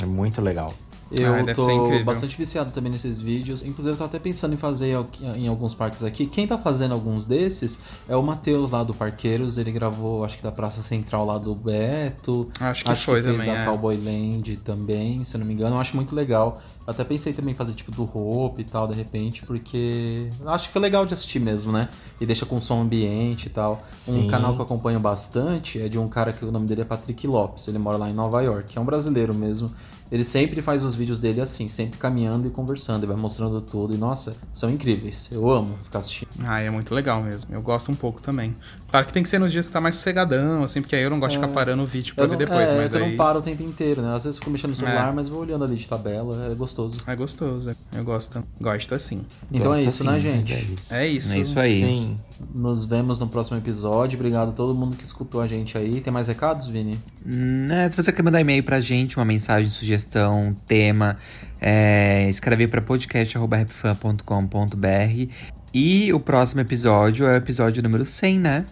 É 0.00 0.06
muito 0.06 0.40
legal. 0.40 0.72
Eu 1.10 1.34
Ah, 1.34 1.54
tô 1.54 2.04
bastante 2.04 2.36
viciado 2.36 2.70
também 2.70 2.92
nesses 2.92 3.20
vídeos. 3.20 3.62
Inclusive, 3.62 3.94
eu 3.94 3.96
tô 3.96 4.04
até 4.04 4.18
pensando 4.18 4.54
em 4.54 4.56
fazer 4.56 4.94
em 5.36 5.48
alguns 5.48 5.74
parques 5.74 6.02
aqui. 6.02 6.26
Quem 6.26 6.46
tá 6.46 6.58
fazendo 6.58 6.92
alguns 6.92 7.24
desses 7.26 7.78
é 8.08 8.14
o 8.14 8.22
Matheus 8.22 8.72
lá 8.72 8.84
do 8.84 8.92
Parqueiros. 8.92 9.56
Ele 9.58 9.72
gravou, 9.72 10.24
acho 10.24 10.36
que 10.36 10.42
da 10.42 10.52
Praça 10.52 10.82
Central 10.82 11.24
lá 11.24 11.38
do 11.38 11.54
Beto. 11.54 12.48
Acho 12.60 12.84
que 12.84 12.94
foi 12.96 13.22
fez 13.22 13.34
também, 13.36 13.52
da 13.52 13.60
é. 13.60 13.64
Cowboy 13.64 13.96
Land 13.96 14.56
também, 14.58 15.24
se 15.24 15.34
eu 15.34 15.40
não 15.40 15.46
me 15.46 15.54
engano. 15.54 15.76
Eu 15.76 15.80
acho 15.80 15.96
muito 15.96 16.14
legal. 16.14 16.60
Eu 16.86 16.92
até 16.92 17.04
pensei 17.04 17.32
também 17.32 17.52
em 17.52 17.56
fazer 17.56 17.72
tipo 17.72 17.90
do 17.90 18.04
Hope 18.04 18.62
e 18.62 18.64
tal, 18.64 18.86
de 18.88 18.94
repente, 18.94 19.44
porque 19.44 20.28
acho 20.46 20.70
que 20.70 20.76
é 20.78 20.80
legal 20.80 21.04
de 21.06 21.14
assistir 21.14 21.38
mesmo, 21.38 21.72
né? 21.72 21.88
E 22.20 22.26
deixa 22.26 22.44
com 22.46 22.60
som 22.60 22.80
ambiente 22.82 23.46
e 23.46 23.50
tal. 23.50 23.82
Sim. 23.94 24.24
Um 24.24 24.26
canal 24.26 24.54
que 24.54 24.60
eu 24.60 24.64
acompanho 24.64 25.00
bastante 25.00 25.80
é 25.80 25.88
de 25.88 25.98
um 25.98 26.08
cara 26.08 26.32
que 26.32 26.44
o 26.44 26.52
nome 26.52 26.66
dele 26.66 26.82
é 26.82 26.84
Patrick 26.84 27.26
Lopes. 27.26 27.68
Ele 27.68 27.78
mora 27.78 27.96
lá 27.96 28.08
em 28.10 28.14
Nova 28.14 28.40
York, 28.42 28.76
é 28.76 28.80
um 28.80 28.84
brasileiro 28.84 29.34
mesmo. 29.34 29.70
Ele 30.10 30.24
sempre 30.24 30.62
faz 30.62 30.82
os 30.82 30.94
vídeos 30.94 31.18
dele 31.18 31.40
assim, 31.40 31.68
sempre 31.68 31.98
caminhando 31.98 32.48
e 32.48 32.50
conversando, 32.50 33.04
e 33.04 33.06
vai 33.06 33.16
mostrando 33.16 33.60
tudo. 33.60 33.94
E 33.94 33.98
nossa, 33.98 34.36
são 34.52 34.70
incríveis. 34.70 35.28
Eu 35.30 35.48
amo 35.50 35.76
ficar 35.84 36.00
assistindo. 36.00 36.28
Ah, 36.44 36.60
é 36.60 36.70
muito 36.70 36.94
legal 36.94 37.22
mesmo. 37.22 37.54
Eu 37.54 37.62
gosto 37.62 37.92
um 37.92 37.94
pouco 37.94 38.20
também. 38.22 38.56
Claro 38.90 39.06
que 39.06 39.12
tem 39.12 39.22
que 39.22 39.28
ser 39.28 39.38
nos 39.38 39.52
dias 39.52 39.66
que 39.66 39.72
tá 39.72 39.82
mais 39.82 39.96
sossegadão, 39.96 40.62
assim, 40.62 40.80
porque 40.80 40.96
aí 40.96 41.02
eu 41.02 41.10
não 41.10 41.20
gosto 41.20 41.32
de 41.32 41.36
ficar 41.38 41.48
parando 41.52 41.82
o 41.82 41.86
vídeo 41.86 42.14
pra 42.14 42.24
Eu 42.24 42.28
ver 42.30 42.32
não, 42.32 42.38
depois, 42.38 42.72
é, 42.72 42.76
mas 42.76 42.90
eu 42.92 43.04
aí. 43.04 43.10
não 43.10 43.16
paro 43.18 43.40
o 43.40 43.42
tempo 43.42 43.62
inteiro, 43.62 44.00
né? 44.00 44.08
Às 44.14 44.24
vezes 44.24 44.38
eu 44.38 44.40
fico 44.40 44.50
mexendo 44.50 44.70
no 44.70 44.76
celular, 44.76 45.10
É. 45.10 45.12
mas 45.12 45.28
vou 45.28 45.42
olhando 45.42 45.62
ali 45.62 45.76
de 45.76 45.86
tabela, 45.86 46.48
é 46.50 46.54
gostoso. 46.54 46.96
É 47.06 47.14
gostoso, 47.14 47.76
eu 47.94 48.02
gosto. 48.04 48.42
Gosto 48.58 48.94
assim. 48.94 49.20
Então 49.52 49.74
é 49.74 49.82
Gosto 49.84 49.88
isso, 49.94 50.04
né, 50.04 50.12
assim, 50.12 50.20
gente? 50.20 50.52
mas 50.52 50.58
É 50.58 50.62
isso. 50.72 50.94
É 50.94 51.06
isso. 51.06 51.34
É 51.34 51.38
isso 51.38 51.60
aí. 51.60 51.80
Sim. 51.80 52.16
Nos 52.54 52.86
vemos 52.86 53.18
no 53.18 53.28
próximo 53.28 53.58
episódio. 53.58 54.16
Obrigado 54.18 54.48
a 54.48 54.52
todo 54.52 54.74
mundo 54.74 54.96
que 54.96 55.04
escutou 55.04 55.42
a 55.42 55.46
gente 55.46 55.76
aí. 55.76 56.00
Tem 56.00 56.10
mais 56.12 56.28
recados, 56.28 56.66
Vini? 56.68 56.98
Né, 57.26 57.90
se 57.90 57.96
você 57.96 58.10
quer 58.10 58.22
mandar 58.22 58.40
e-mail 58.40 58.64
pra 58.64 58.80
gente, 58.80 59.18
uma 59.18 59.24
mensagem, 59.26 59.68
sugestão, 59.70 60.56
tema, 60.66 61.18
é, 61.60 62.26
escrever 62.30 62.68
pra 62.68 62.80
podcast.rapfan.com.br. 62.80 65.32
E 65.74 66.10
o 66.14 66.20
próximo 66.20 66.62
episódio 66.62 67.26
é 67.26 67.32
o 67.32 67.36
episódio 67.36 67.82
número 67.82 68.02
100, 68.04 68.38
né? 68.40 68.64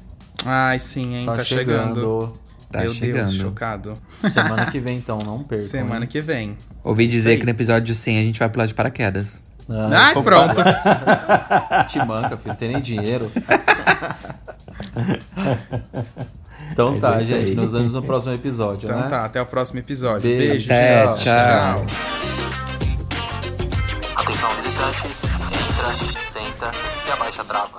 Ai, 0.47 0.79
sim, 0.79 1.15
hein? 1.17 1.27
Tá, 1.27 1.43
chegando. 1.45 2.39
Tá 2.71 2.81
Meu 2.81 2.93
chegando. 2.95 3.27
Deus, 3.29 3.35
chocado. 3.35 3.95
Semana 4.31 4.67
que 4.67 4.79
vem, 4.81 4.99
então, 4.99 5.19
não 5.25 5.43
percam. 5.45 5.67
Semana 5.69 6.05
hein? 6.05 6.09
que 6.09 6.21
vem. 6.21 6.57
Ouvi 6.83 7.05
Isso 7.05 7.13
dizer 7.13 7.31
aí. 7.33 7.39
que 7.39 7.45
no 7.45 7.51
episódio 7.51 7.95
100 7.95 8.19
a 8.19 8.23
gente 8.23 8.39
vai 8.39 8.49
pular 8.49 8.67
de 8.67 8.75
paraquedas. 8.75 9.43
Ai, 9.93 10.15
pô, 10.15 10.23
pronto. 10.23 10.61
Te 11.89 11.99
manca, 12.05 12.37
filho. 12.37 12.49
Não 12.51 12.55
tem 12.57 12.69
nem 12.73 12.81
dinheiro. 12.81 13.31
então 16.73 16.93
Mas 16.93 17.01
tá, 17.01 17.17
é 17.17 17.21
gente. 17.21 17.51
aí. 17.51 17.57
Nos 17.57 17.73
vemos 17.73 17.95
no 17.95 18.03
próximo 18.03 18.33
episódio, 18.35 18.87
Então 18.89 19.01
né? 19.01 19.09
tá, 19.09 19.25
até 19.25 19.41
o 19.43 19.47
próximo 19.47 19.81
episódio. 19.81 20.23
Beijo, 20.23 20.69
Beijo, 20.69 20.73
Até, 20.73 21.07
gente. 21.13 21.23
tchau. 21.25 21.87
Atenção 24.17 24.51
visitantes, 24.55 25.25
entra, 25.25 26.25
senta 26.25 26.71
e 27.09 27.13
abaixa 27.13 27.43
a 27.43 27.45
trava. 27.45 27.79